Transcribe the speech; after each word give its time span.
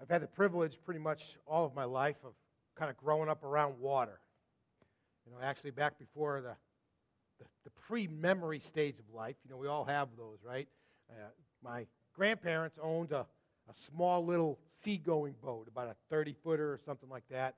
I've 0.00 0.08
had 0.08 0.22
the 0.22 0.26
privilege 0.26 0.78
pretty 0.84 1.00
much 1.00 1.20
all 1.46 1.66
of 1.66 1.74
my 1.74 1.84
life 1.84 2.16
of 2.24 2.32
kind 2.74 2.90
of 2.90 2.96
growing 2.96 3.28
up 3.28 3.44
around 3.44 3.78
water. 3.78 4.18
You 5.26 5.32
know, 5.32 5.38
actually, 5.42 5.72
back 5.72 5.98
before 5.98 6.40
the, 6.40 6.54
the, 7.38 7.44
the 7.64 7.70
pre 7.86 8.06
memory 8.06 8.60
stage 8.60 8.94
of 8.98 9.14
life, 9.14 9.36
you 9.44 9.50
know, 9.50 9.58
we 9.58 9.68
all 9.68 9.84
have 9.84 10.08
those, 10.16 10.38
right? 10.42 10.66
Uh, 11.10 11.28
my 11.62 11.86
grandparents 12.14 12.78
owned 12.82 13.12
a, 13.12 13.26
a 13.68 13.74
small 13.92 14.24
little 14.24 14.58
seagoing 14.82 15.34
boat, 15.42 15.68
about 15.68 15.88
a 15.88 15.94
30 16.08 16.34
footer 16.42 16.72
or 16.72 16.80
something 16.86 17.10
like 17.10 17.24
that. 17.30 17.56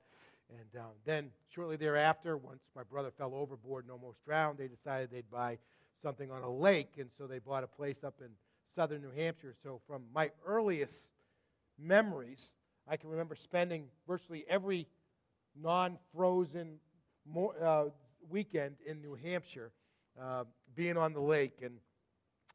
And 0.49 0.81
um, 0.81 0.91
then, 1.05 1.29
shortly 1.55 1.77
thereafter, 1.77 2.35
once 2.35 2.59
my 2.75 2.83
brother 2.83 3.11
fell 3.17 3.33
overboard 3.33 3.85
and 3.85 3.91
almost 3.91 4.17
drowned, 4.25 4.57
they 4.57 4.67
decided 4.67 5.09
they'd 5.11 5.31
buy 5.31 5.57
something 6.03 6.29
on 6.29 6.41
a 6.41 6.51
lake. 6.51 6.95
And 6.99 7.09
so 7.17 7.25
they 7.25 7.39
bought 7.39 7.63
a 7.63 7.67
place 7.67 8.03
up 8.03 8.15
in 8.19 8.27
southern 8.75 9.01
New 9.01 9.11
Hampshire. 9.11 9.55
So, 9.63 9.79
from 9.87 10.03
my 10.13 10.29
earliest 10.45 10.99
memories, 11.79 12.51
I 12.87 12.97
can 12.97 13.09
remember 13.09 13.35
spending 13.35 13.85
virtually 14.07 14.45
every 14.49 14.87
non 15.59 15.97
frozen 16.13 16.75
uh, 17.63 17.85
weekend 18.29 18.75
in 18.85 19.01
New 19.01 19.15
Hampshire, 19.15 19.71
uh, 20.21 20.43
being 20.75 20.97
on 20.97 21.13
the 21.13 21.19
lake. 21.19 21.59
And, 21.63 21.75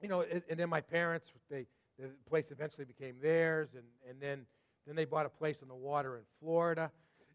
you 0.03 0.09
know, 0.09 0.23
and, 0.23 0.43
and 0.51 0.59
then 0.59 0.69
my 0.69 0.81
parents, 0.81 1.27
they, 1.51 1.67
the 1.99 2.09
place 2.29 2.45
eventually 2.51 2.85
became 2.85 3.17
theirs. 3.23 3.69
And, 3.75 3.85
and 4.09 4.21
then, 4.21 4.47
then 4.87 4.97
they 4.97 5.05
bought 5.05 5.27
a 5.27 5.30
place 5.30 5.57
on 5.63 5.69
the 5.69 5.75
water 5.75 6.16
in 6.16 6.23
Florida. 6.41 6.91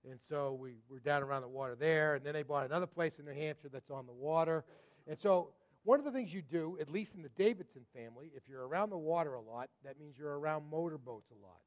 And 0.09 0.19
so 0.29 0.57
we 0.59 0.73
were 0.89 0.99
down 0.99 1.23
around 1.23 1.43
the 1.43 1.47
water 1.47 1.75
there. 1.75 2.15
And 2.15 2.25
then 2.25 2.33
they 2.33 2.43
bought 2.43 2.65
another 2.65 2.87
place 2.87 3.13
in 3.19 3.25
New 3.25 3.33
Hampshire 3.33 3.69
that's 3.71 3.89
on 3.89 4.05
the 4.05 4.13
water. 4.13 4.63
And 5.07 5.17
so 5.21 5.49
one 5.83 5.99
of 5.99 6.05
the 6.05 6.11
things 6.11 6.33
you 6.33 6.41
do, 6.41 6.77
at 6.79 6.89
least 6.89 7.11
in 7.15 7.21
the 7.21 7.29
Davidson 7.37 7.81
family, 7.93 8.31
if 8.35 8.43
you're 8.49 8.65
around 8.67 8.89
the 8.89 8.97
water 8.97 9.33
a 9.33 9.41
lot, 9.41 9.69
that 9.83 9.99
means 9.99 10.15
you're 10.17 10.39
around 10.39 10.63
motorboats 10.71 11.29
a 11.31 11.45
lot. 11.45 11.57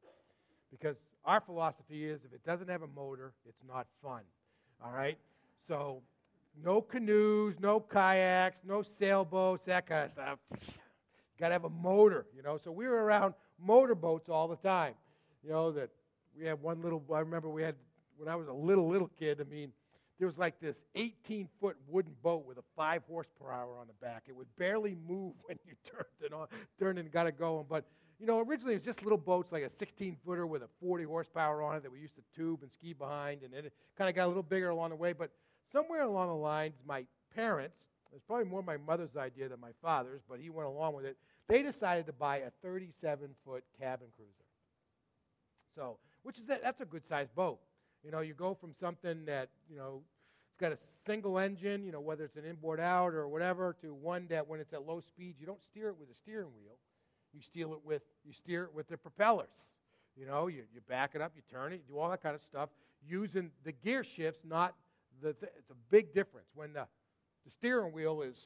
Because 0.71 0.97
our 1.25 1.41
philosophy 1.41 2.05
is 2.05 2.21
if 2.25 2.33
it 2.33 2.45
doesn't 2.45 2.69
have 2.69 2.83
a 2.83 2.89
motor, 2.89 3.33
it's 3.47 3.63
not 3.67 3.87
fun. 4.03 4.23
All 4.85 4.93
right? 4.93 5.19
So, 5.69 6.03
no 6.65 6.81
canoes, 6.81 7.55
no 7.61 7.81
kayaks, 7.81 8.59
no 8.67 8.83
sailboats, 8.99 9.65
that 9.67 9.87
kind 9.87 10.07
of 10.07 10.13
stuff. 10.13 10.39
Got 11.39 11.49
to 11.49 11.53
have 11.53 11.65
a 11.65 11.71
motor, 11.71 12.27
you 12.35 12.43
know. 12.43 12.59
So 12.63 12.73
we 12.73 12.87
were 12.87 13.05
around 13.05 13.35
motorboats 13.63 14.29
all 14.29 14.49
the 14.49 14.57
time. 14.57 14.95
You 15.45 15.51
know 15.51 15.71
that 15.73 15.91
we 16.39 16.47
had 16.47 16.61
one 16.63 16.81
little. 16.83 17.03
I 17.13 17.21
remember 17.21 17.51
we 17.51 17.63
had 17.63 17.75
when 18.17 18.29
I 18.29 18.37
was 18.37 18.49
a 18.49 18.53
little 18.53 18.89
little 18.89 19.11
kid. 19.19 19.41
I 19.41 19.45
mean, 19.45 19.71
there 20.19 20.27
was 20.27 20.39
like 20.39 20.61
this 20.61 20.77
18 20.95 21.49
foot 21.61 21.77
wooden 21.89 22.15
boat 22.23 22.47
with 22.47 22.59
a 22.59 22.65
five 22.75 23.03
horsepower 23.09 23.77
on 23.79 23.87
the 23.87 24.07
back. 24.07 24.25
It 24.29 24.35
would 24.35 24.49
barely 24.57 24.97
move 25.07 25.35
when 25.45 25.59
you 25.67 25.75
turned 25.85 26.07
it 26.21 26.33
on, 26.33 26.47
turned 26.79 26.99
and 26.99 27.11
got 27.11 27.27
it 27.27 27.39
going. 27.39 27.67
But 27.69 27.85
you 28.19 28.27
know, 28.27 28.41
originally 28.41 28.75
it 28.75 28.79
was 28.79 28.85
just 28.85 29.03
little 29.03 29.19
boats 29.19 29.53
like 29.53 29.63
a 29.63 29.71
16 29.79 30.17
footer 30.25 30.47
with 30.47 30.63
a 30.63 30.69
40 30.81 31.05
horsepower 31.05 31.63
on 31.63 31.77
it 31.77 31.83
that 31.83 31.93
we 31.93 32.01
used 32.01 32.15
to 32.17 32.23
tube 32.35 32.63
and 32.63 32.73
ski 32.73 32.95
behind, 32.95 33.43
and 33.43 33.53
then 33.53 33.67
it 33.67 33.75
kind 33.99 34.09
of 34.09 34.17
got 34.17 34.25
a 34.25 34.29
little 34.29 34.43
bigger 34.43 34.71
along 34.71 34.91
the 34.91 34.97
way. 34.97 35.13
But 35.13 35.31
somewhere 35.71 36.03
along 36.03 36.29
the 36.29 36.35
lines, 36.35 36.75
my 36.87 37.05
parents, 37.35 37.77
it 38.11 38.15
was 38.15 38.23
probably 38.27 38.47
more 38.47 38.63
my 38.63 38.79
mother's 38.79 39.17
idea 39.17 39.49
than 39.49 39.61
my 39.61 39.73
father's, 39.83 40.23
but 40.29 40.41
he 40.41 40.49
went 40.49 40.67
along 40.67 40.95
with 40.95 41.05
it. 41.05 41.19
They 41.49 41.63
decided 41.63 42.07
to 42.07 42.13
buy 42.13 42.39
a 42.39 42.51
37 42.63 43.29
foot 43.45 43.65
cabin 43.79 44.09
cruiser. 44.17 44.33
So, 45.75 45.99
which 46.23 46.39
is 46.39 46.47
that, 46.47 46.63
that's 46.63 46.81
a 46.81 46.87
good 46.87 47.03
sized 47.07 47.35
boat. 47.35 47.59
You 48.07 48.13
know, 48.13 48.21
you 48.21 48.35
go 48.35 48.55
from 48.55 48.73
something 48.79 49.25
that, 49.25 49.49
you 49.69 49.77
know, 49.77 50.03
it's 50.49 50.61
got 50.61 50.71
a 50.71 50.79
single 51.05 51.41
engine, 51.41 51.83
you 51.83 51.91
know, 51.91 52.01
whether 52.01 52.23
it's 52.25 52.37
an 52.37 52.45
inboard 52.45 52.79
out 52.79 53.13
or 53.13 53.27
whatever, 53.27 53.75
to 53.83 53.93
one 53.93 54.29
that 54.31 54.47
when 54.47 54.61
it's 54.61 54.73
at 54.73 54.87
low 54.87 55.01
speeds, 55.01 55.41
you 55.41 55.47
don't 55.47 55.61
steer 55.61 55.89
it 55.89 55.97
with 55.99 56.09
a 56.09 56.15
steering 56.15 56.53
wheel. 56.55 56.79
You 57.33 57.41
steer 57.43 57.67
it 57.67 57.85
with 57.85 58.03
you 58.25 58.33
steer 58.33 58.63
it 58.63 58.73
with 58.73 58.89
the 58.89 58.97
propellers. 58.97 59.73
You 60.17 60.25
know, 60.25 60.47
you, 60.47 60.63
you 60.73 60.81
back 60.89 61.17
it 61.17 61.21
up, 61.21 61.33
you 61.35 61.43
turn 61.51 61.73
it, 61.73 61.83
you 61.87 61.95
do 61.95 61.99
all 61.99 62.09
that 62.09 62.23
kind 62.23 62.37
of 62.37 62.43
stuff 62.43 62.69
using 63.05 63.51
the 63.65 63.73
gear 63.73 64.05
shifts, 64.05 64.41
not 64.45 64.77
the. 65.21 65.33
Th- 65.33 65.53
it's 65.59 65.71
a 65.71 65.77
big 65.91 66.15
difference 66.15 66.47
when 66.55 66.75
the 66.75 66.87
the 67.45 67.51
steering 67.51 67.93
wheel 67.93 68.23
is 68.23 68.37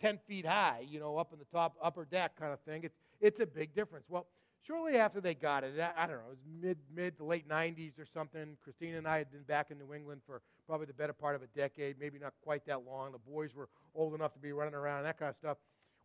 10 0.00 0.18
feet 0.26 0.44
high, 0.44 0.84
you 0.88 0.98
know, 0.98 1.18
up 1.18 1.32
in 1.32 1.38
the 1.38 1.44
top 1.46 1.76
upper 1.80 2.04
deck 2.04 2.34
kind 2.36 2.52
of 2.52 2.58
thing. 2.62 2.82
It's 2.82 2.98
it's 3.20 3.38
a 3.38 3.46
big 3.46 3.76
difference. 3.76 4.06
Well, 4.08 4.26
shortly 4.66 4.96
after 4.96 5.20
they 5.20 5.34
got 5.34 5.64
it, 5.64 5.74
I, 5.78 6.06
don't 6.06 6.16
know, 6.16 6.22
it 6.26 6.30
was 6.30 6.38
mid 6.60 6.78
mid 6.94 7.16
to 7.18 7.24
late 7.24 7.48
90s 7.48 7.98
or 7.98 8.06
something. 8.12 8.56
Christina 8.62 8.98
and 8.98 9.06
I 9.06 9.18
had 9.18 9.30
been 9.30 9.42
back 9.42 9.70
in 9.70 9.78
New 9.78 9.94
England 9.94 10.22
for 10.26 10.42
probably 10.66 10.86
the 10.86 10.94
better 10.94 11.12
part 11.12 11.34
of 11.36 11.42
a 11.42 11.46
decade, 11.48 11.96
maybe 11.98 12.18
not 12.18 12.32
quite 12.42 12.64
that 12.66 12.84
long. 12.86 13.12
The 13.12 13.18
boys 13.18 13.54
were 13.54 13.68
old 13.94 14.14
enough 14.14 14.32
to 14.34 14.38
be 14.38 14.52
running 14.52 14.74
around 14.74 14.98
and 14.98 15.06
that 15.06 15.18
kind 15.18 15.30
of 15.30 15.36
stuff. 15.36 15.58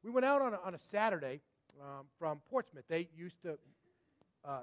We 0.04 0.12
went 0.12 0.26
out 0.26 0.42
on 0.42 0.54
a, 0.54 0.60
on 0.66 0.76
a 0.76 0.80
Saturday 0.92 1.42
um, 1.82 2.06
from 2.20 2.40
Portsmouth. 2.50 2.86
They 2.88 3.10
used 3.16 3.42
to 3.44 3.58
uh, 4.44 4.62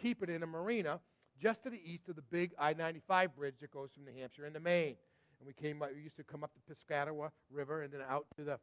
keep 0.00 0.22
it 0.22 0.30
in 0.30 0.42
a 0.42 0.46
marina 0.46 1.00
just 1.40 1.62
to 1.64 1.70
the 1.70 1.80
east 1.84 2.08
of 2.08 2.16
the 2.16 2.22
big 2.22 2.52
I 2.58 2.72
95 2.72 3.36
bridge 3.36 3.54
that 3.60 3.70
goes 3.70 3.90
from 3.94 4.04
New 4.04 4.18
Hampshire 4.20 4.46
into 4.46 4.60
Maine. 4.60 4.96
And 5.38 5.46
we 5.46 5.52
came, 5.52 5.80
we 5.94 6.00
used 6.00 6.16
to 6.16 6.24
come 6.24 6.42
up 6.42 6.50
the 6.54 6.74
Piscataqua 6.74 7.30
River 7.50 7.82
and 7.82 7.92
then 7.92 8.00
out 8.08 8.26
to 8.36 8.44
the 8.44 8.58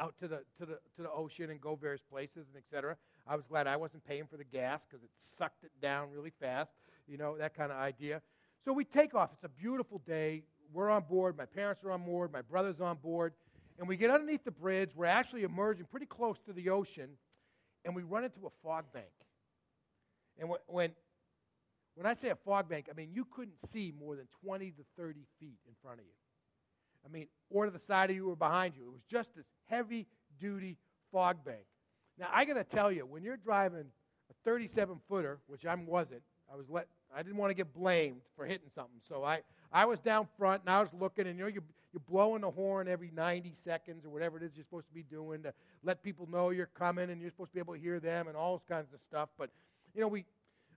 out 0.00 0.14
to 0.20 0.28
the 0.28 0.38
to 0.58 0.66
the 0.66 0.78
to 0.96 1.02
the 1.02 1.10
ocean 1.10 1.50
and 1.50 1.60
go 1.60 1.74
various 1.74 2.02
places 2.10 2.46
and 2.52 2.56
etc. 2.56 2.96
I 3.26 3.36
was 3.36 3.44
glad 3.48 3.66
I 3.66 3.76
wasn't 3.76 4.04
paying 4.06 4.26
for 4.26 4.36
the 4.36 4.44
gas 4.44 4.80
because 4.88 5.02
it 5.04 5.10
sucked 5.38 5.64
it 5.64 5.72
down 5.82 6.10
really 6.12 6.32
fast, 6.40 6.70
you 7.06 7.18
know 7.18 7.36
that 7.38 7.54
kind 7.54 7.72
of 7.72 7.78
idea. 7.78 8.22
So 8.64 8.72
we 8.72 8.84
take 8.84 9.14
off. 9.14 9.30
It's 9.32 9.44
a 9.44 9.48
beautiful 9.48 10.02
day. 10.06 10.42
We're 10.72 10.90
on 10.90 11.04
board. 11.08 11.36
My 11.36 11.46
parents 11.46 11.82
are 11.84 11.92
on 11.92 12.04
board. 12.04 12.32
My 12.32 12.42
brother's 12.42 12.80
on 12.80 12.96
board, 12.96 13.32
and 13.78 13.88
we 13.88 13.96
get 13.96 14.10
underneath 14.10 14.44
the 14.44 14.50
bridge. 14.50 14.90
We're 14.94 15.06
actually 15.06 15.44
emerging 15.44 15.86
pretty 15.90 16.06
close 16.06 16.36
to 16.46 16.52
the 16.52 16.68
ocean, 16.70 17.10
and 17.84 17.94
we 17.94 18.02
run 18.02 18.24
into 18.24 18.46
a 18.46 18.50
fog 18.62 18.84
bank. 18.92 19.06
And 20.38 20.50
when, 20.66 20.90
when 21.94 22.06
I 22.06 22.14
say 22.14 22.28
a 22.28 22.36
fog 22.36 22.68
bank, 22.68 22.86
I 22.90 22.94
mean 22.94 23.10
you 23.12 23.24
couldn't 23.24 23.56
see 23.72 23.92
more 23.98 24.16
than 24.16 24.26
20 24.44 24.70
to 24.72 24.82
30 24.96 25.20
feet 25.40 25.58
in 25.66 25.74
front 25.82 26.00
of 26.00 26.04
you. 26.04 26.12
I 27.08 27.12
mean, 27.12 27.28
or 27.50 27.64
to 27.64 27.70
the 27.70 27.80
side 27.86 28.10
of 28.10 28.16
you 28.16 28.30
or 28.30 28.36
behind 28.36 28.74
you. 28.76 28.84
It 28.84 28.92
was 28.92 29.02
just 29.10 29.34
this 29.34 29.46
heavy 29.66 30.06
duty 30.40 30.76
fog 31.12 31.44
bank. 31.44 31.64
Now, 32.18 32.28
I 32.32 32.44
got 32.44 32.54
to 32.54 32.64
tell 32.64 32.90
you, 32.90 33.06
when 33.06 33.22
you're 33.22 33.36
driving 33.36 33.84
a 34.30 34.34
37 34.44 34.98
footer, 35.08 35.38
which 35.46 35.64
I 35.64 35.74
wasn't, 35.74 36.22
I 36.52 36.56
was 36.56 36.66
let, 36.68 36.88
I 37.14 37.22
didn't 37.22 37.36
want 37.36 37.50
to 37.50 37.54
get 37.54 37.72
blamed 37.74 38.20
for 38.36 38.44
hitting 38.44 38.68
something. 38.74 39.00
So 39.08 39.24
I, 39.24 39.40
I 39.72 39.84
was 39.84 39.98
down 40.00 40.28
front 40.38 40.62
and 40.62 40.70
I 40.70 40.80
was 40.80 40.90
looking, 40.98 41.26
and 41.26 41.38
you 41.38 41.44
know, 41.44 41.48
you, 41.48 41.62
you're 41.92 42.02
blowing 42.08 42.42
the 42.42 42.50
horn 42.50 42.88
every 42.88 43.10
90 43.14 43.54
seconds 43.64 44.04
or 44.04 44.10
whatever 44.10 44.36
it 44.36 44.42
is 44.42 44.50
you're 44.54 44.64
supposed 44.64 44.88
to 44.88 44.94
be 44.94 45.04
doing 45.04 45.42
to 45.42 45.52
let 45.84 46.02
people 46.02 46.28
know 46.30 46.50
you're 46.50 46.66
coming 46.66 47.10
and 47.10 47.20
you're 47.20 47.30
supposed 47.30 47.50
to 47.50 47.54
be 47.54 47.60
able 47.60 47.74
to 47.74 47.80
hear 47.80 48.00
them 48.00 48.28
and 48.28 48.36
all 48.36 48.62
kinds 48.68 48.92
of 48.92 49.00
stuff. 49.08 49.28
But, 49.38 49.50
you 49.94 50.00
know, 50.00 50.08
we, 50.08 50.24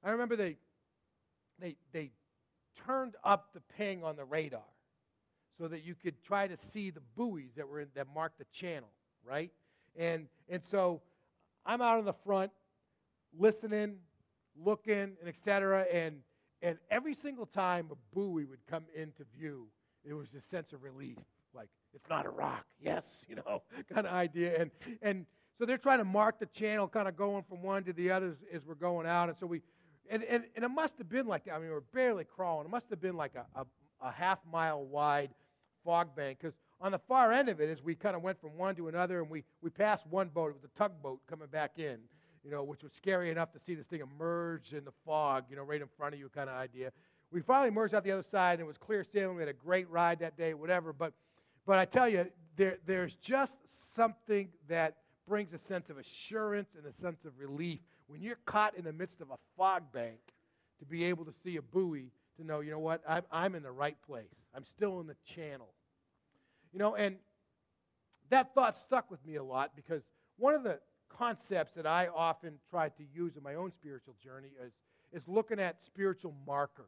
I 0.03 0.11
remember 0.11 0.35
they, 0.35 0.57
they, 1.59 1.75
they 1.91 2.11
turned 2.85 3.15
up 3.23 3.49
the 3.53 3.61
ping 3.77 4.03
on 4.03 4.15
the 4.15 4.25
radar 4.25 4.61
so 5.61 5.67
that 5.67 5.83
you 5.83 5.93
could 5.93 6.15
try 6.23 6.47
to 6.47 6.57
see 6.73 6.89
the 6.89 7.01
buoys 7.15 7.51
that 7.55 7.67
were 7.67 7.81
in, 7.81 7.87
that 7.93 8.07
marked 8.15 8.39
the 8.39 8.45
channel, 8.51 8.89
right? 9.23 9.51
And, 9.95 10.25
and 10.49 10.63
so 10.65 11.01
I'm 11.67 11.83
out 11.83 11.99
in 11.99 12.05
the 12.05 12.15
front 12.25 12.51
listening, 13.37 13.97
looking, 14.57 14.93
and 14.93 15.27
et 15.27 15.35
cetera, 15.45 15.85
and 15.93 16.15
and 16.63 16.77
every 16.91 17.15
single 17.15 17.47
time 17.47 17.89
a 17.91 17.95
buoy 18.15 18.45
would 18.45 18.65
come 18.69 18.83
into 18.95 19.23
view, 19.35 19.67
it 20.03 20.13
was 20.13 20.27
a 20.37 20.41
sense 20.55 20.73
of 20.73 20.83
relief. 20.83 21.17
Like, 21.55 21.69
it's 21.93 22.07
not 22.07 22.27
a 22.27 22.29
rock. 22.29 22.65
Yes, 22.79 23.05
you 23.27 23.35
know, 23.35 23.63
kind 23.91 24.05
of 24.05 24.13
idea. 24.13 24.61
And, 24.61 24.71
and 25.01 25.25
so 25.57 25.65
they're 25.65 25.79
trying 25.79 25.97
to 25.99 26.05
mark 26.05 26.39
the 26.39 26.45
channel, 26.45 26.87
kind 26.87 27.07
of 27.07 27.17
going 27.17 27.43
from 27.49 27.63
one 27.63 27.83
to 27.85 27.93
the 27.93 28.11
other 28.11 28.35
as 28.53 28.63
we're 28.65 28.75
going 28.75 29.07
out. 29.07 29.29
And 29.29 29.37
so 29.39 29.47
we, 29.47 29.61
and, 30.07 30.23
and, 30.23 30.43
and 30.55 30.63
it 30.63 30.69
must 30.69 30.99
have 30.99 31.09
been 31.09 31.25
like, 31.25 31.45
that. 31.45 31.53
I 31.53 31.57
mean, 31.57 31.69
we 31.69 31.75
are 31.75 31.81
barely 31.81 32.25
crawling. 32.25 32.67
It 32.67 32.71
must 32.71 32.91
have 32.91 33.01
been 33.01 33.17
like 33.17 33.33
a, 33.35 33.59
a, 33.59 33.65
a 33.99 34.11
half 34.11 34.37
mile 34.51 34.83
wide 34.83 35.31
fog 35.83 36.15
bank. 36.15 36.39
Because 36.41 36.55
on 36.79 36.91
the 36.91 36.99
far 37.07 37.31
end 37.31 37.49
of 37.49 37.59
it, 37.59 37.69
as 37.69 37.83
we 37.83 37.95
kind 37.95 38.15
of 38.15 38.21
went 38.21 38.39
from 38.41 38.57
one 38.57 38.75
to 38.75 38.87
another, 38.87 39.21
and 39.21 39.29
we, 39.29 39.43
we 39.61 39.69
passed 39.69 40.05
one 40.07 40.29
boat, 40.29 40.49
it 40.49 40.53
was 40.53 40.63
a 40.63 40.77
tugboat 40.79 41.19
coming 41.27 41.47
back 41.47 41.77
in 41.77 41.97
you 42.43 42.49
know, 42.49 42.63
which 42.63 42.83
was 42.83 42.91
scary 42.93 43.29
enough 43.29 43.51
to 43.53 43.59
see 43.59 43.75
this 43.75 43.85
thing 43.87 44.01
emerge 44.01 44.73
in 44.73 44.83
the 44.83 44.91
fog, 45.05 45.45
you 45.49 45.55
know, 45.55 45.63
right 45.63 45.81
in 45.81 45.87
front 45.97 46.13
of 46.13 46.19
you 46.19 46.29
kind 46.29 46.49
of 46.49 46.55
idea. 46.55 46.91
We 47.31 47.41
finally 47.41 47.69
emerged 47.69 47.93
out 47.93 48.03
the 48.03 48.11
other 48.11 48.25
side, 48.29 48.53
and 48.53 48.61
it 48.61 48.67
was 48.67 48.77
clear 48.77 49.03
sailing. 49.03 49.35
We 49.35 49.41
had 49.41 49.49
a 49.49 49.53
great 49.53 49.89
ride 49.89 50.19
that 50.19 50.37
day, 50.37 50.53
whatever. 50.53 50.91
But, 50.91 51.13
but 51.65 51.77
I 51.77 51.85
tell 51.85 52.09
you, 52.09 52.25
there, 52.57 52.77
there's 52.85 53.15
just 53.15 53.53
something 53.95 54.49
that 54.67 54.97
brings 55.27 55.53
a 55.53 55.59
sense 55.59 55.89
of 55.89 55.97
assurance 55.97 56.69
and 56.75 56.85
a 56.85 56.93
sense 57.01 57.23
of 57.25 57.33
relief 57.39 57.79
when 58.07 58.21
you're 58.21 58.39
caught 58.45 58.75
in 58.75 58.83
the 58.83 58.91
midst 58.91 59.21
of 59.21 59.29
a 59.29 59.37
fog 59.55 59.83
bank 59.93 60.19
to 60.79 60.85
be 60.85 61.05
able 61.05 61.23
to 61.25 61.31
see 61.43 61.57
a 61.57 61.61
buoy 61.61 62.11
to 62.37 62.43
know, 62.43 62.59
you 62.59 62.71
know 62.71 62.79
what, 62.79 63.01
I'm, 63.07 63.23
I'm 63.31 63.55
in 63.55 63.63
the 63.63 63.71
right 63.71 63.97
place. 64.05 64.33
I'm 64.55 64.65
still 64.65 64.99
in 64.99 65.07
the 65.07 65.15
channel. 65.35 65.69
You 66.73 66.79
know, 66.79 66.95
and 66.95 67.17
that 68.29 68.53
thought 68.53 68.77
stuck 68.85 69.11
with 69.11 69.23
me 69.25 69.35
a 69.35 69.43
lot 69.43 69.71
because 69.75 70.01
one 70.37 70.53
of 70.53 70.63
the 70.63 70.79
concepts 71.09 71.73
that 71.75 71.85
I 71.85 72.07
often 72.07 72.53
try 72.69 72.89
to 72.89 73.03
use 73.13 73.35
in 73.35 73.43
my 73.43 73.55
own 73.55 73.71
spiritual 73.71 74.15
journey 74.23 74.51
is, 74.65 74.71
is 75.11 75.27
looking 75.27 75.59
at 75.59 75.77
spiritual 75.85 76.33
markers. 76.47 76.85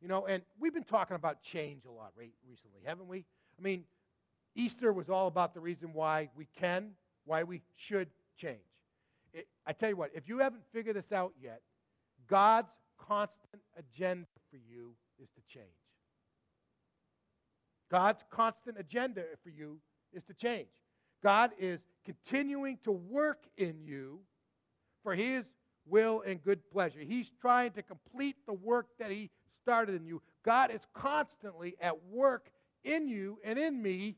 You 0.00 0.08
know, 0.08 0.26
and 0.26 0.42
we've 0.60 0.74
been 0.74 0.84
talking 0.84 1.16
about 1.16 1.42
change 1.42 1.84
a 1.86 1.90
lot 1.90 2.12
recently, 2.16 2.80
haven't 2.84 3.08
we? 3.08 3.24
I 3.58 3.62
mean, 3.62 3.84
Easter 4.54 4.92
was 4.92 5.08
all 5.08 5.26
about 5.26 5.54
the 5.54 5.60
reason 5.60 5.92
why 5.92 6.28
we 6.36 6.46
can, 6.58 6.90
why 7.24 7.42
we 7.42 7.62
should 7.76 8.08
change. 8.36 8.58
it, 9.32 9.46
I 9.66 9.72
tell 9.72 9.88
you 9.88 9.96
what, 9.96 10.10
if 10.14 10.28
you 10.28 10.38
haven't 10.38 10.62
figured 10.72 10.96
this 10.96 11.12
out 11.12 11.32
yet, 11.42 11.62
God's 12.28 12.68
constant 12.98 13.62
agenda 13.78 14.26
for 14.50 14.56
you 14.56 14.94
is 15.18 15.28
to 15.34 15.42
change. 15.52 15.66
God's 17.90 18.22
constant 18.30 18.78
agenda 18.78 19.22
for 19.42 19.50
you 19.50 19.78
is 20.12 20.22
to 20.24 20.34
change. 20.34 20.68
God 21.22 21.50
is 21.58 21.80
continuing 22.04 22.78
to 22.84 22.92
work 22.92 23.44
in 23.56 23.84
you 23.84 24.20
for 25.02 25.14
His 25.14 25.44
will 25.86 26.22
and 26.26 26.42
good 26.42 26.68
pleasure. 26.70 27.00
He's 27.00 27.30
trying 27.40 27.72
to 27.72 27.82
complete 27.82 28.36
the 28.46 28.52
work 28.52 28.86
that 28.98 29.10
He 29.10 29.30
started 29.62 29.94
in 29.94 30.06
you. 30.06 30.22
God 30.44 30.70
is 30.72 30.80
constantly 30.94 31.76
at 31.80 32.04
work 32.06 32.50
in 32.84 33.08
you 33.08 33.38
and 33.44 33.58
in 33.58 33.82
me 33.82 34.16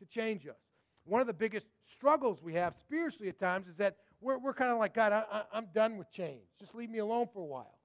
to 0.00 0.06
change 0.06 0.46
us. 0.46 0.56
One 1.04 1.20
of 1.20 1.26
the 1.26 1.32
biggest 1.32 1.66
struggles 1.96 2.38
we 2.42 2.54
have 2.54 2.74
spiritually 2.80 3.28
at 3.28 3.38
times 3.38 3.66
is 3.68 3.76
that 3.78 3.96
we're, 4.20 4.38
we're 4.38 4.54
kind 4.54 4.70
of 4.70 4.78
like, 4.78 4.94
God, 4.94 5.12
I, 5.12 5.42
I'm 5.52 5.68
done 5.74 5.96
with 5.96 6.10
change. 6.12 6.42
Just 6.60 6.74
leave 6.74 6.90
me 6.90 6.98
alone 6.98 7.28
for 7.32 7.40
a 7.40 7.46
while. 7.46 7.77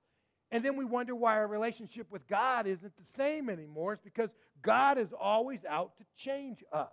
And 0.54 0.64
then 0.64 0.76
we 0.76 0.86
wonder 0.86 1.16
why 1.16 1.38
our 1.38 1.48
relationship 1.48 2.06
with 2.12 2.28
God 2.28 2.68
isn't 2.68 2.94
the 2.96 3.18
same 3.18 3.50
anymore. 3.50 3.94
It's 3.94 4.04
because 4.04 4.30
God 4.62 5.00
is 5.00 5.08
always 5.20 5.66
out 5.68 5.98
to 5.98 6.04
change 6.16 6.64
us. 6.72 6.92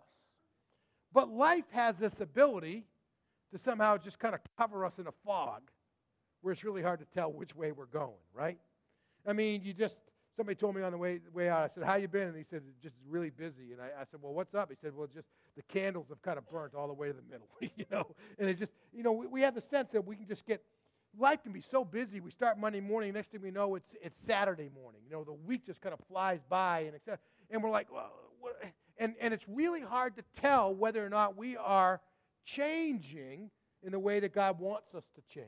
But 1.12 1.28
life 1.28 1.66
has 1.72 1.98
this 1.98 2.18
ability 2.20 2.86
to 3.52 3.58
somehow 3.58 3.98
just 3.98 4.18
kind 4.18 4.34
of 4.34 4.40
cover 4.56 4.86
us 4.86 4.94
in 4.98 5.06
a 5.06 5.12
fog 5.26 5.60
where 6.40 6.52
it's 6.52 6.64
really 6.64 6.80
hard 6.80 7.00
to 7.00 7.06
tell 7.14 7.30
which 7.30 7.54
way 7.54 7.70
we're 7.70 7.84
going, 7.84 8.22
right? 8.32 8.56
I 9.26 9.34
mean, 9.34 9.60
you 9.62 9.74
just, 9.74 9.96
somebody 10.38 10.56
told 10.56 10.74
me 10.74 10.80
on 10.80 10.92
the 10.92 10.98
way, 10.98 11.20
way 11.34 11.50
out, 11.50 11.70
I 11.70 11.74
said, 11.74 11.84
How 11.84 11.96
you 11.96 12.08
been? 12.08 12.28
And 12.28 12.36
he 12.38 12.44
said, 12.48 12.62
Just 12.82 12.94
really 13.06 13.28
busy. 13.28 13.72
And 13.72 13.82
I, 13.82 14.00
I 14.00 14.04
said, 14.10 14.20
Well, 14.22 14.32
what's 14.32 14.54
up? 14.54 14.70
He 14.70 14.76
said, 14.80 14.96
Well, 14.96 15.06
just 15.06 15.26
the 15.54 15.62
candles 15.64 16.06
have 16.08 16.22
kind 16.22 16.38
of 16.38 16.48
burnt 16.48 16.74
all 16.74 16.86
the 16.86 16.94
way 16.94 17.08
to 17.08 17.12
the 17.12 17.22
middle, 17.30 17.48
you 17.60 17.84
know? 17.90 18.06
And 18.38 18.48
it 18.48 18.58
just, 18.58 18.72
you 18.90 19.02
know, 19.02 19.12
we, 19.12 19.26
we 19.26 19.40
have 19.42 19.54
the 19.54 19.64
sense 19.70 19.90
that 19.92 20.06
we 20.06 20.16
can 20.16 20.26
just 20.26 20.46
get 20.46 20.62
life 21.18 21.42
can 21.42 21.52
be 21.52 21.62
so 21.70 21.84
busy. 21.84 22.20
We 22.20 22.30
start 22.30 22.58
Monday 22.58 22.80
morning, 22.80 23.12
next 23.12 23.30
thing 23.30 23.42
we 23.42 23.50
know, 23.50 23.74
it's 23.74 23.94
it's 24.02 24.16
Saturday 24.26 24.70
morning. 24.74 25.00
You 25.06 25.16
know, 25.16 25.24
the 25.24 25.32
week 25.32 25.66
just 25.66 25.80
kind 25.80 25.92
of 25.92 26.00
flies 26.08 26.40
by, 26.48 26.80
and 26.80 26.94
etc. 26.94 27.18
And 27.50 27.62
we're 27.62 27.70
like, 27.70 27.92
well, 27.92 28.12
what? 28.40 28.60
and 28.98 29.14
and 29.20 29.34
it's 29.34 29.44
really 29.48 29.80
hard 29.80 30.16
to 30.16 30.22
tell 30.40 30.74
whether 30.74 31.04
or 31.04 31.08
not 31.08 31.36
we 31.36 31.56
are 31.56 32.00
changing 32.44 33.50
in 33.82 33.92
the 33.92 33.98
way 33.98 34.20
that 34.20 34.34
God 34.34 34.58
wants 34.60 34.94
us 34.94 35.04
to 35.14 35.22
change. 35.34 35.46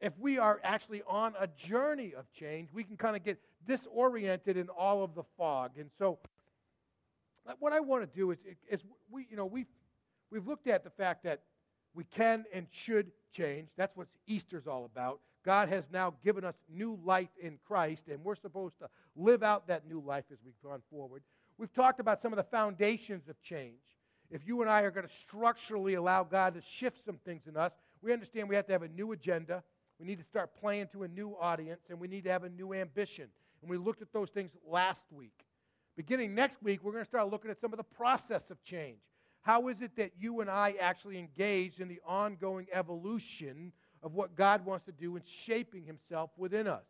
If 0.00 0.12
we 0.18 0.38
are 0.38 0.60
actually 0.64 1.02
on 1.06 1.34
a 1.38 1.46
journey 1.46 2.14
of 2.16 2.24
change, 2.32 2.70
we 2.72 2.84
can 2.84 2.96
kind 2.96 3.16
of 3.16 3.24
get 3.24 3.38
disoriented 3.66 4.56
in 4.56 4.68
all 4.68 5.02
of 5.02 5.14
the 5.14 5.24
fog. 5.36 5.72
And 5.78 5.90
so, 5.98 6.18
what 7.58 7.72
I 7.72 7.80
want 7.80 8.02
to 8.02 8.16
do 8.18 8.30
is, 8.30 8.38
is 8.70 8.80
we, 9.10 9.26
you 9.30 9.36
know, 9.36 9.44
we've, 9.44 9.66
we've 10.30 10.46
looked 10.46 10.68
at 10.68 10.84
the 10.84 10.90
fact 10.90 11.24
that 11.24 11.42
we 11.94 12.04
can 12.04 12.44
and 12.54 12.66
should 12.70 13.10
change. 13.32 13.68
That's 13.76 13.96
what 13.96 14.08
Easter's 14.26 14.66
all 14.66 14.84
about. 14.84 15.20
God 15.44 15.68
has 15.68 15.84
now 15.92 16.14
given 16.22 16.44
us 16.44 16.54
new 16.68 16.98
life 17.04 17.30
in 17.40 17.58
Christ, 17.66 18.02
and 18.10 18.22
we're 18.22 18.36
supposed 18.36 18.78
to 18.80 18.88
live 19.16 19.42
out 19.42 19.68
that 19.68 19.88
new 19.88 20.00
life 20.00 20.24
as 20.30 20.38
we've 20.44 20.60
gone 20.62 20.82
forward. 20.90 21.22
We've 21.56 21.72
talked 21.72 22.00
about 22.00 22.20
some 22.22 22.32
of 22.32 22.36
the 22.36 22.44
foundations 22.44 23.28
of 23.28 23.40
change. 23.42 23.80
If 24.30 24.42
you 24.46 24.60
and 24.60 24.70
I 24.70 24.82
are 24.82 24.90
going 24.90 25.06
to 25.06 25.12
structurally 25.26 25.94
allow 25.94 26.24
God 26.24 26.54
to 26.54 26.62
shift 26.78 26.98
some 27.04 27.18
things 27.24 27.42
in 27.48 27.56
us, 27.56 27.72
we 28.02 28.12
understand 28.12 28.48
we 28.48 28.56
have 28.56 28.66
to 28.66 28.72
have 28.72 28.82
a 28.82 28.88
new 28.88 29.12
agenda. 29.12 29.62
We 29.98 30.06
need 30.06 30.18
to 30.18 30.24
start 30.24 30.50
playing 30.60 30.88
to 30.92 31.02
a 31.02 31.08
new 31.08 31.36
audience, 31.40 31.80
and 31.88 31.98
we 31.98 32.08
need 32.08 32.24
to 32.24 32.30
have 32.30 32.44
a 32.44 32.48
new 32.48 32.72
ambition. 32.72 33.28
And 33.62 33.70
we 33.70 33.76
looked 33.76 34.02
at 34.02 34.12
those 34.12 34.30
things 34.30 34.50
last 34.66 35.00
week. 35.10 35.44
Beginning 35.96 36.34
next 36.34 36.62
week, 36.62 36.80
we're 36.82 36.92
going 36.92 37.04
to 37.04 37.08
start 37.08 37.30
looking 37.30 37.50
at 37.50 37.60
some 37.60 37.72
of 37.72 37.76
the 37.76 37.82
process 37.82 38.42
of 38.50 38.62
change. 38.64 39.00
How 39.42 39.68
is 39.68 39.76
it 39.80 39.96
that 39.96 40.12
you 40.18 40.40
and 40.40 40.50
I 40.50 40.74
actually 40.80 41.18
engage 41.18 41.78
in 41.78 41.88
the 41.88 42.00
ongoing 42.06 42.66
evolution 42.72 43.72
of 44.02 44.14
what 44.14 44.36
God 44.36 44.64
wants 44.64 44.84
to 44.86 44.92
do 44.92 45.16
in 45.16 45.22
shaping 45.46 45.84
Himself 45.84 46.30
within 46.36 46.66
us? 46.66 46.84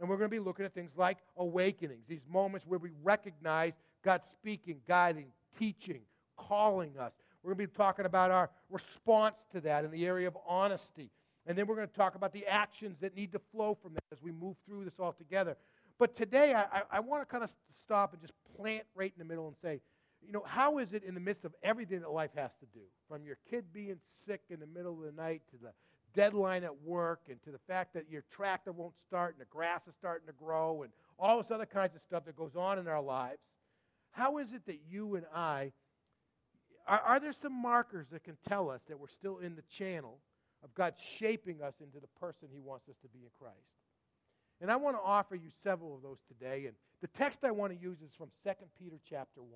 And 0.00 0.08
we're 0.08 0.16
going 0.16 0.30
to 0.30 0.36
be 0.36 0.40
looking 0.40 0.64
at 0.64 0.74
things 0.74 0.90
like 0.96 1.18
awakenings, 1.36 2.02
these 2.08 2.24
moments 2.28 2.66
where 2.66 2.78
we 2.78 2.90
recognize 3.02 3.72
God 4.04 4.20
speaking, 4.32 4.78
guiding, 4.88 5.26
teaching, 5.58 6.00
calling 6.36 6.98
us. 6.98 7.12
We're 7.42 7.54
going 7.54 7.66
to 7.66 7.72
be 7.72 7.76
talking 7.76 8.04
about 8.04 8.30
our 8.30 8.50
response 8.70 9.36
to 9.52 9.60
that 9.60 9.84
in 9.84 9.90
the 9.90 10.04
area 10.06 10.28
of 10.28 10.36
honesty. 10.46 11.10
And 11.46 11.58
then 11.58 11.66
we're 11.66 11.76
going 11.76 11.88
to 11.88 11.94
talk 11.94 12.14
about 12.14 12.32
the 12.32 12.46
actions 12.46 12.96
that 13.00 13.16
need 13.16 13.32
to 13.32 13.40
flow 13.52 13.76
from 13.82 13.94
that 13.94 14.04
as 14.12 14.18
we 14.22 14.30
move 14.32 14.56
through 14.66 14.84
this 14.84 14.94
all 14.98 15.12
together. 15.12 15.56
But 15.98 16.16
today, 16.16 16.54
I, 16.54 16.82
I, 16.90 17.00
want 17.00 17.22
to 17.22 17.26
kind 17.26 17.44
of 17.44 17.50
stop 17.84 18.12
and 18.12 18.20
just 18.20 18.32
plant 18.56 18.84
right 18.94 19.12
in 19.14 19.18
the 19.18 19.28
middle 19.28 19.46
and 19.46 19.56
say, 19.62 19.80
you 20.26 20.32
know, 20.32 20.42
how 20.46 20.78
is 20.78 20.92
it 20.92 21.04
in 21.04 21.14
the 21.14 21.20
midst 21.20 21.44
of 21.44 21.52
everything 21.62 22.00
that 22.00 22.10
life 22.10 22.30
has 22.36 22.50
to 22.60 22.66
do, 22.72 22.84
from 23.08 23.24
your 23.24 23.36
kid 23.50 23.64
being 23.72 23.96
sick 24.26 24.40
in 24.50 24.60
the 24.60 24.66
middle 24.66 24.92
of 24.92 25.04
the 25.14 25.20
night 25.20 25.42
to 25.50 25.56
the 25.62 25.72
deadline 26.14 26.64
at 26.64 26.82
work 26.82 27.20
and 27.28 27.42
to 27.44 27.50
the 27.50 27.58
fact 27.66 27.94
that 27.94 28.04
your 28.10 28.22
tractor 28.34 28.72
won't 28.72 28.94
start 29.06 29.34
and 29.34 29.40
the 29.40 29.50
grass 29.50 29.80
is 29.88 29.94
starting 29.98 30.26
to 30.26 30.32
grow 30.34 30.82
and 30.82 30.92
all 31.18 31.38
this 31.38 31.50
other 31.50 31.66
kinds 31.66 31.94
of 31.94 32.00
stuff 32.06 32.24
that 32.24 32.36
goes 32.36 32.54
on 32.56 32.78
in 32.78 32.86
our 32.86 33.00
lives? 33.00 33.40
How 34.10 34.38
is 34.38 34.52
it 34.52 34.66
that 34.66 34.80
you 34.90 35.16
and 35.16 35.24
I, 35.34 35.72
are, 36.86 37.00
are 37.00 37.20
there 37.20 37.34
some 37.42 37.54
markers 37.54 38.06
that 38.12 38.24
can 38.24 38.36
tell 38.48 38.70
us 38.70 38.80
that 38.88 38.98
we're 38.98 39.06
still 39.18 39.38
in 39.38 39.56
the 39.56 39.62
channel 39.78 40.18
of 40.62 40.74
God 40.74 40.94
shaping 41.18 41.62
us 41.62 41.74
into 41.80 41.98
the 41.98 42.08
person 42.20 42.48
He 42.52 42.60
wants 42.60 42.88
us 42.88 42.96
to 43.02 43.08
be 43.08 43.20
in 43.20 43.30
Christ? 43.38 43.56
And 44.60 44.70
I 44.70 44.76
want 44.76 44.96
to 44.96 45.02
offer 45.02 45.34
you 45.34 45.48
several 45.64 45.94
of 45.94 46.02
those 46.02 46.18
today. 46.28 46.66
And 46.66 46.74
the 47.00 47.08
text 47.18 47.38
I 47.42 47.50
want 47.50 47.72
to 47.72 47.78
use 47.78 47.98
is 47.98 48.12
from 48.16 48.28
2 48.44 48.50
Peter 48.78 48.96
chapter 49.08 49.42
1. 49.42 49.50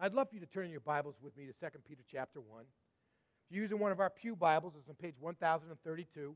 I'd 0.00 0.14
love 0.14 0.28
for 0.28 0.34
you 0.34 0.40
to 0.40 0.46
turn 0.46 0.70
your 0.70 0.80
Bibles 0.80 1.14
with 1.22 1.36
me 1.36 1.46
to 1.46 1.52
2 1.52 1.78
Peter 1.86 2.02
chapter 2.10 2.40
1. 2.40 2.62
If 2.62 3.54
you're 3.54 3.62
using 3.62 3.78
one 3.78 3.92
of 3.92 4.00
our 4.00 4.10
Pew 4.10 4.34
Bibles, 4.34 4.72
it's 4.78 4.88
on 4.88 4.94
page 4.94 5.14
1032. 5.20 6.34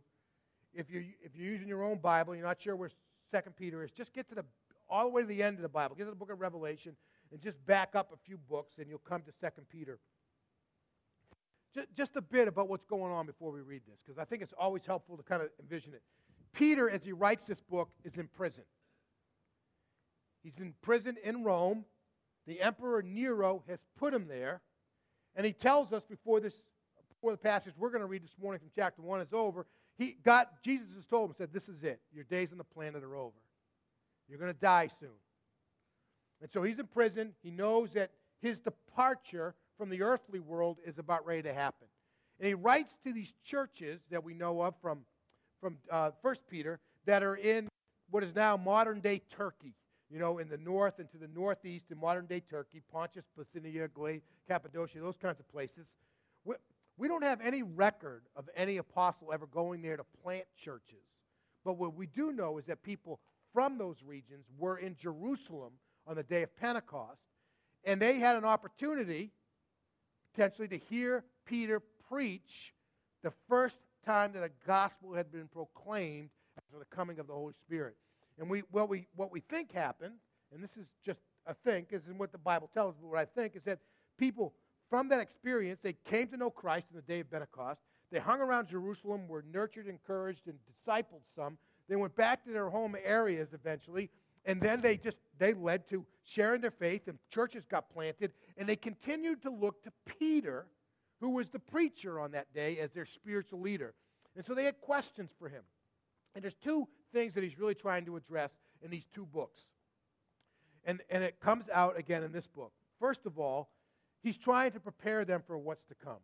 If 0.73 0.91
you're, 0.91 1.03
if 1.23 1.35
you're 1.35 1.51
using 1.51 1.69
your 1.69 1.83
own 1.83 1.99
Bible, 1.99 2.35
you're 2.35 2.47
not 2.47 2.61
sure 2.61 2.77
where 2.77 2.91
2 3.33 3.39
Peter 3.59 3.83
is, 3.83 3.91
just 3.91 4.13
get 4.13 4.29
to 4.29 4.35
the 4.35 4.45
all 4.89 5.05
the 5.05 5.11
way 5.11 5.23
to 5.23 5.29
the 5.29 5.43
end 5.43 5.57
of 5.57 5.63
the 5.63 5.69
Bible. 5.69 5.97
Get 5.97 6.05
to 6.05 6.11
the 6.11 6.17
book 6.17 6.31
of 6.31 6.41
Revelation 6.41 6.95
and 7.33 7.41
just 7.41 7.65
back 7.67 7.97
up 7.97 8.13
a 8.13 8.17
few 8.25 8.37
books, 8.37 8.75
and 8.79 8.89
you'll 8.89 8.99
come 8.99 9.23
to 9.23 9.33
2 9.41 9.63
Peter. 9.69 9.99
Just, 11.75 11.89
just 11.97 12.17
a 12.17 12.23
bit 12.23 12.47
about 12.47 12.69
what's 12.69 12.85
going 12.85 13.13
on 13.13 13.27
before 13.27 13.51
we 13.51 13.61
read 13.61 13.83
this, 13.89 14.01
because 14.05 14.19
I 14.19 14.25
think 14.25 14.43
it's 14.43 14.55
always 14.57 14.87
helpful 14.87 15.17
to 15.17 15.25
kind 15.25 15.43
of 15.43 15.49
envision 15.61 15.93
it. 15.93 16.03
Peter, 16.53 16.89
as 16.89 17.03
he 17.03 17.13
writes 17.13 17.43
this 17.49 17.61
book, 17.69 17.91
is 18.05 18.15
in 18.17 18.29
prison. 18.29 18.63
He's 20.45 20.59
in 20.59 20.73
prison 20.83 21.17
in 21.25 21.43
Rome 21.43 21.85
the 22.47 22.61
Emperor 22.61 23.03
Nero 23.03 23.63
has 23.69 23.79
put 23.99 24.15
him 24.15 24.29
there. 24.29 24.61
And 25.35 25.45
he 25.45 25.53
tells 25.53 25.93
us 25.93 26.03
before 26.09 26.41
this 26.41 26.55
before 27.09 27.33
the 27.33 27.39
passage 27.39 27.73
we're 27.79 27.91
going 27.91 28.01
to 28.01 28.07
read 28.07 28.23
this 28.23 28.37
morning 28.41 28.61
from 28.61 28.71
chapter 28.75 29.03
1 29.03 29.21
is 29.23 29.33
over, 29.33 29.67
he 29.97 30.17
God 30.25 30.47
Jesus 30.65 30.89
has 30.95 31.05
told 31.07 31.31
him 31.31 31.35
said 31.39 31.51
this 31.53 31.69
is 31.69 31.83
it. 31.83 32.01
Your 32.13 32.25
days 32.25 32.49
on 32.53 32.59
the 32.59 32.65
planet 32.65 33.03
are 33.03 33.17
over. 33.17 33.37
You're 34.29 34.39
going 34.39 34.53
to 34.53 34.61
die 34.61 34.89
soon. 35.01 35.09
And 36.41 36.51
so 36.53 36.63
he's 36.63 36.79
in 36.79 36.87
prison. 36.87 37.33
He 37.43 37.51
knows 37.51 37.91
that 37.95 38.11
his 38.43 38.59
departure 38.59 39.55
from 39.79 39.89
the 39.89 40.03
earthly 40.03 40.41
world 40.41 40.79
is 40.85 40.99
about 40.99 41.27
ready 41.27 41.43
to 41.43 41.55
happen. 41.55 41.87
And 42.39 42.47
he 42.47 42.55
writes 42.55 42.93
to 43.05 43.13
these 43.13 43.33
churches 43.45 44.01
that 44.11 44.23
we 44.23 44.35
know 44.35 44.61
of 44.61 44.75
from, 44.83 45.01
from 45.61 45.79
uh, 45.91 46.11
1 46.21 46.35
Peter 46.51 46.79
that 47.07 47.23
are 47.23 47.37
in 47.37 47.69
what 48.11 48.23
is 48.23 48.35
now 48.35 48.57
modern 48.57 49.01
day 49.01 49.23
Turkey 49.37 49.75
you 50.11 50.19
know, 50.19 50.39
in 50.39 50.49
the 50.49 50.59
north 50.59 50.99
and 50.99 51.11
to 51.11 51.19
the 51.19 51.29
northeast 51.35 51.87
in 51.91 51.99
modern 51.99 52.27
day 52.27 52.41
Turkey, 52.41 52.83
Pontus, 52.93 53.25
Bithynia, 53.37 53.89
Cappadocia, 54.49 55.01
those 55.01 55.17
kinds 55.21 55.41
of 55.41 55.49
places. 55.51 55.87
We, 56.45 56.55
we 56.97 57.09
don't 57.09 57.25
have 57.25 57.41
any 57.41 57.63
record 57.63 58.23
of 58.37 58.49
any 58.57 58.77
apostle 58.77 59.33
ever 59.33 59.47
going 59.47 59.83
there 59.83 59.97
to 59.97 60.05
plant 60.23 60.45
churches. 60.63 61.05
But 61.65 61.79
what 61.79 61.95
we 61.95 62.07
do 62.07 62.33
know 62.33 62.59
is 62.59 62.65
that 62.67 62.83
people 62.83 63.21
from 63.53 63.79
those 63.79 63.97
regions 64.07 64.45
were 64.57 64.79
in 64.79 64.97
Jerusalem 65.01 65.73
on 66.07 66.17
the 66.17 66.23
day 66.23 66.43
of 66.43 66.57
Pentecost, 66.57 67.21
and 67.85 68.01
they 68.01 68.19
had 68.19 68.37
an 68.37 68.45
opportunity 68.45 69.33
potentially 70.33 70.69
to 70.69 70.79
hear 70.79 71.25
Peter 71.47 71.81
preach 72.09 72.75
the 73.23 73.33
first 73.49 73.77
time 74.05 74.33
that 74.33 74.45
a 74.45 74.51
gospel 74.67 75.15
had 75.15 75.33
been 75.33 75.49
proclaimed 75.49 76.31
after 76.57 76.79
the 76.79 76.97
coming 76.97 77.19
of 77.19 77.27
the 77.27 77.33
Holy 77.33 77.55
Spirit. 77.67 77.97
And 78.39 78.51
we, 78.51 78.63
what, 78.71 78.89
we, 78.89 79.07
what 79.17 79.33
we 79.33 79.41
think 79.41 79.73
happened, 79.73 80.15
and 80.53 80.63
this 80.63 80.71
is 80.79 80.87
just 81.05 81.21
a 81.47 81.55
think, 81.65 81.89
is 81.93 82.03
in 82.09 82.19
what 82.19 82.33
the 82.33 82.39
Bible 82.39 82.71
tells 82.75 82.95
but 83.01 83.09
what 83.09 83.19
I 83.19 83.25
think 83.25 83.57
is 83.57 83.63
that 83.65 83.79
people 84.19 84.53
from 84.89 85.09
that 85.09 85.21
experience, 85.21 85.81
they 85.83 85.95
came 86.09 86.29
to 86.29 86.37
know 86.37 86.51
Christ 86.51 86.87
in 86.91 86.97
the 86.97 87.03
day 87.03 87.21
of 87.21 87.31
Pentecost. 87.31 87.81
They 88.13 88.21
hung 88.21 88.41
around 88.41 88.69
Jerusalem, 88.69 89.27
were 89.27 89.45
nurtured, 89.53 89.89
encouraged, 89.89 90.47
and 90.47 90.57
discipled 90.65 91.23
some. 91.35 91.59
They 91.89 91.97
went 91.97 92.15
back 92.17 92.45
to 92.45 92.53
their 92.53 92.71
home 92.71 92.97
areas 93.05 93.49
eventually, 93.53 94.11
and 94.45 94.61
then 94.61 94.81
they 94.81 94.97
just 94.97 95.17
they 95.39 95.55
led 95.55 95.89
to 95.91 96.05
sharing 96.25 96.61
their 96.61 96.71
faith, 96.71 97.03
and 97.09 97.19
churches 97.31 97.65
got 97.69 97.93
planted, 97.93 98.33
and 98.57 98.69
they 98.69 98.77
continued 98.77 99.43
to 99.43 99.51
look 99.51 99.83
to 99.85 99.93
Peter, 100.19 100.67
who 101.21 101.31
was 101.31 101.49
the 101.49 101.59
preacher 101.59 102.21
on 102.21 102.33
that 102.33 102.53
day, 102.55 102.79
as 102.79 102.91
their 102.93 103.07
spiritual 103.07 103.61
leader. 103.61 103.95
And 104.37 104.45
so 104.47 104.55
they 104.55 104.65
had 104.65 104.81
questions 104.81 105.31
for 105.39 105.49
him. 105.49 105.63
And 106.35 106.45
there's 106.45 106.57
two 106.63 106.87
things 107.13 107.35
that 107.35 107.43
he's 107.43 107.59
really 107.59 107.75
trying 107.75 108.05
to 108.07 108.17
address 108.17 108.51
in 108.83 108.91
these 108.91 109.05
two 109.15 109.27
books. 109.27 109.63
And, 110.85 111.01
and 111.11 111.23
it 111.23 111.41
comes 111.41 111.65
out 111.73 111.99
again 111.99 112.23
in 112.23 112.33
this 112.33 112.47
book. 112.47 112.73
First 113.01 113.21
of 113.27 113.39
all, 113.39 113.71
he's 114.23 114.37
trying 114.37 114.73
to 114.73 114.81
prepare 114.81 115.25
them 115.25 115.43
for 115.47 115.59
what's 115.59 115.85
to 115.87 115.95
come. 115.95 116.21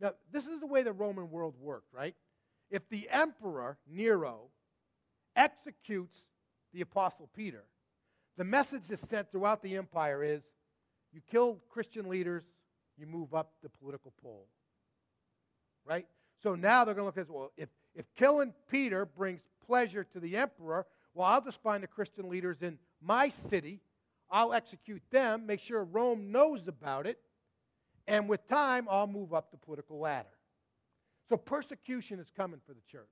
Now, 0.00 0.12
this 0.32 0.44
is 0.46 0.60
the 0.60 0.66
way 0.66 0.82
the 0.82 0.92
Roman 0.92 1.30
world 1.30 1.54
worked, 1.60 1.92
right? 1.92 2.14
If 2.70 2.88
the 2.88 3.08
emperor, 3.10 3.76
Nero, 3.88 4.48
executes 5.36 6.16
the 6.72 6.80
apostle 6.80 7.28
Peter, 7.36 7.64
the 8.36 8.44
message 8.44 8.82
that's 8.88 9.06
sent 9.08 9.30
throughout 9.30 9.62
the 9.62 9.76
empire 9.76 10.24
is 10.24 10.42
you 11.12 11.20
kill 11.30 11.58
Christian 11.68 12.08
leaders, 12.08 12.44
you 12.96 13.06
move 13.06 13.34
up 13.34 13.52
the 13.62 13.68
political 13.68 14.12
pole. 14.22 14.46
Right? 15.84 16.06
So 16.42 16.54
now 16.54 16.84
they're 16.84 16.94
going 16.94 17.10
to 17.10 17.20
look 17.20 17.28
at 17.28 17.32
well, 17.32 17.52
if, 17.56 17.68
if 17.94 18.06
killing 18.16 18.54
Peter 18.70 19.04
brings 19.04 19.40
pleasure 19.70 20.02
to 20.02 20.18
the 20.18 20.36
emperor, 20.36 20.84
well, 21.14 21.28
I'll 21.28 21.40
just 21.40 21.62
find 21.62 21.80
the 21.80 21.86
Christian 21.86 22.28
leaders 22.28 22.56
in 22.60 22.76
my 23.00 23.32
city. 23.50 23.78
I'll 24.28 24.52
execute 24.52 25.00
them, 25.12 25.46
make 25.46 25.60
sure 25.60 25.84
Rome 25.84 26.32
knows 26.32 26.66
about 26.66 27.06
it, 27.06 27.20
and 28.08 28.28
with 28.28 28.48
time, 28.48 28.88
I'll 28.90 29.06
move 29.06 29.32
up 29.32 29.52
the 29.52 29.56
political 29.56 30.00
ladder. 30.00 30.26
So 31.28 31.36
persecution 31.36 32.18
is 32.18 32.26
coming 32.36 32.58
for 32.66 32.74
the 32.74 32.80
church. 32.90 33.06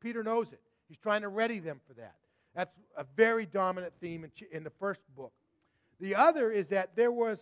Peter 0.00 0.24
knows 0.24 0.48
it. 0.52 0.60
He's 0.88 0.98
trying 0.98 1.22
to 1.22 1.28
ready 1.28 1.60
them 1.60 1.80
for 1.86 1.94
that. 1.94 2.16
That's 2.56 2.74
a 2.96 3.04
very 3.16 3.46
dominant 3.46 3.92
theme 4.00 4.26
in, 4.50 4.64
the 4.64 4.72
first 4.80 5.02
book. 5.16 5.32
The 6.00 6.16
other 6.16 6.50
is 6.50 6.66
that 6.68 6.96
there 6.96 7.12
was 7.12 7.38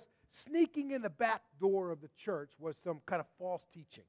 sneaking 0.46 0.90
in 0.90 1.00
the 1.00 1.08
back 1.08 1.40
door 1.58 1.90
of 1.90 2.02
the 2.02 2.10
church 2.22 2.50
was 2.58 2.76
some 2.84 3.00
kind 3.06 3.20
of 3.20 3.26
false 3.38 3.62
teaching. 3.72 4.04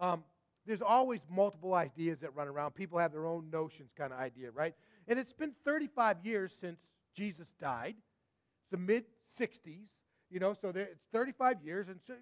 Um, 0.00 0.24
there's 0.66 0.82
always 0.82 1.20
multiple 1.30 1.74
ideas 1.74 2.18
that 2.20 2.34
run 2.34 2.48
around. 2.48 2.74
People 2.74 2.98
have 2.98 3.12
their 3.12 3.26
own 3.26 3.50
notions, 3.50 3.90
kind 3.96 4.12
of 4.12 4.18
idea, 4.18 4.50
right? 4.50 4.74
And 5.08 5.18
it's 5.18 5.32
been 5.32 5.52
35 5.64 6.18
years 6.24 6.52
since 6.60 6.78
Jesus 7.16 7.46
died. 7.60 7.94
It's 7.96 8.70
the 8.70 8.76
mid 8.76 9.04
60s, 9.38 9.88
you 10.30 10.38
know, 10.38 10.54
so 10.60 10.70
there, 10.72 10.84
it's 10.84 11.04
35 11.12 11.62
years. 11.64 11.88
And, 11.88 11.98
so, 12.06 12.14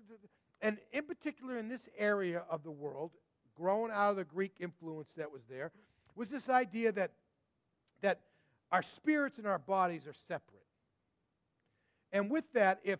and 0.62 0.78
in 0.92 1.04
particular, 1.04 1.58
in 1.58 1.68
this 1.68 1.82
area 1.96 2.42
of 2.50 2.62
the 2.62 2.70
world, 2.70 3.10
grown 3.56 3.90
out 3.90 4.10
of 4.10 4.16
the 4.16 4.24
Greek 4.24 4.52
influence 4.60 5.08
that 5.16 5.30
was 5.30 5.42
there, 5.48 5.72
was 6.14 6.28
this 6.28 6.48
idea 6.48 6.92
that, 6.92 7.12
that 8.02 8.20
our 8.70 8.82
spirits 8.82 9.38
and 9.38 9.46
our 9.46 9.58
bodies 9.58 10.06
are 10.06 10.14
separate. 10.26 10.62
And 12.12 12.30
with 12.30 12.44
that, 12.54 12.80
if 12.84 12.98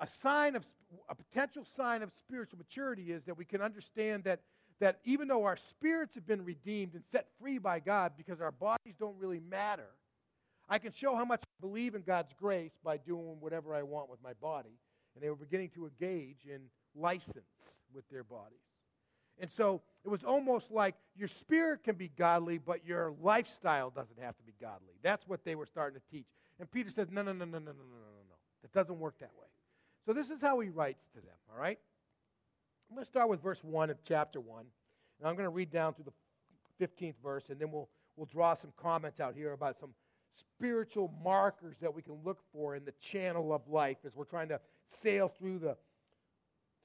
a 0.00 0.08
sign 0.22 0.56
of 0.56 0.64
a 1.08 1.14
potential 1.14 1.64
sign 1.76 2.02
of 2.02 2.10
spiritual 2.20 2.58
maturity 2.58 3.12
is 3.12 3.22
that 3.24 3.36
we 3.36 3.44
can 3.44 3.60
understand 3.60 4.24
that, 4.24 4.40
that 4.80 4.98
even 5.04 5.28
though 5.28 5.44
our 5.44 5.58
spirits 5.70 6.14
have 6.14 6.26
been 6.26 6.44
redeemed 6.44 6.94
and 6.94 7.02
set 7.12 7.26
free 7.40 7.58
by 7.58 7.80
God 7.80 8.12
because 8.16 8.40
our 8.40 8.52
bodies 8.52 8.94
don't 8.98 9.16
really 9.18 9.40
matter, 9.40 9.88
I 10.68 10.78
can 10.78 10.92
show 10.92 11.16
how 11.16 11.24
much 11.24 11.42
I 11.42 11.60
believe 11.60 11.94
in 11.94 12.02
God's 12.02 12.32
grace 12.38 12.72
by 12.84 12.96
doing 12.96 13.36
whatever 13.40 13.74
I 13.74 13.82
want 13.82 14.08
with 14.08 14.22
my 14.22 14.32
body. 14.34 14.78
And 15.14 15.22
they 15.24 15.28
were 15.28 15.36
beginning 15.36 15.70
to 15.74 15.86
engage 15.88 16.38
in 16.46 16.60
license 16.94 17.44
with 17.92 18.08
their 18.10 18.22
bodies. 18.22 18.58
And 19.40 19.50
so 19.56 19.82
it 20.04 20.08
was 20.08 20.22
almost 20.22 20.66
like 20.70 20.94
your 21.16 21.28
spirit 21.40 21.82
can 21.82 21.96
be 21.96 22.08
godly, 22.16 22.58
but 22.58 22.86
your 22.86 23.14
lifestyle 23.22 23.90
doesn't 23.90 24.18
have 24.20 24.36
to 24.36 24.42
be 24.44 24.52
godly. 24.60 24.94
That's 25.02 25.26
what 25.26 25.44
they 25.44 25.54
were 25.54 25.66
starting 25.66 25.98
to 26.00 26.16
teach. 26.16 26.26
And 26.58 26.70
Peter 26.70 26.90
says, 26.94 27.08
no, 27.10 27.22
no, 27.22 27.32
no, 27.32 27.44
no, 27.44 27.58
no, 27.58 27.58
no, 27.58 27.72
no, 27.72 27.72
no, 27.72 28.22
no. 28.28 28.36
That 28.62 28.72
doesn't 28.72 28.98
work 28.98 29.14
that 29.20 29.30
way. 29.38 29.46
So 30.06 30.12
this 30.12 30.28
is 30.28 30.40
how 30.40 30.60
he 30.60 30.70
writes 30.70 31.02
to 31.14 31.20
them, 31.20 31.36
all 31.52 31.60
right? 31.60 31.78
I'm 32.88 32.96
going 32.96 33.04
to 33.04 33.10
start 33.10 33.28
with 33.28 33.42
verse 33.42 33.62
1 33.62 33.90
of 33.90 33.98
chapter 34.06 34.40
1. 34.40 34.64
And 35.20 35.28
I'm 35.28 35.34
going 35.34 35.44
to 35.44 35.50
read 35.50 35.70
down 35.70 35.94
to 35.94 36.02
the 36.02 36.12
15th 36.84 37.14
verse, 37.22 37.44
and 37.50 37.60
then 37.60 37.70
we'll, 37.70 37.88
we'll 38.16 38.26
draw 38.26 38.54
some 38.54 38.72
comments 38.76 39.20
out 39.20 39.34
here 39.34 39.52
about 39.52 39.78
some 39.78 39.90
spiritual 40.38 41.12
markers 41.22 41.76
that 41.80 41.94
we 41.94 42.02
can 42.02 42.18
look 42.24 42.38
for 42.52 42.74
in 42.74 42.84
the 42.84 42.94
channel 43.12 43.52
of 43.52 43.62
life 43.68 43.98
as 44.04 44.14
we're 44.16 44.24
trying 44.24 44.48
to 44.48 44.60
sail 45.02 45.32
through 45.38 45.58
the 45.58 45.76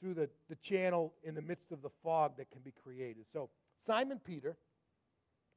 through 0.01 0.13
the, 0.13 0.29
the 0.50 0.55
channel 0.57 1.13
in 1.24 1.34
the 1.34 1.41
midst 1.41 1.72
of 1.72 1.81
the 1.81 1.89
fog 2.03 2.34
that 2.38 2.51
can 2.51 2.62
be 2.62 2.74
created. 2.84 3.25
So, 3.31 3.50
Simon 3.88 4.19
Peter, 4.24 4.57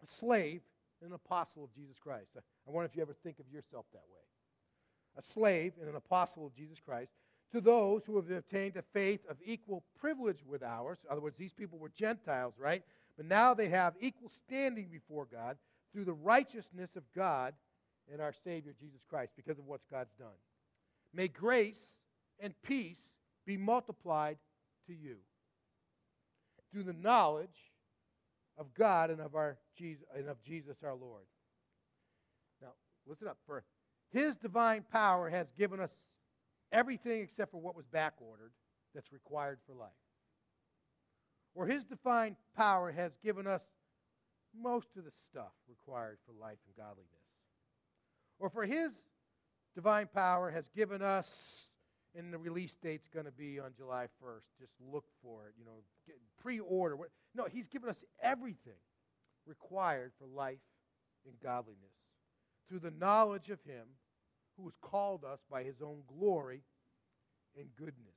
a 0.02 0.06
slave 0.20 0.60
and 1.02 1.10
an 1.10 1.14
apostle 1.14 1.64
of 1.64 1.74
Jesus 1.74 1.96
Christ. 2.00 2.30
I, 2.36 2.40
I 2.66 2.70
wonder 2.70 2.86
if 2.86 2.96
you 2.96 3.02
ever 3.02 3.16
think 3.22 3.40
of 3.40 3.52
yourself 3.52 3.86
that 3.92 4.04
way. 4.10 4.22
A 5.18 5.22
slave 5.22 5.72
and 5.80 5.88
an 5.88 5.96
apostle 5.96 6.46
of 6.46 6.54
Jesus 6.54 6.78
Christ 6.84 7.10
to 7.52 7.60
those 7.60 8.02
who 8.04 8.16
have 8.16 8.30
obtained 8.30 8.76
a 8.76 8.82
faith 8.92 9.20
of 9.28 9.36
equal 9.44 9.82
privilege 9.98 10.40
with 10.46 10.62
ours. 10.62 10.98
In 11.04 11.12
other 11.12 11.20
words, 11.20 11.36
these 11.38 11.52
people 11.52 11.78
were 11.78 11.90
Gentiles, 11.98 12.54
right? 12.58 12.82
But 13.16 13.26
now 13.26 13.54
they 13.54 13.68
have 13.68 13.94
equal 14.00 14.30
standing 14.46 14.88
before 14.90 15.26
God 15.30 15.56
through 15.92 16.04
the 16.04 16.12
righteousness 16.12 16.90
of 16.96 17.02
God 17.16 17.54
and 18.12 18.20
our 18.20 18.34
Savior 18.44 18.74
Jesus 18.78 19.00
Christ 19.08 19.32
because 19.36 19.58
of 19.58 19.66
what 19.66 19.80
God's 19.90 20.12
done. 20.18 20.28
May 21.14 21.28
grace 21.28 21.78
and 22.38 22.54
peace 22.62 22.98
be 23.46 23.56
multiplied 23.56 24.36
to 24.86 24.92
you 24.92 25.16
through 26.70 26.84
the 26.84 26.92
knowledge 26.92 27.48
of 28.58 28.66
God 28.74 29.10
and 29.10 29.20
of 29.20 29.34
our 29.34 29.56
Jesus 29.76 30.04
and 30.16 30.28
of 30.28 30.42
Jesus 30.44 30.76
our 30.84 30.94
Lord. 30.94 31.24
Now, 32.60 32.72
listen 33.06 33.28
up. 33.28 33.38
For 33.46 33.64
his 34.10 34.36
divine 34.36 34.84
power 34.90 35.30
has 35.30 35.46
given 35.56 35.80
us 35.80 35.90
everything 36.72 37.22
except 37.22 37.50
for 37.50 37.60
what 37.60 37.76
was 37.76 37.86
back 37.86 38.14
ordered 38.20 38.52
that's 38.94 39.12
required 39.12 39.58
for 39.66 39.74
life. 39.74 39.90
Or 41.54 41.66
his 41.66 41.84
divine 41.84 42.36
power 42.56 42.92
has 42.92 43.12
given 43.22 43.46
us 43.46 43.62
most 44.60 44.88
of 44.96 45.04
the 45.04 45.12
stuff 45.30 45.52
required 45.68 46.18
for 46.26 46.32
life 46.40 46.58
and 46.66 46.76
godliness. 46.76 47.08
Or 48.38 48.50
for 48.50 48.64
his 48.64 48.90
divine 49.74 50.08
power 50.12 50.50
has 50.50 50.64
given 50.74 51.02
us, 51.02 51.26
and 52.16 52.32
the 52.32 52.38
release 52.38 52.72
date's 52.82 53.08
going 53.12 53.26
to 53.26 53.32
be 53.32 53.60
on 53.60 53.72
July 53.76 54.06
1st. 54.22 54.42
Just 54.58 54.72
look 54.80 55.04
for 55.22 55.46
it, 55.46 55.54
you 55.58 55.64
know, 55.64 55.82
pre 56.40 56.60
order. 56.60 56.96
No, 57.34 57.46
he's 57.50 57.66
given 57.68 57.88
us 57.88 57.96
everything 58.22 58.80
required 59.46 60.12
for 60.18 60.26
life 60.26 60.58
and 61.26 61.34
godliness 61.42 61.76
through 62.68 62.80
the 62.80 62.90
knowledge 62.90 63.50
of 63.50 63.58
him 63.64 63.86
who 64.58 64.64
has 64.64 64.74
called 64.82 65.24
us 65.24 65.38
by 65.50 65.62
his 65.62 65.76
own 65.82 65.98
glory 66.18 66.62
and 67.56 67.66
goodness. 67.76 68.14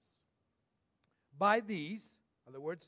By 1.38 1.60
these, 1.60 2.02
in 2.46 2.54
other 2.54 2.62
words, 2.62 2.84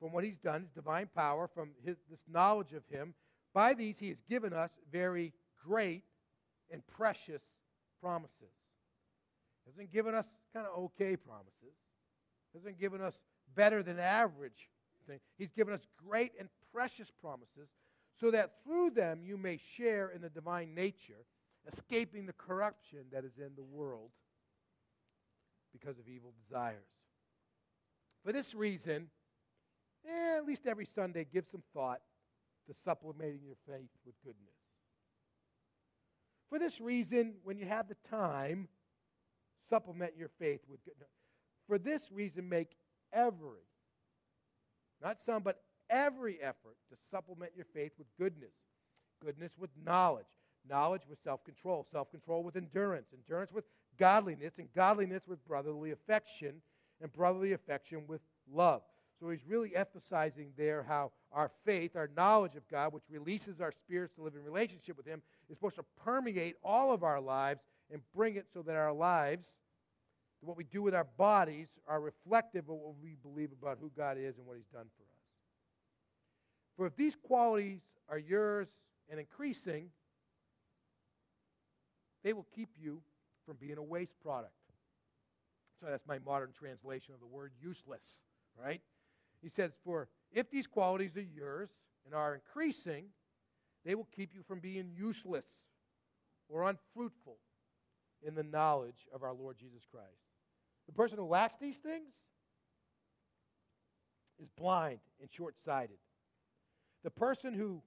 from 0.00 0.12
what 0.12 0.24
he's 0.24 0.38
done, 0.42 0.62
his 0.62 0.70
divine 0.70 1.08
power, 1.14 1.48
from 1.54 1.70
his, 1.84 1.96
this 2.10 2.20
knowledge 2.30 2.72
of 2.72 2.82
him, 2.90 3.14
by 3.54 3.74
these 3.74 3.96
he 3.98 4.08
has 4.08 4.18
given 4.28 4.52
us 4.52 4.70
very 4.90 5.32
great 5.64 6.04
and 6.70 6.82
precious 6.86 7.42
promises. 8.00 8.32
He 9.64 9.70
hasn't 9.70 9.92
given 9.92 10.14
us 10.14 10.24
kind 10.54 10.66
of 10.66 10.76
okay 10.84 11.16
promises. 11.16 11.76
He 12.52 12.58
hasn't 12.58 12.80
given 12.80 13.00
us 13.00 13.14
better 13.54 13.82
than 13.82 13.98
average 13.98 14.68
thing. 15.06 15.20
He's 15.38 15.52
given 15.56 15.74
us 15.74 15.80
great 16.08 16.32
and 16.38 16.48
precious 16.72 17.08
promises 17.20 17.68
so 18.20 18.30
that 18.30 18.52
through 18.64 18.90
them 18.90 19.20
you 19.24 19.36
may 19.36 19.60
share 19.76 20.10
in 20.10 20.22
the 20.22 20.28
divine 20.28 20.74
nature 20.74 21.24
escaping 21.70 22.26
the 22.26 22.32
corruption 22.32 23.00
that 23.12 23.24
is 23.24 23.32
in 23.38 23.50
the 23.56 23.62
world 23.62 24.10
because 25.72 25.98
of 25.98 26.08
evil 26.08 26.32
desires. 26.44 26.84
For 28.24 28.32
this 28.32 28.54
reason, 28.54 29.08
eh, 30.06 30.38
at 30.38 30.46
least 30.46 30.66
every 30.66 30.86
Sunday, 30.94 31.26
give 31.32 31.44
some 31.50 31.62
thought 31.74 32.00
to 32.68 32.74
supplementing 32.84 33.40
your 33.44 33.56
faith 33.66 33.90
with 34.06 34.14
goodness. 34.24 34.54
For 36.48 36.58
this 36.58 36.80
reason, 36.80 37.34
when 37.44 37.58
you 37.58 37.66
have 37.66 37.88
the 37.88 37.96
time, 38.10 38.68
supplement 39.70 40.12
your 40.16 40.30
faith 40.38 40.60
with 40.68 40.84
goodness. 40.84 41.08
For 41.66 41.78
this 41.78 42.02
reason, 42.12 42.48
make 42.48 42.76
every, 43.12 43.64
not 45.02 45.18
some, 45.24 45.42
but 45.42 45.62
every 45.88 46.38
effort 46.42 46.76
to 46.90 46.96
supplement 47.10 47.52
your 47.56 47.66
faith 47.72 47.92
with 47.98 48.06
goodness. 48.18 48.52
Goodness 49.24 49.52
with 49.58 49.70
knowledge 49.84 50.26
knowledge 50.68 51.02
with 51.08 51.18
self 51.24 51.44
control, 51.44 51.86
self 51.92 52.10
control 52.10 52.42
with 52.42 52.56
endurance, 52.56 53.06
endurance 53.12 53.52
with 53.52 53.64
godliness, 53.98 54.54
and 54.58 54.68
godliness 54.74 55.22
with 55.26 55.44
brotherly 55.46 55.92
affection, 55.92 56.62
and 57.00 57.12
brotherly 57.12 57.52
affection 57.52 58.04
with 58.06 58.20
love. 58.52 58.82
So 59.20 59.30
he's 59.30 59.46
really 59.46 59.76
emphasizing 59.76 60.48
there 60.56 60.82
how 60.82 61.12
our 61.30 61.50
faith, 61.64 61.96
our 61.96 62.10
knowledge 62.16 62.56
of 62.56 62.68
God, 62.68 62.92
which 62.92 63.04
releases 63.08 63.60
our 63.60 63.72
spirits 63.72 64.14
to 64.16 64.22
live 64.22 64.34
in 64.34 64.42
relationship 64.42 64.96
with 64.96 65.06
Him, 65.06 65.22
is 65.48 65.56
supposed 65.56 65.76
to 65.76 65.84
permeate 66.04 66.56
all 66.64 66.92
of 66.92 67.04
our 67.04 67.20
lives 67.20 67.60
and 67.92 68.02
bring 68.14 68.36
it 68.36 68.46
so 68.52 68.62
that 68.62 68.74
our 68.74 68.92
lives, 68.92 69.44
what 70.40 70.56
we 70.56 70.64
do 70.64 70.82
with 70.82 70.94
our 70.94 71.06
bodies, 71.16 71.68
are 71.86 72.00
reflective 72.00 72.68
of 72.68 72.74
what 72.74 72.94
we 73.02 73.16
believe 73.22 73.50
about 73.52 73.78
who 73.80 73.90
God 73.96 74.18
is 74.18 74.36
and 74.38 74.46
what 74.46 74.56
He's 74.56 74.66
done 74.72 74.86
for 74.96 75.02
us. 75.02 75.22
For 76.76 76.86
if 76.86 76.96
these 76.96 77.14
qualities 77.22 77.80
are 78.08 78.18
yours 78.18 78.66
and 79.08 79.20
increasing, 79.20 79.90
they 82.24 82.32
will 82.32 82.46
keep 82.54 82.70
you 82.80 83.02
from 83.46 83.56
being 83.60 83.78
a 83.78 83.82
waste 83.82 84.18
product. 84.22 84.52
So 85.80 85.86
that's 85.90 86.06
my 86.06 86.18
modern 86.24 86.50
translation 86.56 87.14
of 87.14 87.20
the 87.20 87.26
word 87.26 87.52
useless, 87.60 88.04
right? 88.60 88.80
He 89.42 89.48
says, 89.48 89.72
For 89.84 90.08
if 90.32 90.50
these 90.50 90.66
qualities 90.66 91.16
are 91.16 91.20
yours 91.20 91.70
and 92.06 92.14
are 92.14 92.34
increasing, 92.34 93.06
they 93.84 93.94
will 93.94 94.08
keep 94.14 94.32
you 94.34 94.42
from 94.46 94.60
being 94.60 94.90
useless 94.96 95.46
or 96.48 96.68
unfruitful 96.68 97.38
in 98.24 98.34
the 98.34 98.44
knowledge 98.44 99.08
of 99.12 99.24
our 99.24 99.32
Lord 99.32 99.56
Jesus 99.58 99.82
Christ. 99.90 100.06
The 100.86 100.92
person 100.92 101.18
who 101.18 101.24
lacks 101.24 101.56
these 101.60 101.78
things, 101.78 102.12
is 104.42 104.48
blind 104.58 104.98
and 105.20 105.30
short 105.32 105.54
sighted. 105.64 105.96
The 107.04 107.10
person 107.10 107.54
who 107.54 107.82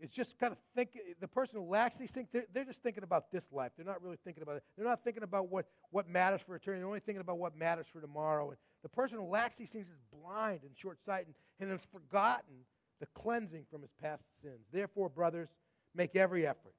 is 0.00 0.10
just 0.10 0.38
kind 0.38 0.52
of 0.52 0.58
thinking, 0.74 1.00
the 1.20 1.28
person 1.28 1.56
who 1.56 1.64
lacks 1.64 1.96
these 1.96 2.10
things, 2.10 2.28
they're, 2.32 2.44
they're 2.52 2.64
just 2.64 2.82
thinking 2.82 3.02
about 3.02 3.30
this 3.32 3.44
life. 3.50 3.72
They're 3.76 3.86
not 3.86 4.02
really 4.02 4.18
thinking 4.24 4.42
about 4.42 4.56
it. 4.56 4.64
They're 4.76 4.86
not 4.86 5.02
thinking 5.04 5.22
about 5.22 5.48
what, 5.50 5.66
what 5.90 6.08
matters 6.08 6.40
for 6.46 6.54
eternity. 6.54 6.80
They're 6.80 6.88
only 6.88 7.00
thinking 7.00 7.20
about 7.20 7.38
what 7.38 7.56
matters 7.56 7.86
for 7.92 8.00
tomorrow. 8.00 8.50
And 8.50 8.58
the 8.82 8.88
person 8.88 9.18
who 9.18 9.24
lacks 9.24 9.56
these 9.56 9.70
things 9.70 9.86
is 9.86 9.98
blind 10.22 10.60
and 10.64 10.72
short 10.76 10.98
sighted 11.04 11.34
and 11.60 11.70
has 11.70 11.80
forgotten 11.90 12.54
the 13.00 13.06
cleansing 13.14 13.64
from 13.70 13.82
his 13.82 13.90
past 14.02 14.22
sins. 14.42 14.60
Therefore, 14.72 15.08
brothers, 15.08 15.48
make 15.94 16.16
every 16.16 16.46
effort. 16.46 16.74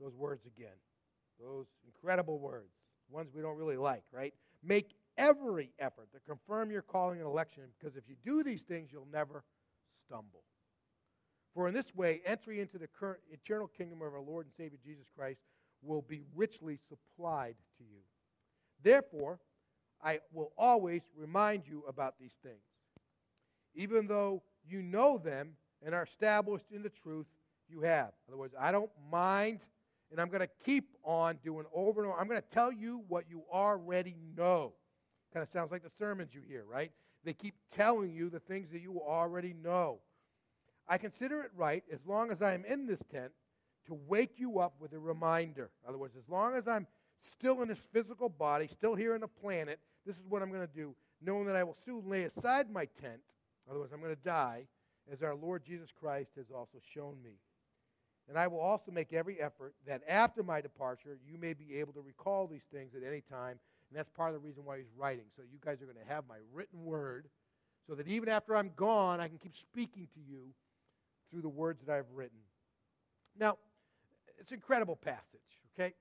Those 0.00 0.14
words 0.14 0.46
again. 0.46 0.76
Those 1.40 1.66
incredible 1.86 2.38
words. 2.38 2.72
Ones 3.10 3.30
we 3.34 3.42
don't 3.42 3.56
really 3.56 3.76
like, 3.76 4.04
right? 4.12 4.32
Make 4.62 4.90
every 5.18 5.72
effort 5.78 6.08
to 6.12 6.20
confirm 6.20 6.70
your 6.70 6.82
calling 6.82 7.18
and 7.18 7.26
election 7.26 7.64
because 7.78 7.96
if 7.96 8.04
you 8.08 8.14
do 8.24 8.44
these 8.44 8.62
things, 8.62 8.90
you'll 8.92 9.08
never 9.12 9.42
stumble. 10.06 10.42
For 11.54 11.68
in 11.68 11.74
this 11.74 11.94
way, 11.94 12.20
entry 12.24 12.60
into 12.60 12.78
the 12.78 12.86
current 12.86 13.20
eternal 13.30 13.68
kingdom 13.68 14.02
of 14.02 14.14
our 14.14 14.20
Lord 14.20 14.46
and 14.46 14.54
Savior 14.56 14.78
Jesus 14.84 15.06
Christ 15.16 15.40
will 15.82 16.02
be 16.02 16.22
richly 16.34 16.78
supplied 16.88 17.56
to 17.78 17.84
you. 17.84 18.00
Therefore, 18.82 19.38
I 20.02 20.20
will 20.32 20.52
always 20.56 21.02
remind 21.16 21.66
you 21.66 21.84
about 21.88 22.14
these 22.20 22.34
things. 22.42 22.60
Even 23.74 24.06
though 24.06 24.42
you 24.66 24.82
know 24.82 25.18
them 25.18 25.50
and 25.84 25.94
are 25.94 26.04
established 26.04 26.66
in 26.72 26.82
the 26.82 26.90
truth 26.90 27.26
you 27.68 27.80
have. 27.82 28.10
In 28.26 28.32
other 28.32 28.38
words, 28.38 28.54
I 28.58 28.72
don't 28.72 28.90
mind, 29.10 29.60
and 30.10 30.20
I'm 30.20 30.28
going 30.28 30.40
to 30.40 30.48
keep 30.64 30.96
on 31.04 31.38
doing 31.44 31.66
over 31.72 32.02
and 32.02 32.10
over. 32.10 32.20
I'm 32.20 32.28
going 32.28 32.40
to 32.40 32.54
tell 32.54 32.72
you 32.72 33.02
what 33.08 33.24
you 33.28 33.42
already 33.52 34.16
know. 34.36 34.72
Kind 35.32 35.42
of 35.42 35.48
sounds 35.52 35.70
like 35.70 35.82
the 35.82 35.90
sermons 35.98 36.30
you 36.32 36.40
hear, 36.46 36.64
right? 36.68 36.90
They 37.24 37.32
keep 37.32 37.54
telling 37.74 38.12
you 38.12 38.30
the 38.30 38.40
things 38.40 38.70
that 38.72 38.80
you 38.80 39.00
already 39.00 39.54
know. 39.62 39.98
I 40.90 40.98
consider 40.98 41.42
it 41.42 41.52
right, 41.56 41.84
as 41.92 42.00
long 42.04 42.32
as 42.32 42.42
I 42.42 42.52
am 42.52 42.64
in 42.64 42.86
this 42.86 42.98
tent, 43.12 43.30
to 43.86 43.94
wake 44.08 44.34
you 44.38 44.58
up 44.58 44.74
with 44.80 44.92
a 44.92 44.98
reminder. 44.98 45.70
In 45.84 45.88
other 45.88 45.98
words, 45.98 46.16
as 46.18 46.28
long 46.28 46.56
as 46.56 46.66
I'm 46.66 46.88
still 47.32 47.62
in 47.62 47.68
this 47.68 47.78
physical 47.92 48.28
body, 48.28 48.66
still 48.66 48.96
here 48.96 49.14
on 49.14 49.20
the 49.20 49.28
planet, 49.28 49.78
this 50.04 50.16
is 50.16 50.22
what 50.28 50.42
I'm 50.42 50.50
going 50.50 50.66
to 50.66 50.74
do, 50.74 50.96
knowing 51.22 51.46
that 51.46 51.54
I 51.54 51.62
will 51.62 51.76
soon 51.84 52.10
lay 52.10 52.24
aside 52.24 52.68
my 52.70 52.86
tent. 53.00 53.20
In 53.66 53.70
other 53.70 53.78
words, 53.78 53.92
I'm 53.92 54.00
going 54.00 54.16
to 54.16 54.22
die, 54.22 54.64
as 55.12 55.22
our 55.22 55.36
Lord 55.36 55.64
Jesus 55.64 55.90
Christ 55.98 56.30
has 56.36 56.46
also 56.52 56.78
shown 56.92 57.22
me. 57.22 57.38
And 58.28 58.36
I 58.36 58.48
will 58.48 58.60
also 58.60 58.90
make 58.90 59.12
every 59.12 59.40
effort 59.40 59.74
that 59.86 60.02
after 60.08 60.42
my 60.42 60.60
departure, 60.60 61.18
you 61.24 61.38
may 61.38 61.52
be 61.52 61.76
able 61.78 61.92
to 61.92 62.00
recall 62.00 62.48
these 62.48 62.66
things 62.72 62.92
at 62.96 63.06
any 63.06 63.22
time. 63.22 63.60
And 63.90 63.98
that's 63.98 64.10
part 64.10 64.34
of 64.34 64.40
the 64.40 64.46
reason 64.46 64.64
why 64.64 64.78
he's 64.78 64.92
writing. 64.96 65.24
So 65.36 65.42
you 65.42 65.58
guys 65.64 65.80
are 65.82 65.86
going 65.86 66.04
to 66.04 66.12
have 66.12 66.24
my 66.28 66.38
written 66.52 66.84
word, 66.84 67.28
so 67.86 67.94
that 67.94 68.08
even 68.08 68.28
after 68.28 68.56
I'm 68.56 68.72
gone, 68.74 69.20
I 69.20 69.28
can 69.28 69.38
keep 69.38 69.56
speaking 69.56 70.08
to 70.14 70.20
you 70.20 70.52
through 71.30 71.42
the 71.42 71.48
words 71.48 71.80
that 71.86 71.92
I've 71.92 72.10
written. 72.14 72.38
Now, 73.38 73.58
it's 74.38 74.50
an 74.50 74.56
incredible 74.56 74.96
passage, 74.96 75.40
okay? 75.74 75.94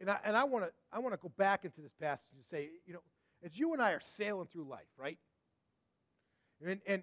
And 0.00 0.10
I, 0.10 0.18
and 0.24 0.36
I 0.36 0.44
want 0.44 0.64
to 0.64 0.70
I 0.92 0.98
want 0.98 1.14
to 1.14 1.18
go 1.18 1.30
back 1.38 1.64
into 1.64 1.80
this 1.80 1.92
passage 2.00 2.24
and 2.34 2.44
say, 2.50 2.70
you 2.86 2.92
know, 2.92 3.02
as 3.44 3.52
you 3.54 3.72
and 3.72 3.80
I 3.80 3.92
are 3.92 4.00
sailing 4.18 4.48
through 4.52 4.64
life, 4.64 4.88
right? 4.98 5.18
And 6.66 6.80
and 6.86 7.02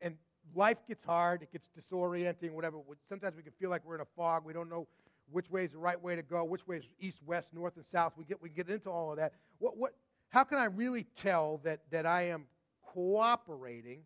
and 0.00 0.14
life 0.54 0.78
gets 0.88 1.04
hard, 1.04 1.42
it 1.42 1.52
gets 1.52 1.68
disorienting, 1.78 2.52
whatever. 2.52 2.78
Sometimes 3.06 3.36
we 3.36 3.42
can 3.42 3.52
feel 3.60 3.68
like 3.68 3.84
we're 3.84 3.96
in 3.96 4.00
a 4.00 4.08
fog. 4.16 4.46
We 4.46 4.54
don't 4.54 4.70
know 4.70 4.86
which 5.30 5.50
way 5.50 5.64
is 5.64 5.72
the 5.72 5.78
right 5.78 6.02
way 6.02 6.16
to 6.16 6.22
go, 6.22 6.42
which 6.42 6.66
way 6.66 6.76
is 6.76 6.84
east, 6.98 7.18
west, 7.26 7.48
north, 7.52 7.76
and 7.76 7.84
south. 7.92 8.14
We 8.16 8.24
get 8.24 8.40
we 8.40 8.48
get 8.48 8.70
into 8.70 8.88
all 8.88 9.10
of 9.10 9.18
that. 9.18 9.34
What 9.58 9.76
what? 9.76 9.94
How 10.30 10.44
can 10.44 10.58
I 10.58 10.64
really 10.64 11.06
tell 11.22 11.60
that 11.64 11.80
that 11.90 12.06
I 12.06 12.28
am 12.28 12.44
cooperating 12.82 14.00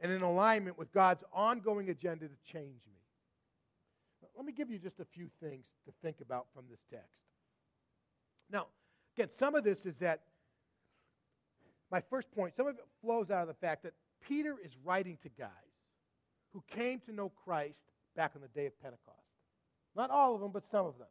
and 0.00 0.12
in 0.12 0.22
alignment 0.22 0.78
with 0.78 0.92
God's 0.92 1.22
ongoing 1.32 1.90
agenda 1.90 2.26
to 2.26 2.52
change 2.52 2.80
me? 2.86 2.96
Let 4.36 4.44
me 4.44 4.52
give 4.52 4.70
you 4.70 4.78
just 4.78 5.00
a 5.00 5.06
few 5.14 5.28
things 5.40 5.64
to 5.86 5.92
think 6.02 6.20
about 6.20 6.46
from 6.54 6.64
this 6.70 6.80
text. 6.90 7.06
Now, 8.50 8.66
again, 9.16 9.28
some 9.38 9.54
of 9.54 9.64
this 9.64 9.86
is 9.86 9.94
that 10.00 10.20
my 11.90 12.02
first 12.10 12.30
point, 12.32 12.54
some 12.56 12.66
of 12.66 12.74
it 12.74 12.84
flows 13.00 13.30
out 13.30 13.42
of 13.42 13.48
the 13.48 13.54
fact 13.54 13.84
that 13.84 13.92
Peter 14.28 14.56
is 14.62 14.72
writing 14.84 15.16
to 15.22 15.28
guys 15.38 15.48
who 16.52 16.62
came 16.70 17.00
to 17.06 17.12
know 17.12 17.30
Christ 17.44 17.78
back 18.16 18.32
on 18.34 18.42
the 18.42 18.48
day 18.48 18.66
of 18.66 18.78
Pentecost. 18.82 19.16
Not 19.94 20.10
all 20.10 20.34
of 20.34 20.40
them, 20.40 20.50
but 20.52 20.64
some 20.70 20.86
of 20.86 20.98
them. 20.98 21.08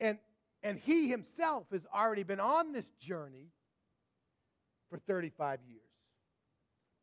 And, 0.00 0.18
and 0.66 0.80
he 0.80 1.08
himself 1.08 1.62
has 1.70 1.82
already 1.94 2.24
been 2.24 2.40
on 2.40 2.72
this 2.72 2.86
journey 3.00 3.52
for 4.90 4.98
35 4.98 5.60
years, 5.68 5.80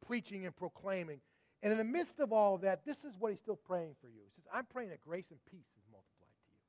preaching 0.06 0.46
and 0.46 0.54
proclaiming. 0.54 1.22
And 1.62 1.72
in 1.72 1.78
the 1.78 1.86
midst 1.86 2.20
of 2.20 2.34
all 2.34 2.56
of 2.56 2.62
that, 2.62 2.86
this 2.86 2.98
is 3.06 3.14
what 3.18 3.32
he's 3.32 3.40
still 3.40 3.56
praying 3.56 3.96
for 4.02 4.08
you. 4.08 4.20
He 4.26 4.32
says, 4.36 4.44
I'm 4.54 4.66
praying 4.66 4.90
that 4.90 5.00
grace 5.00 5.24
and 5.30 5.40
peace 5.50 5.62
is 5.62 5.84
multiplied 5.94 6.36
to 6.44 6.52
you. 6.52 6.60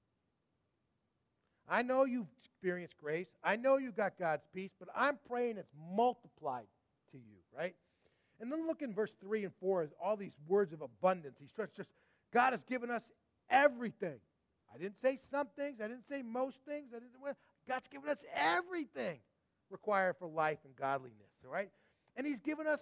I 1.68 1.82
know 1.82 2.04
you've 2.04 2.28
experienced 2.44 2.94
grace. 3.02 3.26
I 3.42 3.56
know 3.56 3.76
you 3.76 3.90
got 3.90 4.16
God's 4.16 4.44
peace, 4.54 4.70
but 4.78 4.88
I'm 4.94 5.18
praying 5.28 5.58
it's 5.58 5.74
multiplied 5.96 6.68
to 7.10 7.16
you, 7.16 7.38
right? 7.58 7.74
And 8.40 8.52
then 8.52 8.68
look 8.68 8.82
in 8.82 8.94
verse 8.94 9.10
3 9.20 9.42
and 9.42 9.52
4 9.60 9.88
all 10.00 10.16
these 10.16 10.36
words 10.46 10.72
of 10.72 10.80
abundance. 10.80 11.38
He's 11.40 11.50
just 11.76 11.90
God 12.32 12.52
has 12.52 12.62
given 12.68 12.88
us 12.88 13.02
everything. 13.50 14.20
I 14.74 14.78
didn't 14.78 15.00
say 15.00 15.20
some 15.30 15.46
things. 15.56 15.80
I 15.80 15.88
didn't 15.88 16.08
say 16.08 16.22
most 16.22 16.56
things. 16.66 16.88
I 16.90 16.98
didn't, 16.98 17.36
God's 17.68 17.88
given 17.88 18.10
us 18.10 18.18
everything 18.34 19.18
required 19.70 20.16
for 20.18 20.26
life 20.26 20.58
and 20.64 20.74
godliness, 20.74 21.30
all 21.44 21.52
right? 21.52 21.70
And 22.16 22.26
He's 22.26 22.40
given 22.40 22.66
us 22.66 22.80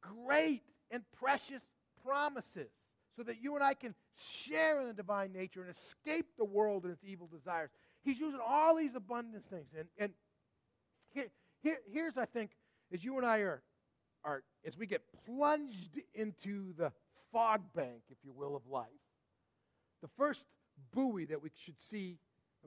great 0.00 0.62
and 0.90 1.02
precious 1.18 1.62
promises 2.04 2.70
so 3.16 3.24
that 3.24 3.42
you 3.42 3.56
and 3.56 3.64
I 3.64 3.74
can 3.74 3.94
share 4.46 4.80
in 4.80 4.86
the 4.86 4.94
divine 4.94 5.32
nature 5.32 5.62
and 5.62 5.74
escape 5.76 6.26
the 6.38 6.44
world 6.44 6.84
and 6.84 6.92
its 6.92 7.02
evil 7.04 7.26
desires. 7.26 7.70
He's 8.02 8.18
using 8.18 8.40
all 8.46 8.76
these 8.76 8.94
abundance 8.94 9.44
things. 9.50 9.66
And, 9.76 9.88
and 9.98 10.12
here, 11.12 11.26
here, 11.62 11.78
here's, 11.92 12.16
I 12.16 12.26
think, 12.26 12.52
as 12.92 13.02
you 13.02 13.16
and 13.18 13.26
I 13.26 13.38
are, 13.38 13.62
are, 14.24 14.42
as 14.64 14.76
we 14.76 14.86
get 14.86 15.02
plunged 15.26 16.00
into 16.14 16.72
the 16.78 16.92
fog 17.32 17.60
bank, 17.74 18.02
if 18.08 18.18
you 18.24 18.32
will, 18.32 18.54
of 18.54 18.62
life, 18.70 18.86
the 20.00 20.08
first 20.16 20.44
buoy 20.92 21.24
that 21.26 21.42
we 21.42 21.50
should 21.64 21.76
see 21.90 22.18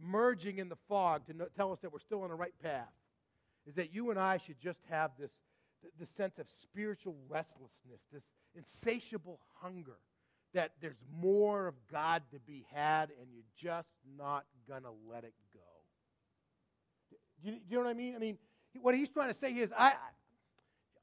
emerging 0.02 0.58
in 0.58 0.70
the 0.70 0.78
fog 0.88 1.26
to 1.28 1.34
tell 1.56 1.72
us 1.72 1.80
that 1.82 1.92
we're 1.92 2.00
still 2.00 2.24
on 2.24 2.30
the 2.30 2.36
right 2.36 2.54
path 2.64 2.92
is 3.68 3.76
that 3.76 3.94
you 3.94 4.10
and 4.10 4.20
I 4.20 4.38
should 4.38 4.60
just 4.60 4.80
have 4.90 5.12
this, 5.20 5.32
this 6.00 6.10
sense 6.12 6.40
of 6.40 6.48
spiritual 6.62 7.16
restlessness, 7.30 8.02
this 8.12 8.24
insatiable 8.56 9.40
hunger 9.62 9.98
that 10.54 10.72
there's 10.82 10.98
more 11.20 11.68
of 11.68 11.76
God 11.92 12.24
to 12.34 12.40
be 12.40 12.66
had 12.74 13.10
and 13.20 13.30
you're 13.32 13.44
just 13.74 13.90
not 14.18 14.46
going 14.68 14.84
to 14.84 14.92
let 15.10 15.24
it 15.24 15.34
go. 15.54 15.60
Do 17.44 17.50
you, 17.50 17.56
do 17.56 17.62
you, 17.70 17.78
know 17.78 17.84
what 17.84 17.90
I 17.90 17.94
mean? 17.94 18.16
I 18.16 18.20
mean, 18.20 18.38
what 18.82 18.96
he's 18.96 19.10
trying 19.10 19.34
to 19.34 19.40
say 19.40 19.52
is, 19.52 19.72
I, 19.78 19.94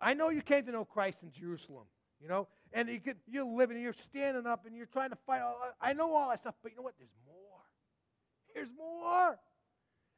I 0.01 0.14
know 0.14 0.29
you 0.29 0.42
came 0.42 0.64
to 0.66 0.73
know 0.73 0.85
Christ 0.85 1.18
in 1.23 1.33
Jerusalem, 1.33 1.85
you 2.21 2.29
know, 2.29 2.49
and 2.73 2.89
you 2.89 3.01
could, 3.01 3.17
you're 3.27 3.45
living 3.45 3.81
you're 3.81 3.95
standing 4.11 4.47
up 4.47 4.67
and 4.67 4.77
you're 4.77 4.87
trying 4.87 5.11
to 5.11 5.19
fight. 5.27 5.41
All, 5.41 5.57
I 5.81 5.93
know 5.93 6.15
all 6.15 6.29
that 6.31 6.41
stuff, 6.41 6.55
but 6.63 6.73
you 6.73 6.77
know 6.77 6.83
what? 6.83 6.95
There's 6.99 7.11
more. 7.27 7.61
There's 8.55 8.69
more. 8.77 9.39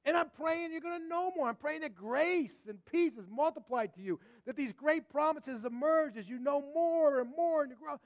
And 0.04 0.16
I'm 0.16 0.30
praying 0.30 0.72
you're 0.72 0.80
going 0.80 1.02
to 1.02 1.08
know 1.08 1.30
more. 1.36 1.48
I'm 1.48 1.56
praying 1.56 1.82
that 1.82 1.94
grace 1.94 2.54
and 2.66 2.78
peace 2.86 3.12
is 3.18 3.26
multiplied 3.30 3.94
to 3.94 4.00
you, 4.00 4.18
that 4.46 4.56
these 4.56 4.72
great 4.72 5.10
promises 5.10 5.64
emerge 5.64 6.16
as 6.16 6.26
you 6.26 6.38
know 6.38 6.64
more 6.74 7.20
and 7.20 7.30
more 7.36 7.62
and 7.62 7.70
you 7.70 7.76
grow 7.76 7.98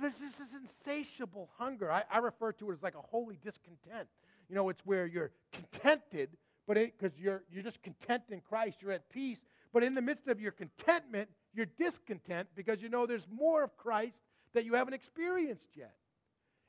this, 0.00 0.14
this 0.14 0.48
insatiable 0.86 1.50
hunger. 1.58 1.90
I, 1.90 2.04
I 2.10 2.18
refer 2.18 2.52
to 2.52 2.70
it 2.70 2.74
as 2.74 2.82
like 2.82 2.94
a 2.94 3.02
holy 3.02 3.38
discontent. 3.44 4.08
You 4.48 4.54
know, 4.54 4.68
it's 4.68 4.84
where 4.84 5.06
you're 5.06 5.30
contented, 5.52 6.30
but 6.66 6.74
because 6.74 7.16
you're 7.18 7.42
you're 7.50 7.62
just 7.62 7.82
content 7.82 8.24
in 8.30 8.40
Christ, 8.40 8.78
you're 8.80 8.92
at 8.92 9.08
peace. 9.10 9.38
But 9.72 9.82
in 9.82 9.94
the 9.94 10.02
midst 10.02 10.28
of 10.28 10.40
your 10.40 10.52
contentment, 10.52 11.28
you're 11.54 11.66
discontent 11.78 12.48
because 12.54 12.82
you 12.82 12.88
know 12.88 13.06
there's 13.06 13.26
more 13.30 13.62
of 13.62 13.76
Christ 13.76 14.16
that 14.54 14.64
you 14.64 14.74
haven't 14.74 14.94
experienced 14.94 15.68
yet. 15.74 15.94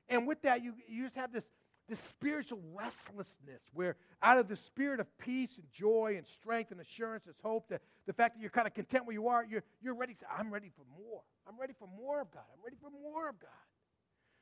And 0.09 0.27
with 0.27 0.41
that, 0.43 0.63
you, 0.63 0.73
you 0.87 1.03
just 1.03 1.15
have 1.15 1.33
this, 1.33 1.43
this 1.89 1.99
spiritual 2.09 2.59
restlessness 2.73 3.61
where 3.73 3.95
out 4.21 4.37
of 4.37 4.47
the 4.47 4.55
spirit 4.55 4.99
of 4.99 5.07
peace 5.17 5.49
and 5.57 5.65
joy 5.71 6.15
and 6.17 6.25
strength 6.39 6.71
and 6.71 6.79
assurance, 6.79 7.23
this 7.25 7.35
hope, 7.43 7.67
the, 7.69 7.79
the 8.05 8.13
fact 8.13 8.35
that 8.35 8.41
you're 8.41 8.49
kind 8.49 8.67
of 8.67 8.73
content 8.73 9.05
where 9.05 9.13
you 9.13 9.27
are, 9.27 9.45
you're, 9.45 9.63
you're 9.81 9.95
ready 9.95 10.13
to, 10.13 10.25
I'm 10.37 10.51
ready 10.51 10.71
for 10.75 10.83
more. 10.97 11.21
I'm 11.47 11.59
ready 11.59 11.73
for 11.77 11.87
more 11.97 12.21
of 12.21 12.31
God. 12.31 12.43
I'm 12.53 12.63
ready 12.63 12.77
for 12.81 12.89
more 12.89 13.29
of 13.29 13.39
God. 13.39 13.49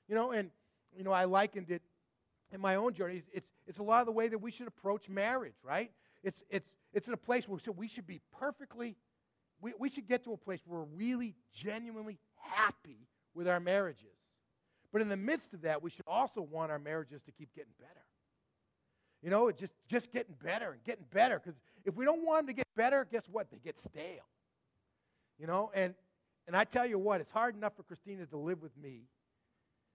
You 0.07 0.15
know, 0.15 0.31
and, 0.31 0.49
you 0.95 1.03
know, 1.03 1.11
I 1.11 1.25
likened 1.25 1.71
it 1.71 1.81
in 2.51 2.59
my 2.59 2.75
own 2.75 2.93
journey. 2.93 3.23
It's, 3.31 3.47
it's 3.65 3.79
a 3.79 3.83
lot 3.83 4.01
of 4.01 4.05
the 4.07 4.11
way 4.11 4.27
that 4.27 4.39
we 4.39 4.51
should 4.51 4.67
approach 4.67 5.07
marriage, 5.07 5.55
right? 5.63 5.91
It's, 6.23 6.39
it's, 6.49 6.69
it's 6.93 7.07
in 7.07 7.13
a 7.13 7.17
place 7.17 7.47
where 7.47 7.59
we 7.75 7.87
should 7.87 8.07
be 8.07 8.21
perfectly, 8.39 8.95
we, 9.61 9.73
we 9.79 9.89
should 9.89 10.07
get 10.07 10.23
to 10.25 10.33
a 10.33 10.37
place 10.37 10.59
where 10.65 10.79
we're 10.79 10.97
really 10.97 11.35
genuinely 11.53 12.19
happy 12.35 13.07
with 13.33 13.47
our 13.47 13.59
marriages. 13.59 14.05
But 14.91 15.01
in 15.01 15.09
the 15.09 15.17
midst 15.17 15.53
of 15.53 15.61
that, 15.61 15.81
we 15.81 15.89
should 15.89 16.05
also 16.07 16.41
want 16.41 16.71
our 16.71 16.79
marriages 16.79 17.21
to 17.25 17.31
keep 17.31 17.53
getting 17.55 17.71
better. 17.79 18.05
You 19.21 19.29
know, 19.29 19.51
just, 19.51 19.73
just 19.89 20.11
getting 20.11 20.35
better 20.43 20.71
and 20.71 20.83
getting 20.83 21.05
better. 21.13 21.39
Because 21.39 21.59
if 21.85 21.95
we 21.95 22.05
don't 22.05 22.25
want 22.25 22.47
them 22.47 22.47
to 22.47 22.53
get 22.53 22.67
better, 22.75 23.07
guess 23.09 23.23
what? 23.31 23.49
They 23.51 23.59
get 23.63 23.75
stale. 23.89 24.25
You 25.39 25.47
know, 25.47 25.71
and, 25.73 25.93
and 26.47 26.55
I 26.55 26.65
tell 26.65 26.85
you 26.85 26.99
what, 26.99 27.21
it's 27.21 27.31
hard 27.31 27.55
enough 27.55 27.73
for 27.77 27.83
Christina 27.83 28.25
to 28.25 28.37
live 28.37 28.61
with 28.61 28.75
me 28.77 29.03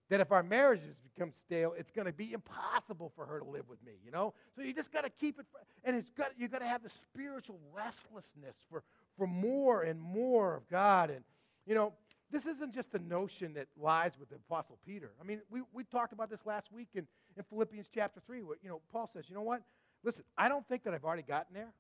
that 0.09 0.21
if 0.21 0.31
our 0.31 0.43
marriages 0.43 0.97
become 1.15 1.33
stale, 1.45 1.75
it's 1.77 1.91
going 1.91 2.07
to 2.07 2.13
be 2.13 2.33
impossible 2.33 3.13
for 3.17 3.27
her 3.27 3.41
to 3.41 3.45
live 3.45 3.69
with 3.69 3.83
me, 3.85 3.93
you 4.05 4.11
know? 4.11 4.35
So 4.55 4.63
you 4.63 4.73
just 4.73 4.93
got 4.93 5.05
to 5.05 5.11
keep 5.11 5.39
it, 5.39 5.47
and 5.85 5.97
it's 5.97 6.11
got, 6.11 6.29
you 6.37 6.49
got 6.49 6.61
to 6.61 6.67
have 6.67 6.83
the 6.83 6.91
spiritual 6.91 7.59
restlessness 7.75 8.55
for, 8.71 8.83
for 9.17 9.27
more 9.27 9.83
and 9.83 10.01
more 10.01 10.55
of 10.55 10.69
God. 10.69 11.11
And, 11.11 11.25
you 11.67 11.75
know, 11.75 11.93
this 12.31 12.47
isn't 12.47 12.75
just 12.75 12.95
a 12.95 12.99
notion 12.99 13.55
that 13.55 13.67
lies 13.81 14.13
with 14.19 14.29
the 14.29 14.37
Apostle 14.37 14.79
Peter. 14.87 15.13
I 15.21 15.25
mean, 15.25 15.41
we, 15.51 15.63
we 15.73 15.85
talked 15.85 16.13
about 16.13 16.31
this 16.31 16.45
last 16.45 16.73
week 16.73 16.89
in, 16.95 17.07
in 17.37 17.45
Philippians 17.51 17.87
chapter 17.93 18.21
3, 18.27 18.43
where, 18.43 18.57
you 18.63 18.69
know, 18.69 18.81
Paul 18.93 19.11
says, 19.13 19.25
you 19.29 19.35
know 19.35 19.43
what? 19.43 19.63
Listen, 20.05 20.23
I 20.39 20.49
don't 20.49 20.67
think 20.69 20.85
that 20.85 20.95
I've 20.95 21.05
already 21.05 21.23
gotten 21.23 21.55
there. 21.55 21.73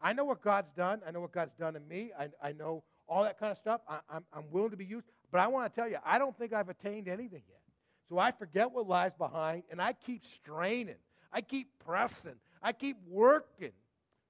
I 0.00 0.14
know 0.14 0.24
what 0.24 0.42
God's 0.42 0.70
done. 0.76 1.02
I 1.06 1.10
know 1.10 1.20
what 1.20 1.32
God's 1.32 1.54
done 1.58 1.76
in 1.76 1.86
me. 1.86 2.10
I, 2.18 2.28
I 2.42 2.52
know 2.52 2.82
all 3.06 3.24
that 3.24 3.38
kind 3.38 3.52
of 3.52 3.58
stuff. 3.58 3.82
I, 3.88 3.98
I'm, 4.08 4.24
I'm 4.32 4.44
willing 4.50 4.70
to 4.70 4.76
be 4.76 4.86
used. 4.86 5.06
But 5.30 5.40
I 5.40 5.46
want 5.46 5.72
to 5.72 5.80
tell 5.80 5.88
you, 5.88 5.98
I 6.04 6.18
don't 6.18 6.36
think 6.36 6.52
I've 6.52 6.68
attained 6.68 7.08
anything 7.08 7.42
yet. 7.48 7.60
So 8.08 8.18
I 8.18 8.32
forget 8.32 8.72
what 8.72 8.88
lies 8.88 9.12
behind, 9.16 9.62
and 9.70 9.80
I 9.80 9.92
keep 9.92 10.22
straining. 10.42 10.96
I 11.32 11.40
keep 11.40 11.68
pressing. 11.84 12.34
I 12.62 12.72
keep 12.72 12.96
working 13.08 13.70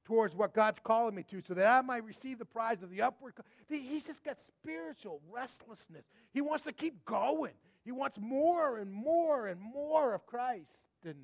towards 0.04 0.34
what 0.34 0.54
God's 0.54 0.78
calling 0.84 1.14
me 1.14 1.24
to 1.30 1.40
so 1.46 1.54
that 1.54 1.66
I 1.66 1.80
might 1.80 2.04
receive 2.04 2.38
the 2.38 2.44
prize 2.44 2.82
of 2.82 2.90
the 2.90 3.00
upward. 3.00 3.34
He's 3.68 4.04
just 4.04 4.22
got 4.24 4.36
spiritual 4.60 5.20
restlessness. 5.32 6.04
He 6.32 6.40
wants 6.40 6.64
to 6.64 6.72
keep 6.72 7.04
going. 7.04 7.52
He 7.84 7.92
wants 7.92 8.18
more 8.20 8.78
and 8.78 8.92
more 8.92 9.46
and 9.46 9.60
more 9.60 10.14
of 10.14 10.26
Christ. 10.26 10.68
And 11.04 11.16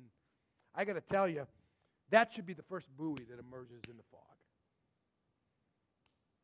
I 0.73 0.85
got 0.85 0.93
to 0.93 1.01
tell 1.01 1.27
you, 1.27 1.45
that 2.09 2.31
should 2.33 2.45
be 2.45 2.53
the 2.53 2.63
first 2.63 2.87
buoy 2.97 3.23
that 3.29 3.39
emerges 3.39 3.81
in 3.89 3.97
the 3.97 4.03
fog. 4.11 4.21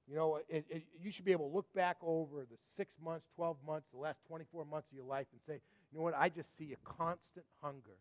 You 0.07 0.15
know, 0.15 0.39
it, 0.49 0.65
it, 0.69 0.83
you 1.01 1.11
should 1.11 1.25
be 1.25 1.31
able 1.31 1.49
to 1.49 1.55
look 1.55 1.73
back 1.73 1.97
over 2.01 2.41
the 2.41 2.57
six 2.75 2.93
months, 3.03 3.25
12 3.35 3.57
months, 3.65 3.87
the 3.93 3.99
last 3.99 4.19
24 4.27 4.65
months 4.65 4.87
of 4.91 4.97
your 4.97 5.05
life 5.05 5.27
and 5.31 5.41
say, 5.47 5.61
you 5.91 5.97
know 5.97 6.03
what, 6.03 6.13
I 6.17 6.29
just 6.29 6.49
see 6.57 6.73
a 6.73 6.89
constant 6.89 7.45
hunger 7.61 7.97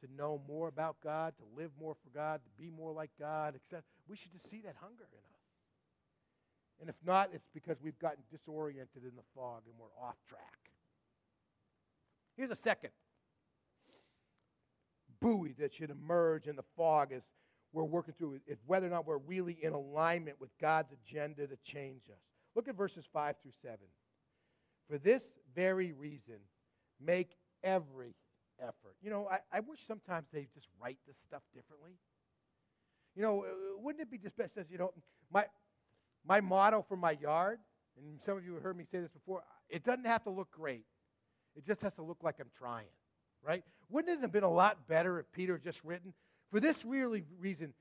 to 0.00 0.08
know 0.16 0.40
more 0.48 0.68
about 0.68 0.96
God, 1.02 1.34
to 1.38 1.60
live 1.60 1.70
more 1.78 1.94
for 1.94 2.16
God, 2.16 2.40
to 2.44 2.62
be 2.62 2.70
more 2.70 2.92
like 2.92 3.10
God, 3.18 3.54
etc. 3.54 3.82
We 4.08 4.16
should 4.16 4.32
just 4.32 4.48
see 4.50 4.60
that 4.62 4.76
hunger 4.80 5.04
in 5.12 5.18
us. 5.18 5.38
And 6.80 6.88
if 6.88 6.96
not, 7.04 7.30
it's 7.34 7.48
because 7.52 7.76
we've 7.82 7.98
gotten 7.98 8.22
disoriented 8.30 9.02
in 9.02 9.16
the 9.16 9.26
fog 9.34 9.62
and 9.66 9.74
we're 9.78 10.06
off 10.06 10.16
track. 10.28 10.70
Here's 12.36 12.50
a 12.50 12.56
second 12.56 12.90
buoy 15.20 15.52
that 15.58 15.74
should 15.74 15.90
emerge 15.90 16.46
in 16.46 16.56
the 16.56 16.64
fog 16.76 17.12
as 17.12 17.22
we're 17.72 17.84
working 17.84 18.14
through 18.18 18.40
is 18.46 18.58
whether 18.66 18.86
or 18.86 18.90
not 18.90 19.06
we're 19.06 19.18
really 19.18 19.58
in 19.62 19.72
alignment 19.72 20.40
with 20.40 20.50
God's 20.60 20.88
agenda 20.92 21.46
to 21.46 21.56
change 21.64 22.02
us. 22.10 22.20
Look 22.54 22.68
at 22.68 22.76
verses 22.76 23.04
5 23.12 23.36
through 23.42 23.52
7. 23.62 23.76
For 24.88 24.98
this 24.98 25.22
very 25.54 25.92
reason, 25.92 26.38
make 27.00 27.36
every 27.62 28.14
effort. 28.60 28.96
You 29.02 29.10
know, 29.10 29.28
I, 29.30 29.38
I 29.52 29.60
wish 29.60 29.80
sometimes 29.86 30.26
they 30.32 30.48
just 30.54 30.66
write 30.80 30.98
this 31.06 31.16
stuff 31.26 31.42
differently. 31.54 31.92
You 33.14 33.22
know, 33.22 33.44
uh, 33.44 33.46
wouldn't 33.80 34.02
it 34.02 34.10
be 34.10 34.18
just 34.18 34.36
best 34.36 34.52
as, 34.56 34.66
you 34.70 34.78
know, 34.78 34.92
my, 35.32 35.44
my 36.26 36.40
motto 36.40 36.84
for 36.88 36.96
my 36.96 37.12
yard, 37.12 37.58
and 37.96 38.20
some 38.24 38.36
of 38.36 38.44
you 38.44 38.54
have 38.54 38.62
heard 38.62 38.76
me 38.76 38.84
say 38.90 39.00
this 39.00 39.10
before, 39.10 39.42
it 39.68 39.84
doesn't 39.84 40.06
have 40.06 40.24
to 40.24 40.30
look 40.30 40.50
great. 40.50 40.84
It 41.56 41.66
just 41.66 41.80
has 41.82 41.92
to 41.94 42.02
look 42.02 42.18
like 42.22 42.36
I'm 42.40 42.50
trying, 42.56 42.86
right? 43.44 43.64
Wouldn't 43.90 44.18
it 44.18 44.22
have 44.22 44.32
been 44.32 44.44
a 44.44 44.50
lot 44.50 44.86
better 44.88 45.18
if 45.18 45.26
Peter 45.32 45.58
just 45.58 45.78
written, 45.82 46.14
for 46.50 46.60
this 46.60 46.76
really 46.84 47.24
reason, 47.40 47.72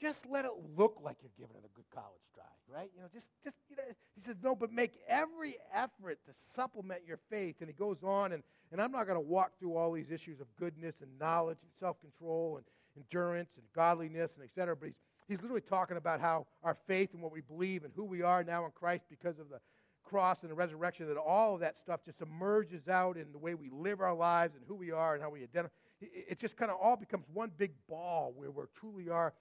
just 0.00 0.18
let 0.30 0.44
it 0.44 0.50
look 0.76 0.98
like 1.02 1.16
you're 1.22 1.30
giving 1.38 1.56
it 1.56 1.64
a 1.64 1.74
good 1.74 1.88
college 1.94 2.20
try, 2.34 2.44
right? 2.68 2.90
You 2.94 3.02
know, 3.02 3.08
just, 3.12 3.26
just 3.42 3.56
you 3.70 3.76
know, 3.76 3.82
he 4.14 4.22
says, 4.26 4.36
no, 4.42 4.54
but 4.54 4.70
make 4.72 4.92
every 5.08 5.56
effort 5.74 6.18
to 6.26 6.32
supplement 6.54 7.00
your 7.06 7.18
faith. 7.30 7.56
And 7.60 7.68
he 7.68 7.72
goes 7.72 7.96
on, 8.02 8.32
and, 8.32 8.42
and 8.72 8.80
I'm 8.80 8.92
not 8.92 9.06
going 9.06 9.16
to 9.16 9.26
walk 9.26 9.52
through 9.58 9.76
all 9.76 9.92
these 9.92 10.10
issues 10.10 10.40
of 10.40 10.46
goodness 10.58 10.94
and 11.00 11.10
knowledge 11.18 11.58
and 11.62 11.70
self-control 11.80 12.58
and 12.58 12.66
endurance 12.96 13.50
and 13.56 13.64
godliness 13.74 14.30
and 14.36 14.44
et 14.44 14.50
cetera, 14.54 14.76
but 14.76 14.86
he's, 14.86 14.96
he's 15.28 15.40
literally 15.40 15.62
talking 15.62 15.96
about 15.96 16.20
how 16.20 16.46
our 16.62 16.76
faith 16.86 17.10
and 17.12 17.22
what 17.22 17.32
we 17.32 17.40
believe 17.40 17.84
and 17.84 17.92
who 17.96 18.04
we 18.04 18.22
are 18.22 18.44
now 18.44 18.64
in 18.64 18.70
Christ 18.72 19.04
because 19.10 19.38
of 19.38 19.48
the 19.50 19.60
cross 20.04 20.38
and 20.42 20.50
the 20.50 20.54
resurrection, 20.54 21.08
that 21.08 21.16
all 21.16 21.54
of 21.54 21.60
that 21.60 21.76
stuff 21.82 22.00
just 22.04 22.20
emerges 22.22 22.88
out 22.88 23.16
in 23.16 23.32
the 23.32 23.38
way 23.38 23.54
we 23.54 23.70
live 23.70 24.00
our 24.00 24.14
lives 24.14 24.54
and 24.54 24.62
who 24.68 24.74
we 24.74 24.92
are 24.92 25.14
and 25.14 25.22
how 25.22 25.30
we 25.30 25.42
identify 25.42 25.74
it 26.00 26.38
just 26.38 26.56
kind 26.56 26.70
of 26.70 26.78
all 26.80 26.96
becomes 26.96 27.24
one 27.32 27.50
big 27.56 27.72
ball 27.88 28.32
where 28.36 28.50
we 28.50 28.62
truly 28.78 29.08
are 29.08 29.32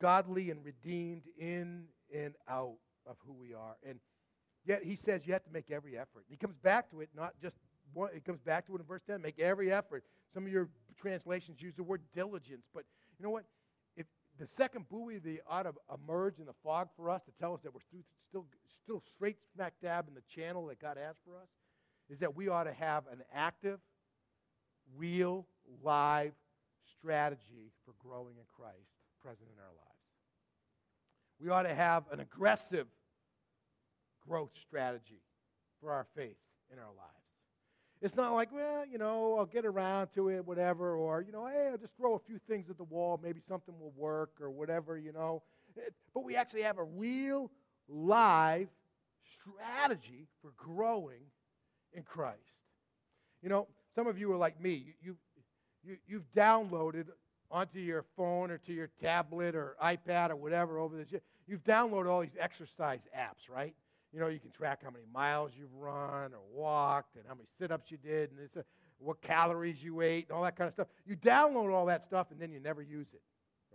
godly 0.00 0.50
and 0.50 0.64
redeemed 0.64 1.22
in 1.38 1.84
and 2.14 2.34
out 2.48 2.76
of 3.06 3.16
who 3.26 3.32
we 3.32 3.54
are. 3.54 3.76
And 3.86 3.98
yet 4.64 4.84
he 4.84 4.98
says 5.04 5.22
you 5.24 5.32
have 5.32 5.44
to 5.44 5.52
make 5.52 5.70
every 5.70 5.98
effort. 5.98 6.24
He 6.28 6.36
comes 6.36 6.56
back 6.62 6.90
to 6.90 7.00
it, 7.00 7.08
not 7.16 7.34
just 7.42 7.56
one, 7.94 8.10
he 8.14 8.20
comes 8.20 8.40
back 8.40 8.66
to 8.66 8.76
it 8.76 8.80
in 8.80 8.86
verse 8.86 9.02
10 9.06 9.20
make 9.20 9.38
every 9.38 9.72
effort. 9.72 10.04
Some 10.34 10.46
of 10.46 10.52
your 10.52 10.68
translations 11.00 11.60
use 11.60 11.74
the 11.76 11.82
word 11.82 12.02
diligence, 12.14 12.64
but 12.74 12.84
you 13.18 13.24
know 13.24 13.30
what? 13.30 13.44
If 13.96 14.06
the 14.38 14.46
second 14.56 14.88
buoy 14.88 15.18
that 15.18 15.38
ought 15.48 15.64
to 15.64 15.72
emerge 15.92 16.38
in 16.38 16.46
the 16.46 16.54
fog 16.62 16.88
for 16.96 17.10
us 17.10 17.22
to 17.24 17.32
tell 17.40 17.54
us 17.54 17.60
that 17.64 17.74
we're 17.74 17.80
still, 18.30 18.44
still 18.84 19.02
straight 19.16 19.38
smack 19.54 19.74
dab 19.82 20.06
in 20.08 20.14
the 20.14 20.22
channel 20.34 20.66
that 20.66 20.80
God 20.80 20.96
has 20.96 21.16
for 21.24 21.36
us 21.36 21.48
is 22.10 22.18
that 22.20 22.36
we 22.36 22.48
ought 22.48 22.64
to 22.64 22.72
have 22.72 23.04
an 23.10 23.22
active, 23.34 23.80
real, 24.96 25.46
live 25.82 26.32
strategy 26.98 27.72
for 27.84 27.94
growing 27.98 28.36
in 28.36 28.44
Christ 28.56 28.76
present 29.22 29.48
in 29.54 29.60
our 29.60 29.66
lives. 29.66 29.88
We 31.40 31.50
ought 31.50 31.62
to 31.62 31.74
have 31.74 32.04
an 32.12 32.20
aggressive 32.20 32.86
growth 34.26 34.50
strategy 34.66 35.22
for 35.80 35.92
our 35.92 36.06
faith 36.16 36.36
in 36.72 36.78
our 36.78 36.86
lives. 36.96 37.14
It's 38.00 38.14
not 38.14 38.34
like, 38.34 38.52
well, 38.52 38.84
you 38.86 38.98
know, 38.98 39.36
I'll 39.38 39.46
get 39.46 39.64
around 39.64 40.08
to 40.14 40.28
it, 40.28 40.46
whatever, 40.46 40.94
or, 40.94 41.20
you 41.22 41.32
know, 41.32 41.46
hey, 41.46 41.68
I'll 41.72 41.78
just 41.78 41.96
throw 41.96 42.14
a 42.14 42.20
few 42.26 42.38
things 42.48 42.66
at 42.70 42.76
the 42.76 42.84
wall, 42.84 43.18
maybe 43.22 43.40
something 43.48 43.74
will 43.78 43.92
work, 43.96 44.30
or 44.40 44.50
whatever, 44.50 44.96
you 44.96 45.12
know. 45.12 45.42
But 46.14 46.24
we 46.24 46.36
actually 46.36 46.62
have 46.62 46.78
a 46.78 46.84
real, 46.84 47.50
live 47.88 48.68
strategy 49.40 50.28
for 50.42 50.52
growing 50.56 51.22
in 51.92 52.02
Christ. 52.02 52.38
You 53.42 53.48
know, 53.48 53.66
some 53.98 54.06
of 54.06 54.16
you 54.16 54.32
are 54.32 54.36
like 54.36 54.60
me. 54.60 54.94
You, 55.02 55.16
you, 55.82 55.96
you've 56.06 56.32
downloaded 56.36 57.06
onto 57.50 57.80
your 57.80 58.04
phone 58.16 58.48
or 58.52 58.58
to 58.58 58.72
your 58.72 58.90
tablet 59.02 59.56
or 59.56 59.74
iPad 59.82 60.30
or 60.30 60.36
whatever 60.36 60.78
over 60.78 60.96
this. 60.96 61.20
You've 61.48 61.64
downloaded 61.64 62.08
all 62.08 62.20
these 62.20 62.30
exercise 62.38 63.00
apps, 63.18 63.52
right? 63.52 63.74
You 64.12 64.20
know, 64.20 64.28
you 64.28 64.38
can 64.38 64.52
track 64.52 64.82
how 64.84 64.90
many 64.90 65.04
miles 65.12 65.50
you've 65.58 65.74
run 65.76 66.32
or 66.32 66.38
walked 66.54 67.16
and 67.16 67.24
how 67.26 67.34
many 67.34 67.48
sit 67.60 67.72
ups 67.72 67.90
you 67.90 67.96
did 67.96 68.30
and 68.30 68.38
this, 68.38 68.50
uh, 68.56 68.62
what 69.00 69.20
calories 69.20 69.78
you 69.80 70.00
ate 70.00 70.28
and 70.28 70.36
all 70.36 70.44
that 70.44 70.56
kind 70.56 70.68
of 70.68 70.74
stuff. 70.74 70.86
You 71.04 71.16
download 71.16 71.74
all 71.74 71.86
that 71.86 72.04
stuff 72.06 72.28
and 72.30 72.40
then 72.40 72.52
you 72.52 72.60
never 72.60 72.82
use 72.82 73.08
it, 73.12 73.22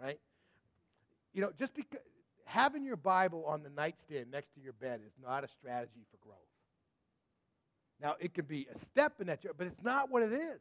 right? 0.02 0.22
You 1.34 1.42
know, 1.42 1.52
just 1.60 1.76
because 1.76 2.00
having 2.46 2.86
your 2.86 2.96
Bible 2.96 3.44
on 3.46 3.62
the 3.62 3.70
nightstand 3.70 4.32
next 4.32 4.56
to 4.56 4.62
your 4.62 4.74
bed 4.74 5.02
is 5.06 5.12
not 5.22 5.44
a 5.44 5.50
strategy 5.60 6.06
for 6.12 6.26
growth. 6.26 6.53
Now, 8.04 8.16
it 8.20 8.34
can 8.34 8.44
be 8.44 8.68
a 8.70 8.78
step 8.92 9.14
in 9.22 9.28
that, 9.28 9.42
church, 9.42 9.54
but 9.58 9.66
it's 9.66 9.82
not 9.82 10.12
what 10.12 10.24
it 10.24 10.34
is. 10.34 10.60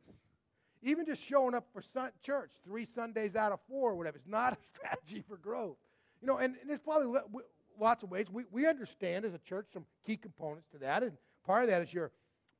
Even 0.85 1.05
just 1.05 1.21
showing 1.29 1.55
up 1.55 1.67
for 1.73 1.83
sun- 1.93 2.13
church 2.25 2.53
three 2.65 2.87
Sundays 2.95 3.35
out 3.35 3.51
of 3.51 3.59
four 3.69 3.91
or 3.91 3.95
whatever 3.97 4.17
is 4.17 4.23
not 4.27 4.53
a 4.53 4.57
strategy 4.77 5.25
for 5.29 5.37
growth. 5.37 5.77
You 6.21 6.29
know, 6.29 6.37
and, 6.37 6.55
and 6.61 6.71
there's 6.71 6.81
probably 6.81 7.21
lots 7.81 8.05
of 8.05 8.11
ways. 8.11 8.27
We, 8.33 8.45
we 8.53 8.69
understand 8.69 9.25
as 9.25 9.35
a 9.35 9.39
church 9.39 9.67
some 9.73 9.85
key 10.07 10.17
components 10.17 10.69
to 10.73 10.79
that, 10.79 11.03
and 11.03 11.13
part 11.45 11.65
of 11.65 11.71
that 11.71 11.83
is 11.83 11.93
your 11.93 12.13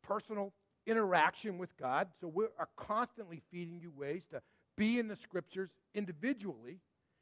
personal 0.03 0.53
interaction 0.85 1.59
with 1.59 1.77
God. 1.79 2.09
So 2.21 2.27
we 2.27 2.47
are 2.59 2.69
constantly 2.77 3.41
feeding 3.53 3.79
you 3.81 3.93
ways 3.97 4.23
to 4.33 4.43
be 4.77 4.99
in 4.99 5.07
the 5.07 5.17
scriptures 5.23 5.71
individually 5.95 6.81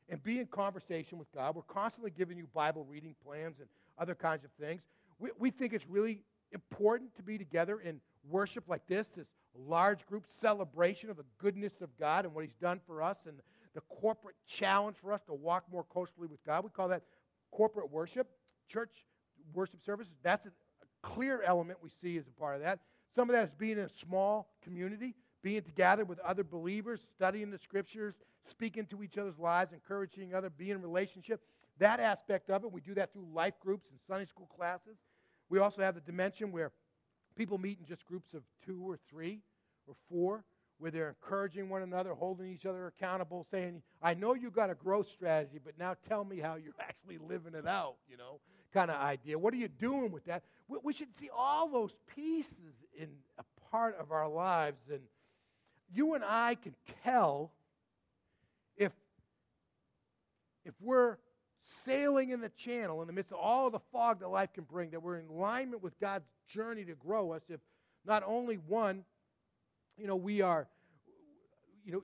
and 0.09 0.23
be 0.23 0.39
in 0.39 0.47
conversation 0.47 1.19
with 1.19 1.31
God. 1.35 1.57
We're 1.57 1.63
constantly 1.63 2.11
giving 2.11 2.39
you 2.39 2.47
Bible 2.55 2.87
reading 2.89 3.15
plans 3.23 3.57
and 3.61 3.69
other 3.99 4.15
kinds 4.15 4.45
of 4.45 4.51
things. 4.59 4.81
We, 5.19 5.29
we 5.39 5.51
think 5.51 5.75
it's 5.75 5.85
really 5.87 6.23
important 6.53 7.15
to 7.17 7.23
be 7.23 7.39
together 7.39 7.81
in 7.81 8.01
worship 8.29 8.65
like 8.69 8.87
this, 8.87 9.07
this 9.17 9.27
large 9.67 10.05
group 10.07 10.25
celebration 10.41 11.11
of 11.11 11.17
the 11.17 11.25
goodness 11.39 11.73
of 11.81 11.89
God 11.99 12.25
and 12.25 12.35
what 12.35 12.45
He's 12.45 12.55
done 12.61 12.81
for 12.87 13.03
us 13.03 13.19
and 13.27 13.37
the 13.75 13.81
corporate 13.83 14.37
challenge 14.47 14.97
for 15.01 15.13
us 15.13 15.21
to 15.27 15.35
walk 15.35 15.65
more 15.71 15.85
closely 15.85 16.27
with 16.27 16.45
God. 16.45 16.65
We 16.65 16.71
call 16.71 16.89
that 16.89 17.03
corporate 17.51 17.91
worship. 17.91 18.29
Church 18.69 18.91
worship 19.55 19.81
services, 19.85 20.13
that's 20.23 20.47
a, 20.47 20.51
clear 21.03 21.43
element 21.43 21.79
we 21.83 21.91
see 22.03 22.19
as 22.19 22.27
a 22.27 22.41
part 22.41 22.57
of 22.57 22.63
that. 22.63 22.81
Some 23.15 23.29
of 23.31 23.35
that 23.35 23.49
is 23.49 23.55
being 23.55 23.79
in 23.79 23.85
a 23.85 23.91
small 24.07 24.49
community, 24.63 25.15
being 25.43 25.63
together 25.63 26.05
with 26.05 26.19
other 26.21 26.45
believers, 26.45 27.01
studying 27.17 27.51
the 27.51 27.59
scriptures, 27.59 28.15
speaking 28.51 28.87
to 28.87 29.03
each 29.03 29.19
other's 29.19 29.39
lives, 29.39 29.73
encouraging 29.73 30.35
other, 30.35 30.51
being 30.51 30.73
in 30.73 30.83
relationship. 30.83 31.41
That 31.79 32.01
aspect 32.01 32.51
of 32.51 32.65
it, 32.65 32.73
we 32.73 32.81
do 32.81 32.95
that 32.95 33.13
through 33.13 33.27
life 33.35 33.55
groups 33.61 33.87
and 33.91 33.99
Sunday 34.07 34.27
school 34.27 34.49
classes. 34.55 34.97
We 35.51 35.59
also 35.59 35.83
have 35.83 35.95
the 35.95 36.01
dimension 36.01 36.53
where 36.53 36.73
People 37.41 37.57
meet 37.57 37.79
in 37.79 37.87
just 37.87 38.05
groups 38.05 38.35
of 38.35 38.43
two 38.67 38.83
or 38.87 38.99
three 39.09 39.41
or 39.87 39.95
four, 40.11 40.45
where 40.77 40.91
they're 40.91 41.09
encouraging 41.09 41.71
one 41.71 41.81
another, 41.81 42.13
holding 42.13 42.51
each 42.51 42.67
other 42.67 42.87
accountable, 42.87 43.47
saying, 43.51 43.83
I 44.03 44.13
know 44.13 44.35
you 44.35 44.51
got 44.51 44.69
a 44.69 44.75
growth 44.75 45.09
strategy, 45.09 45.59
but 45.63 45.79
now 45.79 45.97
tell 46.07 46.23
me 46.23 46.39
how 46.39 46.57
you're 46.57 46.75
actually 46.81 47.17
living 47.17 47.55
it 47.55 47.67
out, 47.67 47.97
you 48.11 48.17
know, 48.17 48.41
kind 48.75 48.91
of 48.91 48.97
idea. 48.99 49.39
What 49.39 49.55
are 49.55 49.59
you 49.59 49.69
doing 49.69 50.13
with 50.13 50.25
that? 50.27 50.43
We, 50.69 50.79
we 50.83 50.93
should 50.93 51.09
see 51.19 51.31
all 51.35 51.71
those 51.71 51.93
pieces 52.15 52.75
in 52.99 53.09
a 53.39 53.45
part 53.71 53.97
of 53.99 54.13
our 54.13 54.29
lives. 54.29 54.83
And 54.91 55.01
you 55.91 56.15
and 56.15 56.23
I 56.23 56.57
can 56.57 56.75
tell 57.05 57.53
if, 58.77 58.93
if 60.67 60.75
we're 60.79 61.17
sailing 61.85 62.31
in 62.31 62.41
the 62.41 62.51
channel 62.51 63.01
in 63.01 63.07
the 63.07 63.13
midst 63.13 63.33
of 63.33 63.39
all 63.39 63.71
the 63.71 63.81
fog 63.93 64.21
that 64.21 64.29
life 64.29 64.53
can 64.53 64.65
bring, 64.65 64.91
that 64.91 65.03
we're 65.03 65.19
in 65.19 65.27
alignment 65.29 65.83
with 65.83 65.99
God's 66.01 66.27
journey 66.49 66.85
to 66.85 66.95
grow 66.95 67.33
us, 67.33 67.43
if 67.49 67.61
not 68.07 68.23
only 68.27 68.57
one, 68.57 69.05
you 69.97 70.07
know, 70.07 70.17
we 70.17 70.41
are, 70.41 70.67
you 71.85 71.93
know, 71.93 72.03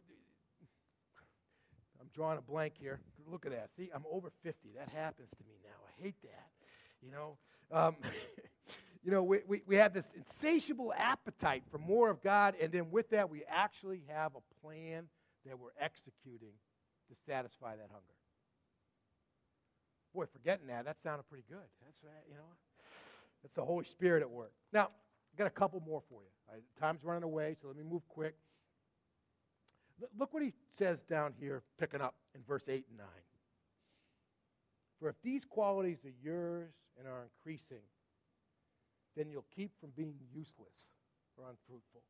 I'm 2.01 2.09
drawing 2.15 2.39
a 2.39 2.43
blank 2.43 2.75
here. 2.79 3.01
Look 3.31 3.47
at 3.47 3.53
that. 3.53 3.71
See, 3.77 3.91
I'm 3.95 4.05
over 4.11 4.31
50. 4.43 4.69
That 4.77 4.89
happens 4.89 5.31
to 5.31 5.45
me 5.45 5.55
now. 5.65 5.77
I 5.89 6.03
hate 6.03 6.15
that. 6.23 6.47
You 7.03 7.11
know, 7.11 7.37
um, 7.73 7.97
you 9.05 9.11
know, 9.11 9.23
we, 9.23 9.41
we, 9.47 9.63
we 9.67 9.77
have 9.77 9.93
this 9.93 10.07
insatiable 10.17 10.93
appetite 10.97 11.65
for 11.71 11.79
more 11.79 12.11
of 12.11 12.23
God, 12.23 12.55
and 12.61 12.71
then 12.71 12.91
with 12.91 13.11
that, 13.11 13.31
we 13.31 13.43
actually 13.49 14.03
have 14.09 14.33
a 14.37 14.67
plan 14.67 15.05
that 15.47 15.59
we're 15.59 15.71
executing 15.81 16.53
to 17.09 17.15
satisfy 17.27 17.77
that 17.77 17.89
hunger. 17.91 18.15
Boy, 20.17 20.25
forgetting 20.33 20.67
that, 20.69 20.87
that 20.87 20.97
sounded 21.03 21.29
pretty 21.29 21.45
good. 21.47 21.69
That's 21.85 22.03
right, 22.03 22.25
you 22.27 22.37
know. 22.37 22.49
That's 23.43 23.55
the 23.55 23.63
Holy 23.63 23.85
Spirit 23.85 24.23
at 24.23 24.31
work. 24.31 24.53
Now, 24.73 24.85
I've 24.87 25.39
got 25.39 25.47
a 25.47 25.51
couple 25.51 25.79
more 25.87 26.03
for 26.09 26.23
you. 26.23 26.31
Right, 26.51 26.63
time's 26.81 27.05
running 27.05 27.23
away, 27.23 27.55
so 27.61 27.69
let 27.69 27.77
me 27.77 27.83
move 27.83 28.01
quick. 28.09 28.35
Look 30.19 30.33
what 30.33 30.43
he 30.43 30.55
says 30.79 31.03
down 31.03 31.35
here, 31.39 31.63
picking 31.79 32.01
up 32.01 32.15
in 32.35 32.41
verse 32.49 32.63
8 32.67 32.87
and 32.89 32.97
9. 32.97 33.07
For 35.01 35.11
if 35.11 35.17
these 35.23 35.45
qualities 35.45 35.99
are 36.07 36.17
yours 36.25 36.73
and 36.99 37.07
are 37.07 37.25
increasing, 37.25 37.85
then 39.19 39.31
you'll 39.31 39.45
keep 39.55 39.71
from 39.79 39.91
being 39.97 40.15
useless 40.33 40.89
or 41.37 41.45
unfruitful. 41.45 42.01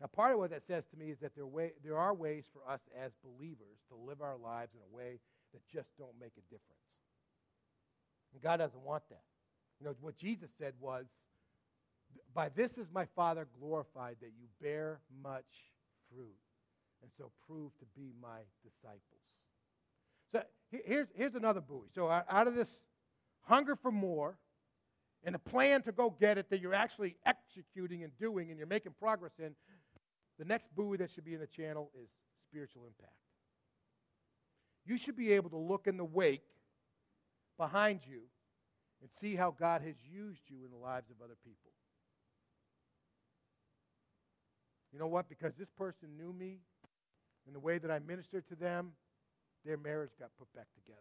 Now, 0.00 0.08
part 0.08 0.32
of 0.32 0.38
what 0.40 0.50
that 0.50 0.66
says 0.66 0.82
to 0.90 0.96
me 0.96 1.10
is 1.10 1.20
that 1.20 1.36
there, 1.36 1.46
way, 1.46 1.70
there 1.84 1.98
are 1.98 2.14
ways 2.14 2.46
for 2.52 2.68
us 2.68 2.80
as 3.00 3.12
believers 3.22 3.78
to 3.90 3.94
live 3.94 4.22
our 4.22 4.36
lives 4.36 4.74
in 4.74 4.80
a 4.80 4.96
way 4.96 5.20
that 5.52 5.60
just 5.72 5.96
don't 5.98 6.18
make 6.20 6.32
a 6.36 6.42
difference. 6.50 6.97
And 8.32 8.42
God 8.42 8.58
doesn't 8.58 8.82
want 8.82 9.02
that. 9.10 9.22
You 9.80 9.86
know, 9.86 9.94
what 10.00 10.16
Jesus 10.16 10.50
said 10.58 10.74
was, 10.80 11.06
By 12.34 12.48
this 12.50 12.72
is 12.72 12.86
my 12.92 13.06
Father 13.16 13.46
glorified, 13.60 14.16
that 14.20 14.32
you 14.38 14.46
bear 14.60 15.00
much 15.22 15.44
fruit, 16.12 16.36
and 17.02 17.10
so 17.16 17.30
prove 17.46 17.70
to 17.78 17.84
be 17.96 18.12
my 18.20 18.40
disciples. 18.62 19.00
So 20.32 20.42
here's, 20.70 21.08
here's 21.14 21.34
another 21.34 21.60
buoy. 21.60 21.86
So 21.94 22.10
out 22.10 22.46
of 22.46 22.54
this 22.54 22.68
hunger 23.42 23.76
for 23.76 23.90
more, 23.90 24.36
and 25.24 25.34
a 25.34 25.38
plan 25.38 25.82
to 25.82 25.92
go 25.92 26.14
get 26.20 26.38
it 26.38 26.48
that 26.50 26.60
you're 26.60 26.74
actually 26.74 27.16
executing 27.26 28.04
and 28.04 28.16
doing 28.18 28.50
and 28.50 28.58
you're 28.58 28.68
making 28.68 28.92
progress 29.00 29.32
in, 29.38 29.54
the 30.38 30.44
next 30.44 30.68
buoy 30.76 30.96
that 30.98 31.10
should 31.12 31.24
be 31.24 31.34
in 31.34 31.40
the 31.40 31.46
channel 31.46 31.90
is 32.00 32.08
spiritual 32.48 32.82
impact. 32.86 33.16
You 34.86 34.96
should 34.96 35.16
be 35.16 35.32
able 35.32 35.50
to 35.50 35.56
look 35.56 35.86
in 35.86 35.96
the 35.96 36.04
wake 36.04 36.44
behind 37.58 38.00
you 38.08 38.22
and 39.00 39.10
see 39.20 39.36
how 39.36 39.50
God 39.50 39.82
has 39.82 39.96
used 40.10 40.42
you 40.48 40.64
in 40.64 40.70
the 40.70 40.76
lives 40.76 41.10
of 41.10 41.22
other 41.22 41.36
people. 41.44 41.72
You 44.92 44.98
know 44.98 45.06
what? 45.06 45.28
Because 45.28 45.52
this 45.58 45.68
person 45.76 46.16
knew 46.16 46.32
me 46.32 46.60
and 47.46 47.54
the 47.54 47.60
way 47.60 47.78
that 47.78 47.90
I 47.90 47.98
ministered 47.98 48.48
to 48.48 48.54
them, 48.54 48.92
their 49.64 49.76
marriage 49.76 50.10
got 50.18 50.30
put 50.38 50.52
back 50.54 50.66
together. 50.74 51.00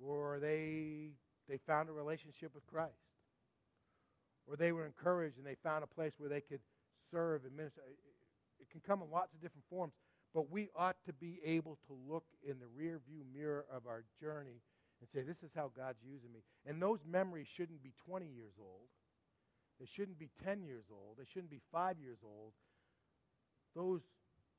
Or 0.00 0.38
they 0.40 1.10
they 1.48 1.58
found 1.66 1.88
a 1.88 1.92
relationship 1.92 2.54
with 2.54 2.66
Christ. 2.66 2.92
Or 4.46 4.56
they 4.56 4.72
were 4.72 4.86
encouraged 4.86 5.38
and 5.38 5.46
they 5.46 5.56
found 5.62 5.82
a 5.82 5.86
place 5.86 6.12
where 6.18 6.28
they 6.28 6.40
could 6.40 6.60
serve 7.10 7.44
and 7.44 7.56
minister. 7.56 7.80
It 8.60 8.70
can 8.70 8.80
come 8.86 9.02
in 9.02 9.10
lots 9.10 9.34
of 9.34 9.40
different 9.40 9.64
forms, 9.68 9.92
but 10.34 10.50
we 10.50 10.68
ought 10.76 10.96
to 11.06 11.12
be 11.12 11.40
able 11.44 11.78
to 11.86 11.96
look 12.08 12.24
in 12.42 12.58
the 12.58 12.68
rear 12.76 13.00
view 13.08 13.22
mirror 13.34 13.64
of 13.72 13.86
our 13.86 14.04
journey 14.20 14.60
and 15.00 15.08
say, 15.12 15.22
This 15.22 15.42
is 15.42 15.50
how 15.54 15.70
God's 15.76 15.98
using 16.04 16.32
me. 16.32 16.40
And 16.66 16.80
those 16.82 16.98
memories 17.08 17.46
shouldn't 17.56 17.82
be 17.82 17.92
20 18.06 18.26
years 18.26 18.54
old. 18.60 18.88
They 19.80 19.86
shouldn't 19.94 20.18
be 20.18 20.30
10 20.44 20.62
years 20.62 20.84
old. 20.90 21.16
They 21.18 21.26
shouldn't 21.32 21.50
be 21.50 21.60
five 21.72 21.96
years 22.02 22.18
old. 22.24 22.52
Those 23.76 24.00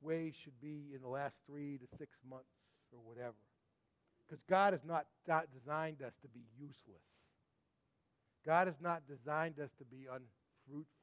ways 0.01 0.33
should 0.43 0.59
be 0.61 0.91
in 0.95 1.01
the 1.01 1.09
last 1.09 1.35
three 1.45 1.77
to 1.77 1.97
six 1.97 2.11
months 2.29 2.47
or 2.93 2.99
whatever. 3.03 3.35
Because 4.25 4.41
God 4.49 4.73
has 4.73 4.81
not 4.85 5.07
designed 5.53 6.01
us 6.01 6.13
to 6.21 6.27
be 6.29 6.45
useless. 6.57 7.03
God 8.45 8.67
has 8.67 8.77
not 8.81 9.03
designed 9.07 9.59
us 9.59 9.69
to 9.79 9.85
be 9.85 10.05
unfruitful. 10.05 10.98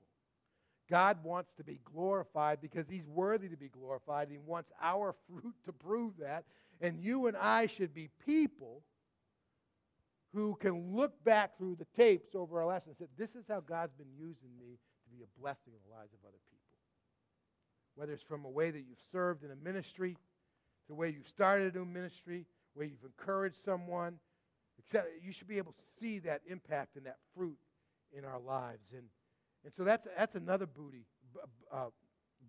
God 0.90 1.18
wants 1.24 1.50
to 1.56 1.64
be 1.64 1.80
glorified 1.84 2.60
because 2.60 2.86
He's 2.88 3.06
worthy 3.06 3.48
to 3.48 3.56
be 3.56 3.68
glorified. 3.68 4.28
He 4.30 4.38
wants 4.38 4.70
our 4.80 5.14
fruit 5.28 5.54
to 5.64 5.72
prove 5.72 6.14
that. 6.20 6.44
And 6.80 7.00
you 7.00 7.26
and 7.26 7.36
I 7.36 7.66
should 7.66 7.94
be 7.94 8.10
people 8.24 8.82
who 10.34 10.56
can 10.60 10.94
look 10.94 11.12
back 11.24 11.56
through 11.56 11.76
the 11.76 11.86
tapes 11.96 12.34
over 12.34 12.60
our 12.60 12.66
lessons 12.66 12.96
and 12.98 13.08
say, 13.08 13.12
This 13.18 13.34
is 13.34 13.44
how 13.48 13.60
God's 13.60 13.94
been 13.94 14.12
using 14.18 14.50
me 14.60 14.76
to 14.76 15.16
be 15.16 15.22
a 15.22 15.40
blessing 15.40 15.72
in 15.72 15.80
the 15.88 15.96
lives 15.96 16.12
of 16.12 16.20
other 16.24 16.38
people. 16.50 16.78
Whether 17.94 18.12
it's 18.12 18.22
from 18.22 18.44
a 18.44 18.50
way 18.50 18.70
that 18.70 18.78
you've 18.78 18.98
served 19.10 19.42
in 19.44 19.50
a 19.50 19.56
ministry, 19.56 20.12
to 20.12 20.88
the 20.88 20.94
way 20.94 21.08
you 21.08 21.22
started 21.26 21.74
a 21.74 21.78
new 21.78 21.86
ministry, 21.86 22.44
where 22.74 22.86
you've 22.86 23.04
encouraged 23.04 23.56
someone, 23.64 24.18
etc. 24.78 25.08
You 25.24 25.32
should 25.32 25.48
be 25.48 25.56
able 25.56 25.72
to 25.72 25.82
see 25.98 26.18
that 26.20 26.42
impact 26.46 26.96
and 26.96 27.06
that 27.06 27.16
fruit 27.34 27.56
in 28.16 28.24
our 28.24 28.38
lives. 28.38 28.84
And, 28.92 29.04
and 29.66 29.74
so 29.76 29.82
that's, 29.82 30.06
that's 30.16 30.36
another 30.36 30.64
booty, 30.64 31.06
uh, 31.72 31.86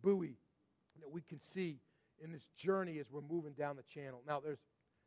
buoy 0.04 0.38
that 1.02 1.10
we 1.10 1.22
can 1.22 1.40
see 1.52 1.80
in 2.24 2.32
this 2.32 2.46
journey 2.56 3.00
as 3.00 3.08
we're 3.10 3.22
moving 3.28 3.54
down 3.54 3.76
the 3.76 3.82
channel. 3.82 4.22
Now, 4.28 4.40
there's, 4.40 4.60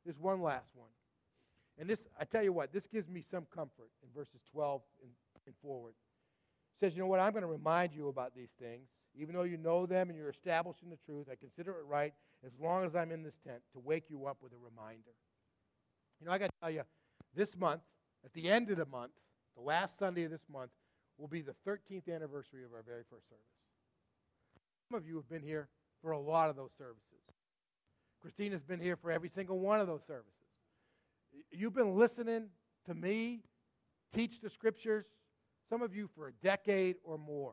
there's 0.05 0.19
one 0.19 0.43
last 0.43 0.71
one. 0.75 0.89
And 1.79 1.89
this, 1.89 2.01
I 2.19 2.25
tell 2.25 2.43
you 2.43 2.53
what, 2.53 2.73
this 2.73 2.89
gives 2.89 3.09
me 3.09 3.25
some 3.31 3.47
comfort 3.55 3.91
in 4.03 4.09
verses 4.13 4.41
12 4.51 4.83
and, 5.03 5.11
and 5.47 5.55
forward. 5.63 5.93
It 5.93 6.85
says, 6.85 6.97
you 6.97 7.01
know 7.01 7.07
what, 7.07 7.21
I'm 7.21 7.31
going 7.31 7.43
to 7.43 7.49
remind 7.49 7.93
you 7.95 8.09
about 8.09 8.35
these 8.35 8.51
things. 8.61 8.89
Even 9.17 9.37
though 9.37 9.45
you 9.45 9.57
know 9.57 9.87
them 9.87 10.09
and 10.09 10.19
you're 10.19 10.31
established 10.31 10.83
in 10.83 10.91
the 10.91 10.99
truth, 11.07 11.29
I 11.31 11.37
consider 11.37 11.71
it 11.71 11.87
right 11.89 12.13
as 12.45 12.51
long 12.61 12.85
as 12.85 12.97
I'm 12.97 13.13
in 13.13 13.23
this 13.23 13.39
tent 13.47 13.61
to 13.75 13.79
wake 13.79 14.07
you 14.09 14.27
up 14.27 14.39
with 14.43 14.51
a 14.53 14.57
reminder. 14.57 15.15
You 16.21 16.27
know, 16.27 16.33
I 16.33 16.39
got 16.39 16.47
to 16.47 16.61
tell 16.61 16.71
you, 16.73 16.83
this 17.37 17.57
month, 17.57 17.83
at 18.25 18.33
the 18.33 18.51
end 18.51 18.69
of 18.71 18.79
the 18.79 18.87
month, 18.87 19.13
the 19.57 19.63
last 19.63 19.97
Sunday 19.97 20.25
of 20.25 20.33
this 20.33 20.47
month, 20.53 20.73
will 21.21 21.29
be 21.29 21.43
the 21.43 21.55
13th 21.69 22.13
anniversary 22.15 22.65
of 22.65 22.73
our 22.75 22.83
very 22.83 23.03
first 23.11 23.29
service. 23.29 23.45
Some 24.89 24.99
of 24.99 25.07
you 25.07 25.17
have 25.17 25.29
been 25.29 25.43
here 25.43 25.69
for 26.03 26.13
a 26.13 26.19
lot 26.19 26.49
of 26.49 26.57
those 26.57 26.71
services. 26.79 27.05
Christina's 28.21 28.63
been 28.63 28.81
here 28.81 28.97
for 28.97 29.11
every 29.11 29.31
single 29.35 29.59
one 29.59 29.81
of 29.81 29.87
those 29.87 30.01
services. 30.07 30.33
You've 31.51 31.75
been 31.75 31.97
listening 31.97 32.47
to 32.87 32.95
me 32.95 33.41
teach 34.15 34.41
the 34.43 34.51
scriptures, 34.51 35.05
some 35.69 35.83
of 35.83 35.95
you 35.95 36.09
for 36.17 36.29
a 36.29 36.33
decade 36.43 36.97
or 37.05 37.19
more. 37.19 37.53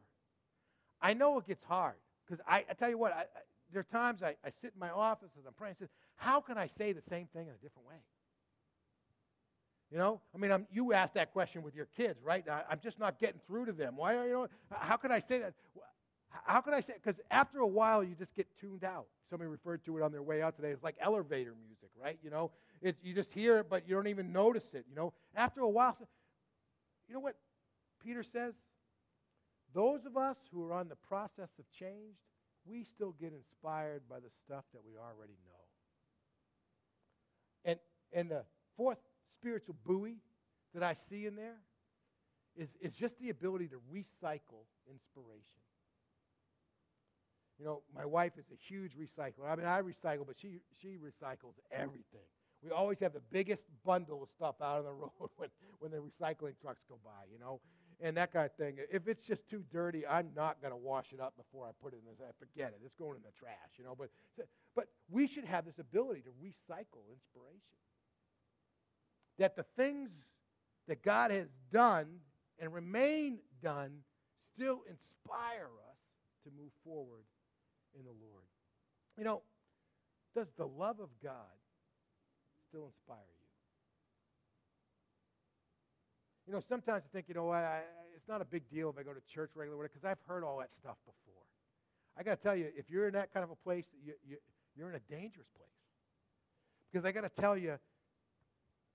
I 1.02 1.14
know 1.14 1.38
it 1.38 1.48
gets 1.48 1.64
hard 1.64 1.96
because 2.26 2.44
I, 2.48 2.66
I, 2.70 2.74
tell 2.74 2.90
you 2.90 2.98
what, 2.98 3.14
I, 3.14 3.26
there 3.72 3.82
are 3.82 3.92
times 3.92 4.24
I, 4.24 4.36
I 4.44 4.50
sit 4.62 4.72
in 4.74 4.80
my 4.80 4.90
office 4.90 5.30
and 5.38 5.46
I'm 5.46 5.54
praying 5.54 5.76
and 5.80 5.88
say, 5.88 5.94
how 6.16 6.42
can 6.42 6.58
I 6.58 6.68
say 6.78 6.94
the 6.94 7.04
same 7.10 7.28
thing 7.34 7.44
in 7.44 7.54
a 7.54 7.62
different 7.62 7.88
way? 7.88 7.98
You 9.92 9.98
know, 9.98 10.20
I 10.36 10.38
mean, 10.38 10.52
I'm, 10.52 10.68
you 10.70 10.92
asked 10.92 11.14
that 11.14 11.32
question 11.32 11.64
with 11.64 11.74
your 11.74 11.88
kids, 11.96 12.20
right? 12.22 12.44
I, 12.50 12.74
am 12.74 12.80
just 12.84 13.00
not 13.00 13.20
getting 13.20 13.40
through 13.48 13.68
to 13.68 13.72
them. 13.72 13.96
Why 13.96 14.16
are 14.16 14.28
you 14.28 14.34
know? 14.34 14.48
How 14.70 14.98
can 14.98 15.12
I 15.12 15.20
say 15.20 15.40
that? 15.40 15.54
How 16.30 16.60
can 16.60 16.74
I 16.74 16.82
say? 16.82 16.94
Because 17.02 17.20
after 17.32 17.60
a 17.60 17.68
while, 17.68 18.04
you 18.04 18.14
just 18.14 18.36
get 18.36 18.48
tuned 18.60 18.84
out. 18.84 19.08
Somebody 19.30 19.50
referred 19.50 19.86
to 19.86 19.98
it 19.98 20.04
on 20.04 20.12
their 20.12 20.22
way 20.22 20.42
out 20.42 20.58
today. 20.58 20.70
It's 20.70 20.84
like 20.84 20.96
elevator 21.02 21.54
music, 21.66 21.90
right? 22.02 22.20
You 22.22 22.30
know, 22.30 22.52
it's 22.82 22.98
you 23.02 23.14
just 23.14 23.32
hear 23.32 23.60
it, 23.60 23.70
but 23.70 23.88
you 23.88 23.96
don't 23.96 24.08
even 24.08 24.34
notice 24.34 24.64
it. 24.74 24.86
You 24.90 24.96
know, 24.96 25.14
after 25.36 25.62
a 25.62 25.70
while, 25.70 25.98
you 27.08 27.14
know 27.14 27.22
what 27.22 27.36
Peter 28.04 28.24
says? 28.24 28.54
Those 29.74 30.06
of 30.06 30.18
us 30.18 30.38
who 30.52 30.64
are 30.66 30.74
on 30.74 30.90
the 30.90 30.96
process 30.96 31.50
of 31.60 31.66
change, 31.80 32.16
we 32.66 32.84
still 32.84 33.14
get 33.20 33.32
inspired 33.32 34.02
by 34.10 34.20
the 34.20 34.30
stuff 34.46 34.66
that 34.74 34.82
we 34.86 34.94
already 34.98 35.38
know. 35.46 35.54
And, 37.64 37.80
and 38.14 38.32
the 38.32 38.44
fourth 38.76 38.98
spiritual 39.40 39.76
buoy 39.86 40.18
that 40.74 40.84
I 40.84 40.96
see 41.10 41.26
in 41.26 41.36
there 41.36 41.58
is, 42.56 42.70
is 42.82 42.94
just 42.94 43.14
the 43.20 43.30
ability 43.30 43.68
to 43.68 43.78
recycle 43.94 44.66
inspiration. 44.90 45.62
You 47.60 47.66
know, 47.66 47.82
my 47.96 48.06
wife 48.06 48.34
is 48.38 48.46
a 48.52 48.58
huge 48.68 48.92
recycler. 48.94 49.50
I 49.50 49.56
mean, 49.56 49.66
I 49.66 49.82
recycle, 49.82 50.26
but 50.28 50.36
she, 50.40 50.60
she 50.82 50.98
recycles 50.98 51.58
everything. 51.72 52.30
We 52.64 52.72
always 52.72 53.00
have 53.00 53.14
the 53.14 53.22
biggest 53.32 53.64
bundle 53.86 54.22
of 54.22 54.30
stuff 54.36 54.56
out 54.62 54.80
on 54.80 54.86
the 54.86 54.92
road 55.02 55.30
when, 55.38 55.50
when 55.80 55.92
the 55.92 55.98
recycling 55.98 56.54
trucks 56.62 56.82
go 56.90 56.98
by, 57.04 57.26
you 57.32 57.40
know. 57.40 57.60
and 58.02 58.18
that 58.18 58.34
kind 58.34 58.46
of 58.46 58.54
thing. 58.58 58.78
If 58.92 59.08
it's 59.08 59.26
just 59.26 59.48
too 59.50 59.64
dirty, 59.72 60.06
I'm 60.06 60.30
not 60.36 60.62
going 60.62 60.72
to 60.74 60.78
wash 60.78 61.14
it 61.14 61.20
up 61.20 61.34
before 61.38 61.66
I 61.66 61.72
put 61.82 61.94
it 61.94 62.02
in. 62.06 62.14
I 62.22 62.34
forget 62.38 62.70
it. 62.70 62.82
It's 62.86 62.96
going 62.98 63.18
in 63.18 63.24
the 63.24 63.34
trash, 63.38 63.74
you 63.78 63.86
know. 63.86 63.96
But, 63.98 64.10
but 64.76 64.86
we 65.10 65.28
should 65.28 65.46
have 65.46 65.66
this 65.66 65.80
ability 65.80 66.22
to 66.22 66.34
recycle 66.38 67.06
inspiration. 67.10 67.78
That 69.40 69.56
the 69.56 69.66
things 69.76 70.10
that 70.88 71.04
God 71.04 71.32
has 71.32 71.48
done 71.72 72.08
and 72.60 72.74
remain 72.74 73.40
done 73.62 73.92
still 74.56 74.82
inspire 74.90 75.70
us 75.90 75.98
to 76.44 76.50
move 76.58 76.72
forward 76.84 77.24
in 77.98 78.04
the 78.04 78.12
Lord. 78.12 78.46
You 79.18 79.24
know, 79.24 79.42
does 80.36 80.48
the 80.58 80.66
love 80.66 81.00
of 81.00 81.10
God 81.24 81.34
still 82.70 82.86
inspire 82.86 83.18
you? 83.18 83.48
You 86.48 86.54
know, 86.54 86.62
sometimes 86.70 87.04
I 87.06 87.10
think, 87.12 87.26
you 87.28 87.36
know, 87.36 87.50
I, 87.50 87.60
I, 87.60 87.82
it's 88.16 88.28
not 88.28 88.42
a 88.42 88.46
big 88.46 88.70
deal 88.70 88.90
if 88.90 88.98
I 88.98 89.04
go 89.04 89.14
to 89.14 89.22
church 89.34 89.52
regularly 89.56 89.90
because 89.92 90.06
I've 90.06 90.22
heard 90.28 90.44
all 90.44 90.60
that 90.60 90.70
stuff 90.80 90.96
before. 91.06 91.44
I 92.18 92.24
got 92.24 92.38
to 92.38 92.44
tell 92.44 92.56
you, 92.56 92.70
if 92.76 92.90
you're 92.90 93.08
in 93.08 93.14
that 93.14 93.34
kind 93.34 93.44
of 93.44 93.52
a 93.52 93.56
place, 93.56 93.86
you, 94.04 94.14
you, 94.28 94.38
you're 94.76 94.90
in 94.90 94.96
a 94.96 95.12
dangerous 95.12 95.48
place. 95.58 95.70
Because 96.92 97.06
I 97.06 97.12
got 97.12 97.22
to 97.22 97.42
tell 97.42 97.58
you, 97.58 97.78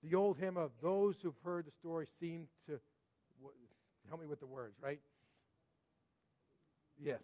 the 0.03 0.15
old 0.15 0.37
hymn 0.37 0.57
of 0.57 0.71
those 0.81 1.15
who've 1.21 1.37
heard 1.43 1.65
the 1.65 1.71
story 1.71 2.07
seem 2.19 2.47
to, 2.67 2.79
help 4.09 4.19
me 4.19 4.27
with 4.27 4.39
the 4.39 4.45
words, 4.45 4.75
right? 4.83 4.99
Yes. 6.99 7.23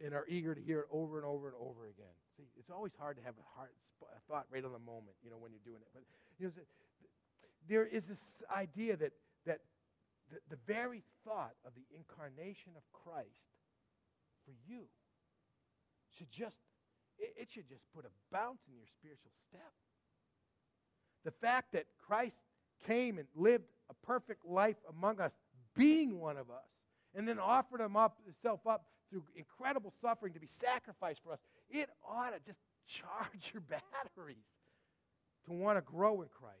And 0.00 0.14
are 0.14 0.24
eager 0.28 0.54
to 0.54 0.60
hear 0.60 0.80
it 0.80 0.88
over 0.90 1.18
and 1.18 1.26
over 1.26 1.46
and 1.48 1.56
over 1.60 1.84
again. 1.86 2.16
See, 2.36 2.48
it's 2.58 2.70
always 2.70 2.92
hard 2.98 3.16
to 3.18 3.22
have 3.22 3.34
a, 3.36 3.46
heart, 3.54 3.70
a 4.02 4.20
thought 4.26 4.46
right 4.50 4.64
on 4.64 4.72
the 4.72 4.80
moment, 4.80 5.14
you 5.22 5.30
know, 5.30 5.36
when 5.36 5.52
you're 5.52 5.64
doing 5.64 5.82
it. 5.84 5.88
But 5.92 6.02
you 6.40 6.48
know, 6.48 6.52
there 7.68 7.86
is 7.86 8.02
this 8.08 8.18
idea 8.50 8.96
that 8.96 9.12
that 9.46 9.60
the, 10.32 10.56
the 10.56 10.60
very 10.66 11.04
thought 11.24 11.52
of 11.64 11.72
the 11.76 11.84
incarnation 11.92 12.72
of 12.76 12.82
Christ 12.92 13.44
for 14.44 14.52
you 14.66 14.88
should 16.16 16.32
just 16.32 16.56
it, 17.18 17.34
it 17.36 17.48
should 17.52 17.68
just 17.68 17.84
put 17.94 18.04
a 18.04 18.12
bounce 18.32 18.60
in 18.68 18.76
your 18.76 18.88
spiritual 18.88 19.30
step. 19.48 19.72
The 21.24 21.32
fact 21.32 21.72
that 21.72 21.86
Christ 22.06 22.36
came 22.86 23.18
and 23.18 23.26
lived 23.34 23.64
a 23.90 24.06
perfect 24.06 24.44
life 24.46 24.76
among 24.88 25.20
us, 25.20 25.32
being 25.74 26.20
one 26.20 26.36
of 26.36 26.50
us, 26.50 26.64
and 27.14 27.26
then 27.26 27.38
offered 27.38 27.80
him 27.80 27.96
up, 27.96 28.18
himself 28.24 28.66
up 28.66 28.84
through 29.10 29.22
incredible 29.36 29.92
suffering 30.02 30.32
to 30.34 30.40
be 30.40 30.48
sacrificed 30.60 31.20
for 31.24 31.32
us, 31.32 31.38
it 31.70 31.88
ought 32.08 32.30
to 32.30 32.40
just 32.46 32.58
charge 32.86 33.52
your 33.52 33.60
batteries 33.68 34.36
to 35.46 35.52
want 35.52 35.78
to 35.78 35.82
grow 35.82 36.22
in 36.22 36.28
Christ. 36.28 36.56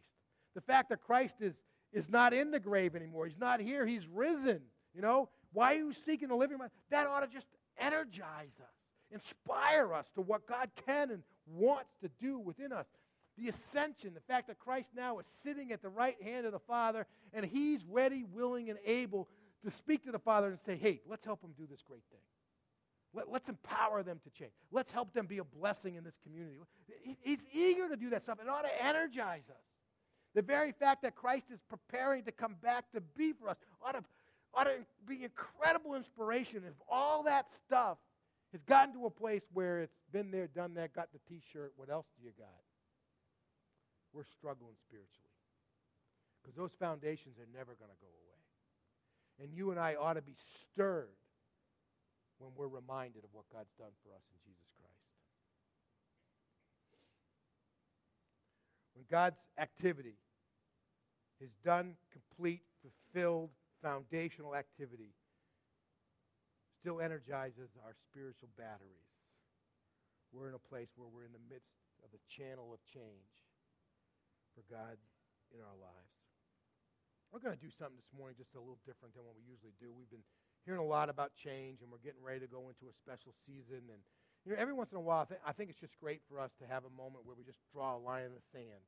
The 0.54 0.60
fact 0.60 0.90
that 0.90 1.02
Christ 1.02 1.34
is, 1.40 1.54
is 1.92 2.08
not 2.08 2.32
in 2.32 2.50
the 2.50 2.60
grave 2.60 2.94
anymore, 2.94 3.26
he's 3.26 3.38
not 3.38 3.60
here, 3.60 3.86
he's 3.86 4.06
risen. 4.12 4.60
You 4.94 5.02
know, 5.02 5.28
why 5.52 5.74
are 5.74 5.78
you 5.78 5.92
seeking 6.06 6.28
the 6.28 6.36
living? 6.36 6.58
That 6.90 7.06
ought 7.06 7.20
to 7.20 7.26
just 7.26 7.46
energize 7.78 8.54
us, 8.60 8.74
inspire 9.10 9.92
us 9.92 10.06
to 10.14 10.20
what 10.20 10.46
God 10.46 10.70
can 10.86 11.10
and 11.10 11.22
wants 11.46 11.90
to 12.02 12.10
do 12.20 12.38
within 12.38 12.72
us. 12.72 12.86
The 13.38 13.48
ascension, 13.48 14.14
the 14.14 14.20
fact 14.20 14.46
that 14.46 14.58
Christ 14.58 14.88
now 14.94 15.18
is 15.18 15.26
sitting 15.44 15.72
at 15.72 15.82
the 15.82 15.88
right 15.88 16.20
hand 16.22 16.46
of 16.46 16.52
the 16.52 16.60
Father 16.60 17.06
and 17.32 17.44
he's 17.44 17.80
ready, 17.90 18.24
willing, 18.24 18.70
and 18.70 18.78
able 18.86 19.28
to 19.64 19.70
speak 19.70 20.04
to 20.04 20.12
the 20.12 20.18
Father 20.18 20.48
and 20.48 20.58
say, 20.64 20.76
hey, 20.76 21.00
let's 21.08 21.24
help 21.24 21.42
him 21.42 21.50
do 21.58 21.66
this 21.68 21.80
great 21.86 22.02
thing. 22.10 22.20
Let, 23.14 23.42
us 23.42 23.48
empower 23.48 24.02
them 24.02 24.20
to 24.24 24.30
change. 24.30 24.52
Let's 24.72 24.90
help 24.90 25.12
them 25.14 25.26
be 25.26 25.38
a 25.38 25.44
blessing 25.44 25.94
in 25.94 26.04
this 26.04 26.18
community. 26.22 26.58
He's 27.22 27.44
eager 27.52 27.88
to 27.88 27.96
do 27.96 28.10
that 28.10 28.22
stuff. 28.22 28.38
It 28.40 28.48
ought 28.48 28.62
to 28.62 28.84
energize 28.84 29.48
us. 29.50 29.62
The 30.34 30.42
very 30.42 30.72
fact 30.72 31.02
that 31.02 31.14
Christ 31.14 31.46
is 31.52 31.60
preparing 31.68 32.24
to 32.24 32.32
come 32.32 32.56
back 32.60 32.90
to 32.92 33.00
be 33.00 33.32
for 33.32 33.48
us 33.48 33.56
ought 33.84 33.92
to, 33.92 34.04
ought 34.52 34.64
to 34.64 34.78
be 35.06 35.22
incredible 35.22 35.94
inspiration. 35.94 36.62
If 36.66 36.74
all 36.90 37.22
that 37.22 37.46
stuff 37.66 37.98
has 38.52 38.60
gotten 38.62 38.94
to 38.94 39.06
a 39.06 39.10
place 39.10 39.42
where 39.52 39.82
it's 39.82 39.94
been 40.12 40.32
there, 40.32 40.48
done 40.48 40.74
that, 40.74 40.92
got 40.92 41.08
the 41.12 41.20
t 41.28 41.40
shirt, 41.52 41.72
what 41.76 41.88
else 41.88 42.06
do 42.18 42.24
you 42.24 42.32
got? 42.36 42.48
We're 44.14 44.30
struggling 44.38 44.78
spiritually. 44.86 45.34
Because 46.38 46.54
those 46.54 46.70
foundations 46.78 47.34
are 47.42 47.50
never 47.50 47.74
going 47.74 47.90
to 47.90 47.98
go 47.98 48.06
away. 48.06 48.40
And 49.42 49.50
you 49.50 49.74
and 49.74 49.80
I 49.80 49.98
ought 49.98 50.14
to 50.14 50.22
be 50.22 50.38
stirred 50.70 51.18
when 52.38 52.54
we're 52.54 52.70
reminded 52.70 53.26
of 53.26 53.34
what 53.34 53.50
God's 53.50 53.74
done 53.74 53.90
for 54.06 54.14
us 54.14 54.22
in 54.30 54.38
Jesus 54.46 54.70
Christ. 54.78 55.10
When 58.94 59.04
God's 59.10 59.42
activity 59.58 60.14
is 61.42 61.50
done, 61.64 61.98
complete, 62.14 62.62
fulfilled, 62.78 63.50
foundational 63.82 64.54
activity, 64.54 65.10
still 66.78 67.00
energizes 67.00 67.74
our 67.82 67.98
spiritual 68.12 68.48
batteries. 68.54 69.10
We're 70.30 70.48
in 70.48 70.54
a 70.54 70.68
place 70.70 70.88
where 70.94 71.08
we're 71.10 71.26
in 71.26 71.34
the 71.34 71.46
midst 71.50 71.74
of 72.04 72.10
the 72.14 72.22
channel 72.30 72.70
of 72.70 72.78
change 72.92 73.34
for 74.54 74.62
God 74.70 74.96
in 75.50 75.60
our 75.60 75.78
lives. 75.78 76.14
We're 77.34 77.42
going 77.42 77.58
to 77.58 77.60
do 77.60 77.74
something 77.74 77.98
this 77.98 78.14
morning 78.14 78.38
just 78.38 78.54
a 78.54 78.62
little 78.62 78.78
different 78.86 79.10
than 79.18 79.26
what 79.26 79.34
we 79.34 79.42
usually 79.42 79.74
do. 79.82 79.90
We've 79.90 80.10
been 80.10 80.22
hearing 80.62 80.78
a 80.78 80.86
lot 80.86 81.10
about 81.10 81.34
change, 81.34 81.82
and 81.82 81.90
we're 81.90 82.02
getting 82.02 82.22
ready 82.22 82.38
to 82.46 82.50
go 82.50 82.70
into 82.70 82.86
a 82.86 82.94
special 82.94 83.34
season. 83.42 83.90
And 83.90 84.00
you 84.46 84.54
know, 84.54 84.58
every 84.62 84.70
once 84.70 84.94
in 84.94 84.98
a 84.98 85.04
while, 85.04 85.26
I, 85.26 85.34
th- 85.34 85.42
I 85.42 85.50
think 85.50 85.74
it's 85.74 85.82
just 85.82 85.98
great 85.98 86.22
for 86.30 86.38
us 86.38 86.54
to 86.62 86.64
have 86.70 86.86
a 86.86 86.94
moment 86.94 87.26
where 87.26 87.34
we 87.34 87.42
just 87.42 87.58
draw 87.74 87.98
a 87.98 88.00
line 88.00 88.30
in 88.30 88.38
the 88.38 88.46
sand 88.54 88.86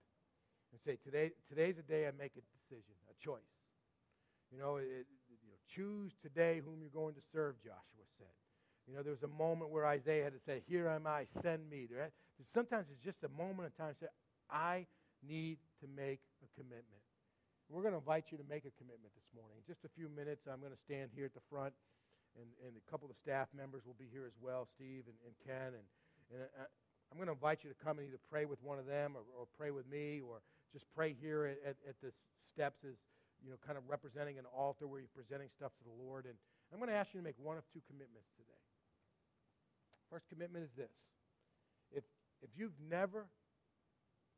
and 0.70 0.78
say, 0.86 0.94
"Today, 1.02 1.34
today's 1.50 1.74
the 1.74 1.86
day 1.86 2.06
I 2.06 2.14
make 2.14 2.38
a 2.38 2.44
decision, 2.54 2.94
a 3.10 3.16
choice." 3.18 3.50
You 4.54 4.62
know, 4.62 4.78
it, 4.78 5.10
you 5.26 5.50
know, 5.50 5.58
choose 5.66 6.14
today 6.22 6.62
whom 6.62 6.78
you're 6.78 6.94
going 6.94 7.18
to 7.18 7.24
serve. 7.34 7.58
Joshua 7.66 8.06
said. 8.14 8.30
You 8.86 8.94
know, 8.94 9.02
there 9.02 9.10
was 9.10 9.26
a 9.26 9.34
moment 9.34 9.74
where 9.74 9.90
Isaiah 9.90 10.22
had 10.22 10.38
to 10.38 10.44
say, 10.46 10.62
"Here 10.70 10.86
am 10.86 11.06
I, 11.06 11.26
send 11.42 11.66
me." 11.66 11.90
Sometimes 12.54 12.86
it's 12.94 13.02
just 13.02 13.18
a 13.26 13.32
moment 13.34 13.74
in 13.74 13.74
time 13.74 13.94
to 13.98 14.06
say, 14.06 14.12
"I 14.46 14.86
need 15.26 15.58
to 15.82 15.86
make 15.86 16.22
a 16.42 16.48
commitment." 16.54 17.02
We're 17.68 17.82
going 17.82 17.98
to 17.98 18.02
invite 18.02 18.30
you 18.30 18.38
to 18.38 18.46
make 18.46 18.62
a 18.62 18.70
commitment 18.78 19.10
this 19.18 19.26
morning. 19.34 19.58
In 19.58 19.66
just 19.66 19.82
a 19.82 19.90
few 19.90 20.06
minutes, 20.06 20.46
I'm 20.46 20.62
going 20.62 20.70
to 20.70 20.78
stand 20.86 21.10
here 21.10 21.26
at 21.26 21.34
the 21.34 21.42
front, 21.50 21.74
and, 22.38 22.46
and 22.62 22.78
a 22.78 22.84
couple 22.86 23.10
of 23.10 23.18
staff 23.18 23.50
members 23.50 23.82
will 23.82 23.98
be 23.98 24.06
here 24.06 24.22
as 24.22 24.38
well, 24.38 24.70
Steve 24.78 25.10
and, 25.10 25.18
and 25.26 25.34
Ken. 25.42 25.74
And, 25.74 25.86
and 26.30 26.46
I, 26.46 26.70
uh, 26.70 26.70
I'm 27.10 27.18
going 27.18 27.26
to 27.26 27.34
invite 27.34 27.66
you 27.66 27.70
to 27.70 27.78
come 27.82 27.98
and 27.98 28.06
either 28.06 28.22
pray 28.30 28.46
with 28.46 28.62
one 28.62 28.78
of 28.78 28.86
them 28.86 29.18
or, 29.18 29.26
or 29.34 29.50
pray 29.58 29.74
with 29.74 29.86
me 29.90 30.22
or 30.22 30.42
just 30.70 30.86
pray 30.94 31.14
here 31.18 31.46
at, 31.46 31.58
at, 31.62 31.76
at 31.90 31.96
the 32.02 32.14
steps 32.54 32.86
as, 32.86 32.94
you 33.42 33.50
know, 33.50 33.58
kind 33.66 33.78
of 33.78 33.82
representing 33.90 34.38
an 34.38 34.46
altar 34.54 34.86
where 34.86 35.02
you're 35.02 35.14
presenting 35.14 35.50
stuff 35.50 35.74
to 35.82 35.84
the 35.86 35.96
Lord. 36.06 36.26
And 36.26 36.38
I'm 36.70 36.78
going 36.78 36.90
to 36.90 36.98
ask 36.98 37.14
you 37.14 37.20
to 37.20 37.26
make 37.26 37.38
one 37.38 37.58
of 37.58 37.66
two 37.74 37.82
commitments 37.90 38.30
today. 38.38 38.62
First 40.10 40.30
commitment 40.30 40.62
is 40.62 40.70
this. 40.78 40.94
If, 41.90 42.06
if 42.42 42.50
you've 42.54 42.78
never 42.78 43.26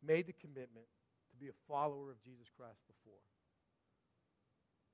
made 0.04 0.26
the 0.26 0.36
commitment 0.36 0.86
to 1.30 1.36
be 1.36 1.48
a 1.48 1.56
follower 1.66 2.10
of 2.10 2.18
Jesus 2.22 2.46
Christ 2.56 2.80
before. 2.86 3.22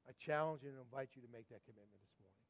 I 0.08 0.12
challenge 0.20 0.60
you 0.62 0.68
and 0.68 0.78
invite 0.78 1.16
you 1.16 1.22
to 1.24 1.32
make 1.32 1.48
that 1.48 1.64
commitment 1.64 2.00
this 2.04 2.16
morning. 2.20 2.44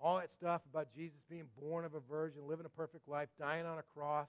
All 0.00 0.16
that 0.20 0.32
stuff 0.32 0.64
about 0.68 0.92
Jesus 0.92 1.20
being 1.28 1.48
born 1.56 1.84
of 1.84 1.94
a 1.94 2.04
virgin, 2.04 2.48
living 2.48 2.64
a 2.64 2.72
perfect 2.72 3.08
life, 3.08 3.28
dying 3.38 3.64
on 3.64 3.78
a 3.78 3.86
cross, 3.96 4.28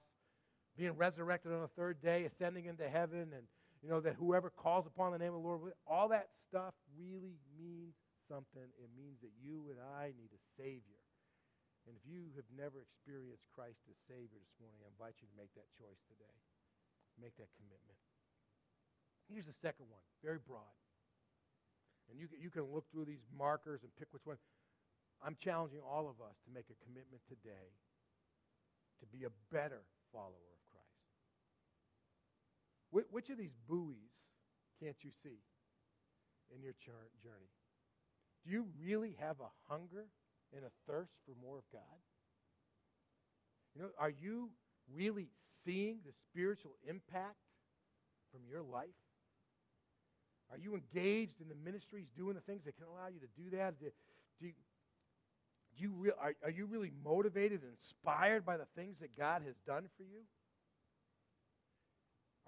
being 0.76 0.92
resurrected 0.96 1.52
on 1.52 1.60
the 1.60 1.74
third 1.76 2.00
day, 2.00 2.24
ascending 2.24 2.66
into 2.66 2.88
heaven, 2.88 3.32
and 3.32 3.44
you 3.82 3.88
know 3.88 4.00
that 4.00 4.16
whoever 4.18 4.50
calls 4.50 4.86
upon 4.86 5.12
the 5.12 5.18
name 5.18 5.32
of 5.32 5.40
the 5.40 5.46
Lord, 5.46 5.72
all 5.86 6.08
that 6.08 6.28
stuff 6.48 6.74
really 6.98 7.38
means 7.56 7.94
something. 8.28 8.64
It 8.76 8.90
means 8.96 9.20
that 9.22 9.32
you 9.40 9.70
and 9.70 9.78
I 9.80 10.12
need 10.18 10.32
a 10.34 10.40
Savior. 10.56 11.02
And 11.86 11.96
if 11.96 12.04
you 12.04 12.28
have 12.36 12.48
never 12.52 12.84
experienced 12.84 13.48
Christ 13.56 13.80
as 13.88 13.96
Savior 14.04 14.36
this 14.36 14.56
morning, 14.60 14.82
I 14.84 14.92
invite 14.92 15.16
you 15.24 15.28
to 15.30 15.36
make 15.40 15.52
that 15.56 15.68
choice 15.80 16.00
today. 16.10 16.36
Make 17.18 17.36
that 17.36 17.50
commitment. 17.58 17.98
Here's 19.28 19.44
the 19.44 19.58
second 19.60 19.90
one, 19.90 20.00
very 20.24 20.38
broad. 20.38 20.72
And 22.08 22.16
you 22.16 22.26
can, 22.28 22.40
you 22.40 22.48
can 22.48 22.64
look 22.72 22.88
through 22.88 23.04
these 23.04 23.22
markers 23.28 23.84
and 23.84 23.92
pick 23.98 24.08
which 24.14 24.24
one. 24.24 24.38
I'm 25.20 25.36
challenging 25.36 25.82
all 25.84 26.08
of 26.08 26.22
us 26.24 26.38
to 26.46 26.54
make 26.54 26.70
a 26.70 26.78
commitment 26.86 27.20
today 27.28 27.76
to 29.00 29.06
be 29.06 29.24
a 29.24 29.34
better 29.52 29.82
follower 30.12 30.48
of 30.54 30.60
Christ. 30.72 31.04
Wh- 32.94 33.12
which 33.12 33.28
of 33.28 33.36
these 33.36 33.54
buoys 33.68 34.16
can't 34.80 34.96
you 35.02 35.10
see 35.22 35.42
in 36.54 36.62
your 36.62 36.74
journey? 36.80 37.52
Do 38.46 38.52
you 38.52 38.66
really 38.80 39.16
have 39.20 39.36
a 39.40 39.52
hunger 39.68 40.06
and 40.54 40.64
a 40.64 40.72
thirst 40.86 41.12
for 41.26 41.34
more 41.44 41.58
of 41.58 41.66
God? 41.72 42.00
You 43.74 43.82
know, 43.82 43.88
are 43.98 44.10
you 44.10 44.50
really 44.94 45.28
seeing 45.64 45.98
the 46.04 46.12
spiritual 46.30 46.72
impact 46.88 47.36
from 48.32 48.40
your 48.48 48.62
life? 48.62 48.88
Are 50.50 50.58
you 50.58 50.74
engaged 50.74 51.40
in 51.40 51.48
the 51.48 51.54
ministries, 51.54 52.06
doing 52.16 52.34
the 52.34 52.40
things 52.40 52.64
that 52.64 52.76
can 52.76 52.86
allow 52.86 53.08
you 53.08 53.20
to 53.20 53.30
do 53.36 53.56
that? 53.56 53.78
Do, 53.78 53.86
do 54.40 54.46
you, 54.46 54.52
do 55.76 55.82
you 55.82 55.92
re- 55.92 56.18
are, 56.18 56.34
are 56.42 56.50
you 56.50 56.66
really 56.66 56.92
motivated 57.04 57.60
and 57.62 57.72
inspired 57.76 58.46
by 58.46 58.56
the 58.56 58.66
things 58.74 59.00
that 59.00 59.16
God 59.16 59.42
has 59.44 59.54
done 59.66 59.84
for 59.96 60.04
you? 60.04 60.24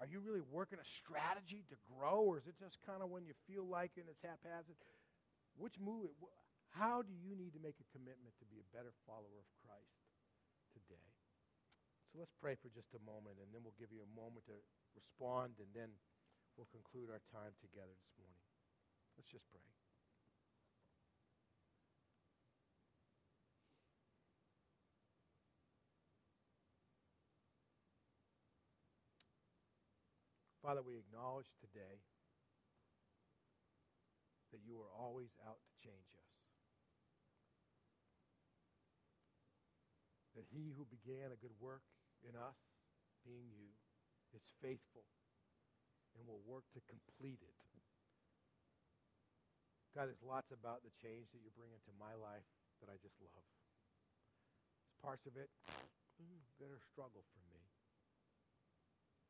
Are 0.01 0.09
you 0.09 0.19
really 0.19 0.41
working 0.41 0.79
a 0.81 0.87
strategy 0.97 1.61
to 1.69 1.75
grow, 1.93 2.25
or 2.25 2.37
is 2.37 2.47
it 2.49 2.57
just 2.57 2.81
kind 2.89 3.03
of 3.03 3.13
when 3.13 3.21
you 3.23 3.37
feel 3.45 3.61
like 3.69 3.91
it 3.97 4.01
and 4.01 4.09
it's 4.09 4.25
haphazard? 4.25 4.73
which 5.57 5.77
move, 5.77 6.09
how 6.73 7.05
do 7.05 7.13
you 7.13 7.37
need 7.37 7.53
to 7.53 7.61
make 7.61 7.77
a 7.77 7.87
commitment 7.93 8.33
to 8.39 8.45
be 8.49 8.57
a 8.57 8.67
better 8.73 8.89
follower 9.05 9.37
of 9.37 9.47
Christ? 9.59 9.60
So 12.11 12.19
let's 12.19 12.35
pray 12.43 12.59
for 12.59 12.67
just 12.67 12.91
a 12.91 12.99
moment, 13.07 13.39
and 13.39 13.47
then 13.55 13.63
we'll 13.63 13.79
give 13.79 13.87
you 13.87 14.03
a 14.03 14.11
moment 14.19 14.43
to 14.51 14.59
respond, 14.99 15.55
and 15.63 15.71
then 15.71 15.95
we'll 16.59 16.67
conclude 16.67 17.07
our 17.07 17.23
time 17.31 17.55
together 17.63 17.95
this 17.95 18.11
morning. 18.19 18.43
Let's 19.15 19.31
just 19.31 19.47
pray. 19.47 19.63
Father, 30.59 30.83
we 30.83 30.99
acknowledge 30.99 31.47
today 31.63 32.03
that 34.51 34.59
you 34.67 34.83
are 34.83 34.91
always 34.99 35.31
out 35.47 35.63
to 35.63 35.73
change 35.79 36.11
us. 36.19 36.31
That 40.35 40.43
he 40.51 40.75
who 40.75 40.83
began 40.91 41.31
a 41.31 41.39
good 41.39 41.55
work 41.55 41.87
in 42.25 42.37
us, 42.37 42.57
being 43.25 43.49
you, 43.53 43.71
is 44.33 44.45
faithful 44.63 45.05
and 46.15 46.27
will 46.27 46.43
work 46.47 46.67
to 46.75 46.81
complete 46.87 47.41
it. 47.41 47.57
God, 49.91 50.07
there's 50.07 50.23
lots 50.23 50.55
about 50.55 50.87
the 50.87 50.93
change 51.03 51.27
that 51.35 51.43
you 51.43 51.51
bring 51.51 51.75
into 51.75 51.91
my 51.99 52.15
life 52.15 52.47
that 52.79 52.87
I 52.87 52.95
just 53.03 53.19
love. 53.19 53.43
There's 54.87 55.03
parts 55.03 55.27
of 55.27 55.35
it 55.35 55.51
mm, 56.15 56.41
that 56.63 56.71
are 56.71 56.79
struggle 56.79 57.27
for 57.35 57.43
me. 57.51 57.59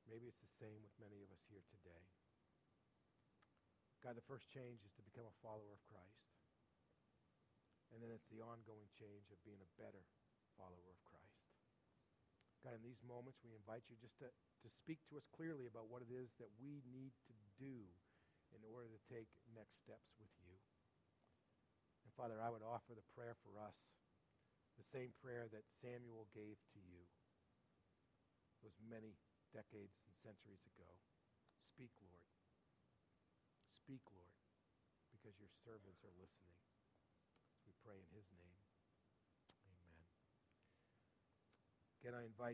Maybe 0.05 0.29
it's 0.29 0.41
the 0.41 0.57
same 0.61 0.81
with 0.85 0.93
many 1.01 1.21
of 1.25 1.29
us 1.33 1.41
here 1.49 1.65
today. 1.73 2.05
God, 4.01 4.17
the 4.17 4.25
first 4.25 4.49
change 4.49 4.81
is 4.81 4.93
to 4.97 5.05
become 5.05 5.29
a 5.29 5.41
follower 5.45 5.73
of 5.73 5.81
Christ. 5.85 6.25
And 7.93 8.01
then 8.01 8.09
it's 8.09 8.25
the 8.33 8.41
ongoing 8.41 8.89
change 8.97 9.29
of 9.29 9.37
being 9.45 9.61
a 9.61 9.73
better 9.77 10.01
follower 10.57 10.89
of 10.89 10.97
Christ. 11.05 11.20
God, 12.61 12.77
in 12.77 12.85
these 12.85 13.01
moments, 13.01 13.41
we 13.41 13.57
invite 13.57 13.89
you 13.89 13.97
just 13.97 14.17
to, 14.21 14.29
to 14.29 14.69
speak 14.69 15.01
to 15.09 15.17
us 15.17 15.25
clearly 15.33 15.65
about 15.65 15.89
what 15.89 16.05
it 16.05 16.13
is 16.13 16.29
that 16.37 16.53
we 16.61 16.85
need 16.93 17.13
to 17.25 17.33
do 17.57 17.89
in 18.53 18.61
order 18.67 18.89
to 18.89 19.01
take 19.09 19.29
next 19.49 19.81
steps 19.81 20.13
with 20.21 20.29
you. 20.45 20.57
And 22.05 22.13
Father, 22.13 22.37
I 22.37 22.53
would 22.53 22.65
offer 22.65 22.93
the 22.93 23.05
prayer 23.17 23.33
for 23.41 23.57
us, 23.57 23.77
the 24.77 24.85
same 24.85 25.13
prayer 25.17 25.49
that 25.49 25.65
Samuel 25.81 26.29
gave 26.33 26.61
to 26.77 26.79
you 26.81 27.09
those 28.61 28.77
many 28.85 29.17
decades 29.49 29.97
and 30.05 30.13
centuries 30.21 30.61
ago. 30.69 30.89
Speak, 31.65 31.93
Lord. 31.97 32.29
Speak, 33.73 34.05
Lord, 34.13 34.37
because 35.09 35.33
your 35.41 35.49
servants 35.65 36.05
are 36.05 36.13
listening. 36.21 36.61
We 37.65 37.73
pray 37.81 37.97
in 37.97 38.09
his 38.13 38.29
name. 38.37 38.61
Amen. 39.65 40.05
Again, 42.01 42.17
I 42.17 42.25
invite 42.25 42.49